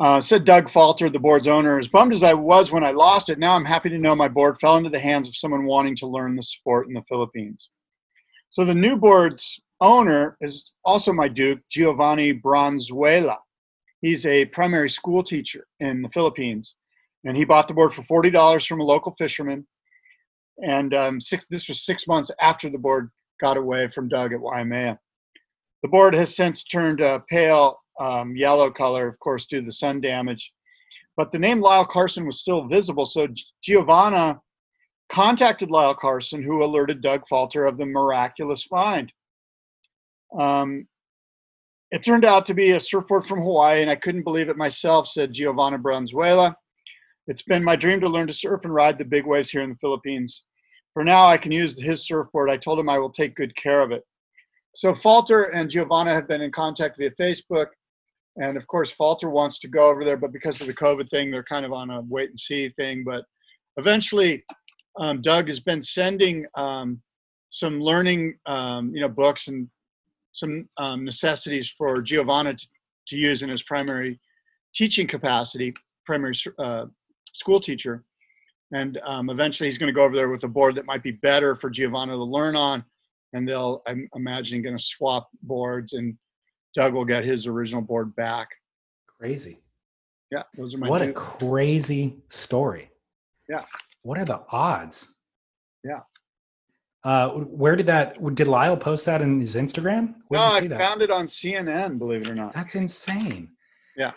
Uh, 0.00 0.20
said 0.20 0.44
Doug 0.44 0.70
Falter, 0.70 1.10
the 1.10 1.18
board's 1.18 1.48
owner, 1.48 1.78
as 1.78 1.88
bummed 1.88 2.12
as 2.12 2.22
I 2.22 2.32
was 2.32 2.70
when 2.70 2.84
I 2.84 2.92
lost 2.92 3.30
it, 3.30 3.38
now 3.40 3.56
I'm 3.56 3.64
happy 3.64 3.88
to 3.88 3.98
know 3.98 4.14
my 4.14 4.28
board 4.28 4.56
fell 4.60 4.76
into 4.76 4.90
the 4.90 5.00
hands 5.00 5.26
of 5.26 5.36
someone 5.36 5.64
wanting 5.64 5.96
to 5.96 6.06
learn 6.06 6.36
the 6.36 6.42
sport 6.42 6.86
in 6.86 6.94
the 6.94 7.02
Philippines. 7.08 7.68
So 8.50 8.64
the 8.64 8.74
new 8.74 8.96
board's 8.96 9.60
owner 9.80 10.36
is 10.40 10.72
also 10.84 11.12
my 11.12 11.26
Duke, 11.28 11.58
Giovanni 11.68 12.32
Bronzuela. 12.32 13.38
He's 14.00 14.24
a 14.24 14.44
primary 14.46 14.88
school 14.88 15.24
teacher 15.24 15.66
in 15.80 16.02
the 16.02 16.08
Philippines, 16.10 16.76
and 17.24 17.36
he 17.36 17.44
bought 17.44 17.66
the 17.66 17.74
board 17.74 17.92
for 17.92 18.04
forty 18.04 18.30
dollars 18.30 18.64
from 18.64 18.80
a 18.80 18.84
local 18.84 19.16
fisherman. 19.18 19.66
And 20.64 20.94
um, 20.94 21.20
six, 21.20 21.44
this 21.50 21.68
was 21.68 21.84
six 21.84 22.06
months 22.06 22.30
after 22.40 22.70
the 22.70 22.78
board 22.78 23.10
got 23.40 23.56
away 23.56 23.88
from 23.88 24.08
Doug 24.08 24.32
at 24.32 24.40
Waimea. 24.40 24.98
The 25.82 25.88
board 25.88 26.14
has 26.14 26.34
since 26.34 26.62
turned 26.62 27.00
a 27.00 27.24
pale 27.28 27.80
um, 28.00 28.36
yellow 28.36 28.70
color, 28.70 29.08
of 29.08 29.18
course, 29.18 29.46
due 29.46 29.60
to 29.60 29.66
the 29.66 29.72
sun 29.72 30.00
damage. 30.00 30.52
But 31.16 31.32
the 31.32 31.38
name 31.38 31.60
Lyle 31.60 31.86
Carlson 31.86 32.26
was 32.26 32.40
still 32.40 32.66
visible, 32.68 33.04
so 33.04 33.28
Giovanna 33.62 34.40
contacted 35.10 35.70
Lyle 35.70 35.94
Carlson, 35.94 36.42
who 36.42 36.62
alerted 36.62 37.02
Doug 37.02 37.26
Falter 37.28 37.64
of 37.64 37.78
the 37.78 37.86
miraculous 37.86 38.64
find. 38.64 39.12
Um, 40.38 40.86
it 41.90 42.04
turned 42.04 42.24
out 42.24 42.44
to 42.46 42.54
be 42.54 42.72
a 42.72 42.80
surfboard 42.80 43.26
from 43.26 43.40
Hawaii, 43.40 43.80
and 43.80 43.90
I 43.90 43.96
couldn't 43.96 44.24
believe 44.24 44.48
it 44.48 44.56
myself, 44.56 45.08
said 45.08 45.32
Giovanna 45.32 45.78
Bronzuela. 45.78 46.54
It's 47.26 47.42
been 47.42 47.64
my 47.64 47.76
dream 47.76 48.00
to 48.00 48.08
learn 48.08 48.26
to 48.26 48.32
surf 48.32 48.60
and 48.64 48.74
ride 48.74 48.98
the 48.98 49.04
big 49.04 49.26
waves 49.26 49.50
here 49.50 49.62
in 49.62 49.70
the 49.70 49.76
Philippines. 49.76 50.44
For 50.94 51.04
now, 51.04 51.26
I 51.26 51.38
can 51.38 51.52
use 51.52 51.80
his 51.80 52.06
surfboard. 52.06 52.50
I 52.50 52.56
told 52.56 52.78
him 52.78 52.88
I 52.88 52.98
will 52.98 53.10
take 53.10 53.34
good 53.34 53.54
care 53.56 53.80
of 53.80 53.90
it. 53.90 54.02
So 54.74 54.94
Falter 54.94 55.44
and 55.44 55.70
Giovanna 55.70 56.14
have 56.14 56.28
been 56.28 56.42
in 56.42 56.52
contact 56.52 56.98
via 56.98 57.10
Facebook, 57.12 57.66
And 58.40 58.56
of 58.56 58.66
course, 58.68 58.92
Falter 58.92 59.30
wants 59.30 59.58
to 59.60 59.68
go 59.68 59.88
over 59.88 60.04
there, 60.04 60.16
but 60.16 60.32
because 60.32 60.60
of 60.60 60.68
the 60.68 60.74
COVID 60.74 61.10
thing, 61.10 61.30
they're 61.30 61.42
kind 61.42 61.66
of 61.66 61.72
on 61.72 61.90
a 61.90 62.00
wait 62.02 62.30
and 62.30 62.38
see 62.38 62.68
thing. 62.70 63.02
But 63.04 63.24
eventually, 63.76 64.44
um, 64.98 65.22
Doug 65.22 65.48
has 65.48 65.60
been 65.60 65.82
sending 65.82 66.46
um, 66.54 67.00
some 67.50 67.80
learning, 67.80 68.38
um, 68.46 68.94
you 68.94 69.00
know, 69.00 69.08
books 69.08 69.48
and 69.48 69.68
some 70.32 70.68
um, 70.76 71.04
necessities 71.04 71.74
for 71.76 72.00
Giovanna 72.00 72.54
to, 72.54 72.66
to 73.08 73.16
use 73.16 73.42
in 73.42 73.48
his 73.48 73.62
primary 73.62 74.20
teaching 74.74 75.08
capacity, 75.08 75.74
primary 76.06 76.34
uh, 76.58 76.86
school 77.32 77.60
teacher. 77.60 78.04
And 78.72 79.00
um, 79.04 79.30
eventually, 79.30 79.68
he's 79.68 79.78
going 79.78 79.92
to 79.92 79.98
go 79.98 80.04
over 80.04 80.14
there 80.14 80.28
with 80.28 80.44
a 80.44 80.48
board 80.48 80.74
that 80.76 80.86
might 80.86 81.02
be 81.02 81.12
better 81.12 81.56
for 81.56 81.70
Giovanna 81.70 82.12
to 82.12 82.22
learn 82.22 82.54
on. 82.54 82.84
And 83.32 83.48
they'll, 83.48 83.82
I'm 83.86 84.08
imagining, 84.14 84.62
going 84.62 84.76
to 84.76 84.82
swap 84.82 85.28
boards, 85.42 85.94
and 85.94 86.16
Doug 86.78 86.94
will 86.94 87.04
get 87.04 87.24
his 87.24 87.48
original 87.48 87.82
board 87.82 88.14
back. 88.14 88.50
Crazy. 89.18 89.58
Yeah, 90.30 90.44
those 90.56 90.76
are 90.76 90.78
my. 90.78 90.88
What 90.88 91.02
a 91.02 91.12
crazy 91.12 92.18
story. 92.28 92.88
Yeah. 93.48 93.64
What 94.02 94.16
are 94.16 94.24
the 94.24 94.42
odds? 94.52 95.16
Yeah. 95.82 96.02
Uh, 97.02 97.30
where 97.30 97.74
did 97.74 97.86
that? 97.86 98.22
Did 98.36 98.46
Lyle 98.46 98.76
post 98.76 99.06
that 99.06 99.22
in 99.22 99.40
his 99.40 99.56
Instagram? 99.56 100.14
Where 100.28 100.38
no, 100.38 100.54
did 100.54 100.70
you 100.70 100.74
I 100.76 100.78
that? 100.78 100.78
found 100.78 101.02
it 101.02 101.10
on 101.10 101.24
CNN. 101.24 101.98
Believe 101.98 102.22
it 102.22 102.30
or 102.30 102.36
not. 102.36 102.54
That's 102.54 102.76
insane. 102.76 103.48
Yeah. 103.96 104.12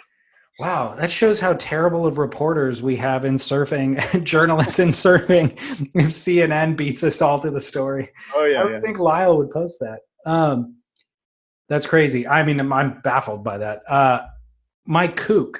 Wow, 0.59 0.93
that 0.99 1.09
shows 1.09 1.39
how 1.39 1.53
terrible 1.53 2.05
of 2.05 2.19
reporters 2.19 2.83
we 2.83 2.95
have 2.97 3.25
in 3.25 3.35
surfing, 3.37 4.23
journalists 4.23 4.77
in 4.77 4.89
surfing. 4.89 5.53
If 5.95 6.11
CNN 6.11 6.77
beats 6.77 7.03
us 7.03 7.23
all 7.23 7.39
to 7.39 7.49
the 7.49 7.59
story, 7.59 8.09
Oh 8.35 8.45
yeah. 8.45 8.59
I 8.59 8.63
don't 8.63 8.73
yeah. 8.73 8.81
think 8.81 8.99
Lyle 8.99 9.39
would 9.39 9.49
post 9.49 9.79
that. 9.79 10.01
Um, 10.27 10.75
that's 11.71 11.87
crazy. 11.87 12.27
I 12.27 12.43
mean, 12.43 12.59
I'm, 12.59 12.73
I'm 12.73 12.99
baffled 12.99 13.45
by 13.45 13.57
that. 13.59 13.89
Uh, 13.89 14.27
my 14.85 15.07
kook, 15.07 15.57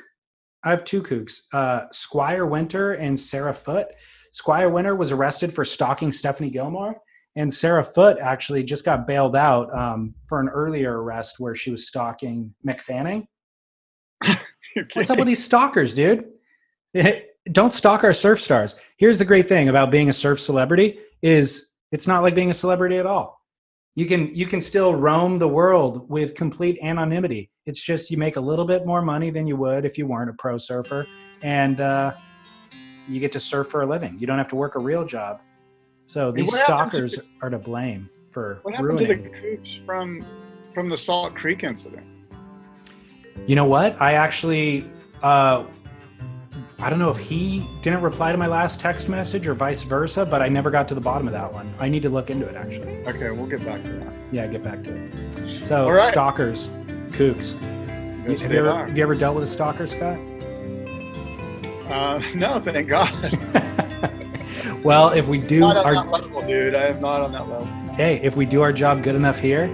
I 0.62 0.70
have 0.70 0.84
two 0.84 1.02
kooks, 1.02 1.44
uh, 1.54 1.86
Squire 1.94 2.46
Winter 2.46 2.96
and 2.96 3.18
Sarah 3.18 3.54
Foote. 3.54 3.88
Squire 4.34 4.70
Winter 4.70 4.98
was 4.98 5.14
arrested 5.14 5.54
for 5.54 5.64
stalking 5.64 6.12
Stephanie 6.12 6.50
Gilmore, 6.50 6.98
and 7.38 7.52
Sarah 7.52 7.82
Foote 7.82 8.20
actually 8.20 8.62
just 8.62 8.84
got 8.84 9.08
bailed 9.08 9.38
out 9.38 9.74
um, 9.74 10.14
for 10.28 10.42
an 10.42 10.50
earlier 10.50 11.02
arrest 11.02 11.40
where 11.40 11.56
she 11.56 11.72
was 11.72 11.88
stalking 11.88 12.54
Mick 12.68 12.82
Fanning. 12.82 13.26
What's 14.94 15.10
up 15.10 15.18
with 15.18 15.28
these 15.28 15.44
stalkers, 15.44 15.94
dude? 15.94 16.26
Don't 17.54 17.72
stalk 17.72 18.04
our 18.04 18.12
surf 18.12 18.42
stars. 18.42 18.76
Here's 18.98 19.18
the 19.18 19.24
great 19.24 19.48
thing 19.48 19.70
about 19.70 19.92
being 19.92 20.10
a 20.10 20.14
surf 20.14 20.42
celebrity 20.42 21.00
is 21.22 21.72
it's 21.94 22.06
not 22.06 22.22
like 22.22 22.36
being 22.36 22.52
a 22.52 22.54
celebrity 22.54 22.98
at 22.98 23.06
all. 23.06 23.41
You 23.96 24.06
can 24.06 24.34
you 24.34 24.46
can 24.46 24.62
still 24.62 24.96
roam 24.96 25.38
the 25.38 25.48
world 25.48 26.10
with 26.10 26.34
complete 26.34 26.80
anonymity. 26.82 27.52
It's 27.66 27.82
just 27.82 28.10
you 28.10 28.18
make 28.18 28.38
a 28.38 28.42
little 28.42 28.64
bit 28.64 28.86
more 28.86 29.02
money 29.02 29.32
than 29.32 29.48
you 29.48 29.58
would 29.58 29.86
if 29.86 29.98
you 29.98 30.08
weren't 30.08 30.30
a 30.30 30.34
pro 30.34 30.58
surfer, 30.58 31.06
and 31.42 31.82
uh, 31.82 32.14
you 33.10 33.20
get 33.20 33.34
to 33.34 33.40
surf 33.40 33.68
for 33.68 33.82
a 33.82 33.86
living. 33.86 34.18
You 34.18 34.28
don't 34.28 34.38
have 34.38 34.48
to 34.50 34.56
work 34.56 34.76
a 34.76 34.80
real 34.80 35.04
job. 35.04 35.42
So 36.06 36.32
these 36.32 36.56
happened 36.56 36.92
to 36.92 37.10
stalkers 37.10 37.20
are 37.42 37.50
to 37.50 37.60
blame 37.60 38.10
for 38.32 38.60
What 38.64 38.76
happened 38.76 39.00
to 39.00 39.08
the 39.08 39.16
ruining. 39.16 39.42
coops 39.42 39.80
from 39.86 40.26
from 40.74 40.88
the 40.88 40.98
Salt 40.98 41.36
Creek 41.36 41.64
incident? 41.64 42.08
You 43.46 43.56
know 43.56 43.66
what? 43.66 44.02
I 44.02 44.14
actually, 44.14 44.90
uh, 45.22 45.66
I 46.82 46.90
don't 46.90 46.98
know 46.98 47.12
if 47.12 47.20
he 47.20 47.64
didn't 47.82 48.02
reply 48.02 48.32
to 48.32 48.40
my 48.40 48.48
last 48.48 48.80
text 48.80 49.08
message 49.08 49.48
or 49.48 49.54
vice 49.54 49.84
versa, 49.84 50.26
but 50.26 50.42
I 50.42 50.50
never 50.50 50.72
got 50.72 50.88
to 50.88 50.96
the 50.96 51.02
bottom 51.02 51.28
of 51.28 51.34
that 51.34 51.54
one. 51.54 51.72
I 51.80 51.88
need 51.88 52.02
to 52.02 52.10
look 52.10 52.32
into 52.32 52.48
it 52.48 52.56
actually. 52.56 53.06
Okay, 53.06 53.30
we'll 53.30 53.46
get 53.46 53.64
back 53.64 53.84
to 53.84 53.92
that. 53.92 54.14
Yeah, 54.32 54.48
get 54.48 54.64
back 54.64 54.84
to 54.86 54.96
it. 54.96 55.64
So, 55.64 55.88
right. 55.88 56.12
stalkers, 56.12 56.70
kooks. 57.12 57.54
Yes, 58.28 58.42
have, 58.42 58.52
you 58.52 58.60
ever, 58.60 58.88
have 58.88 58.98
you 58.98 59.04
ever 59.04 59.14
dealt 59.14 59.36
with 59.36 59.44
a 59.44 59.48
stalker, 59.48 59.86
Scott? 59.86 60.18
Uh, 61.88 62.20
no, 62.36 62.60
thank 62.60 62.90
God. 62.90 63.38
well, 64.84 65.10
if 65.10 65.28
we 65.28 65.38
do 65.38 65.60
not 65.60 65.78
on 65.78 65.86
our 65.86 65.94
that 65.94 66.10
level, 66.10 66.42
dude. 66.48 66.74
I 66.74 66.88
am 66.88 67.00
not 67.00 67.22
on 67.22 67.32
that 67.34 67.48
level. 67.48 67.68
hey, 67.94 68.20
if 68.24 68.36
we 68.36 68.48
do 68.48 68.62
our 68.62 68.74
job 68.74 69.04
good 69.04 69.16
enough 69.16 69.38
here, 69.38 69.68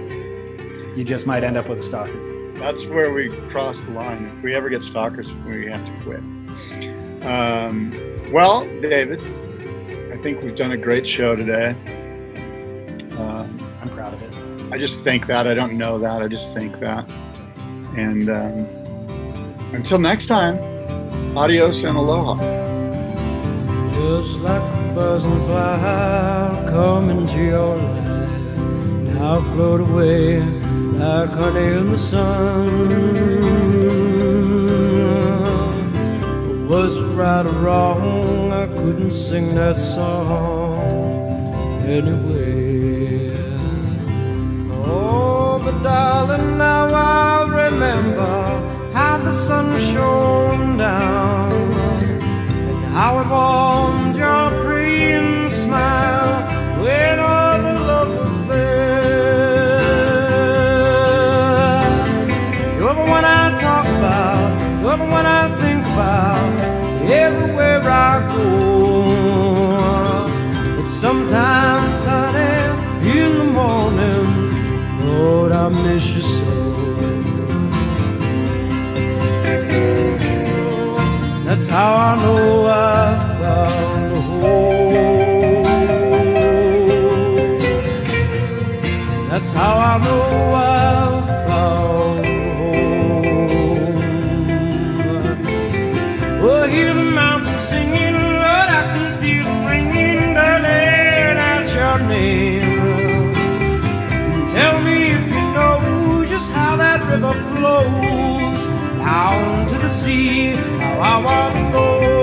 you 0.94 1.04
just 1.04 1.26
might 1.26 1.42
end 1.42 1.56
up 1.56 1.70
with 1.70 1.78
a 1.78 1.82
stalker. 1.82 2.52
That's 2.58 2.84
where 2.84 3.14
we 3.14 3.30
cross 3.48 3.80
the 3.80 3.92
line. 3.92 4.30
If 4.36 4.42
we 4.42 4.54
ever 4.54 4.68
get 4.68 4.82
stalkers, 4.82 5.32
we 5.46 5.70
have 5.70 5.86
to 5.86 5.92
quit. 6.02 6.22
Um, 7.22 7.92
well, 8.32 8.64
David, 8.80 9.20
I 10.12 10.16
think 10.18 10.42
we've 10.42 10.56
done 10.56 10.72
a 10.72 10.76
great 10.76 11.06
show 11.06 11.34
today. 11.34 11.70
Um, 13.18 13.58
I'm 13.80 13.88
proud 13.90 14.14
of 14.14 14.22
it. 14.22 14.72
I 14.72 14.78
just 14.78 15.00
think 15.00 15.26
that. 15.26 15.46
I 15.46 15.54
don't 15.54 15.78
know 15.78 15.98
that. 15.98 16.22
I 16.22 16.28
just 16.28 16.54
think 16.54 16.78
that. 16.80 17.08
And 17.96 18.28
um, 18.28 18.66
until 19.72 19.98
next 19.98 20.26
time, 20.26 20.58
adios 21.36 21.84
and 21.84 21.96
aloha. 21.96 22.36
Just 23.94 24.38
like 24.40 24.62
a 24.62 24.92
buzzing 24.94 25.40
fly, 25.44 25.78
I'll 25.78 26.68
come 26.70 27.10
into 27.10 27.42
your 27.42 27.76
life. 27.76 28.28
And 29.08 29.18
I'll 29.18 29.42
float 29.42 29.80
away 29.80 30.40
like 30.40 31.30
honey 31.30 31.78
in 31.78 31.90
the 31.90 31.98
sun. 31.98 33.67
Right 37.28 37.46
or 37.46 37.58
wrong? 37.64 38.52
I 38.52 38.66
couldn't 38.78 39.10
sing 39.10 39.54
that 39.54 39.76
song 39.76 41.52
anyway. 41.98 43.30
Oh, 44.84 45.60
but 45.64 45.76
darling, 45.82 46.48
now 46.58 46.86
I 46.86 47.46
remember 47.62 48.34
how 48.96 49.14
the 49.18 49.32
sun 49.46 49.66
shone 49.90 50.78
down 50.78 51.52
and 52.70 52.84
how 52.96 53.12
it 53.20 53.28
warmed 53.34 54.16
your 54.24 54.46
pretty 54.64 55.48
smile 55.62 56.32
when 56.82 57.14
all 57.32 57.56
the 57.66 57.74
love 57.90 58.10
was 58.22 58.38
there. 58.52 59.78
You're 62.78 62.96
the 63.00 63.06
one 63.16 63.24
I 63.42 63.44
talk 63.66 63.86
about, 63.98 64.48
you're 64.82 64.98
the 65.02 65.08
one 65.18 65.26
I 65.40 65.44
think 65.60 65.82
about 65.94 66.47
I 75.68 75.70
miss 75.70 76.06
you 76.16 76.22
so. 76.22 76.44
That's 81.44 81.66
how 81.66 81.94
I 81.94 82.16
know 82.22 82.66
I 82.66 83.18
found 83.38 84.12
a 84.12 84.20
home. 84.40 85.64
That's 89.28 89.50
how 89.52 89.76
I 89.76 89.98
know 90.02 90.54
I 90.54 91.17
river 107.18 107.32
flows 107.56 108.66
down 108.98 109.66
to 109.66 109.78
the 109.78 109.88
sea. 109.88 110.52
How 110.52 111.00
I 111.00 111.24
want 111.24 111.54
to 111.56 111.72
go. 111.72 112.17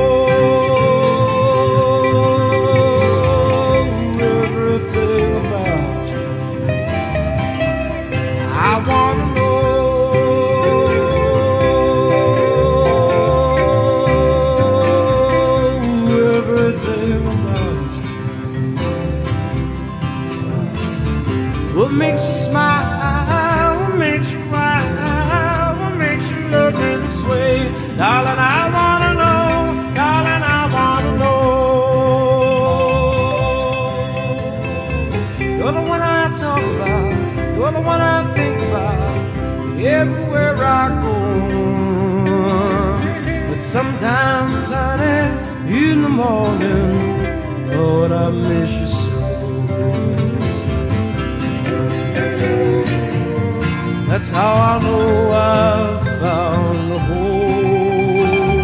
how 54.36 54.54
I 54.54 54.74
know 54.84 55.32
I've 55.32 56.08
found 56.20 56.92
a 56.92 57.00
home. 57.08 58.58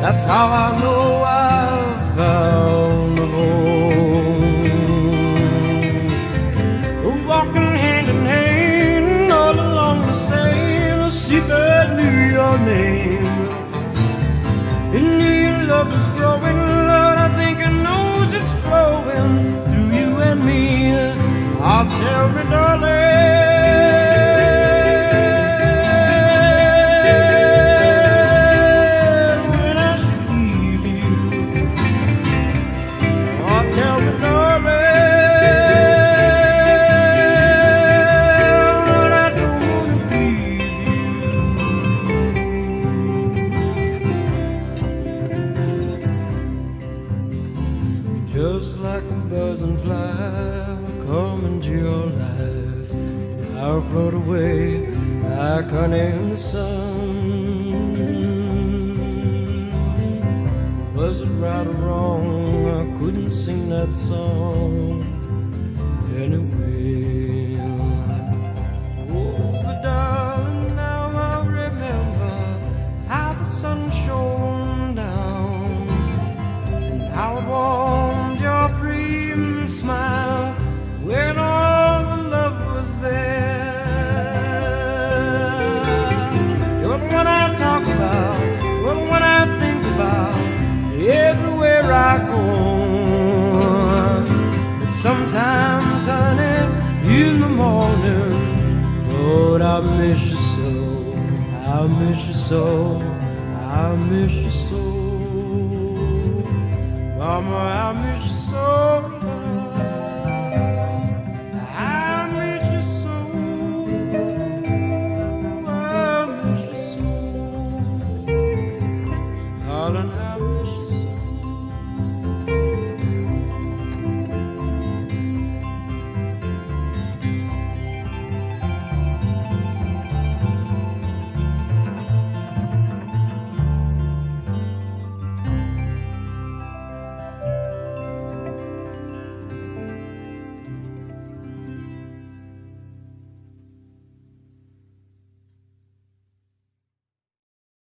That's 0.00 0.24
how 0.24 0.46
I 0.46 0.80
know. 0.80 1.21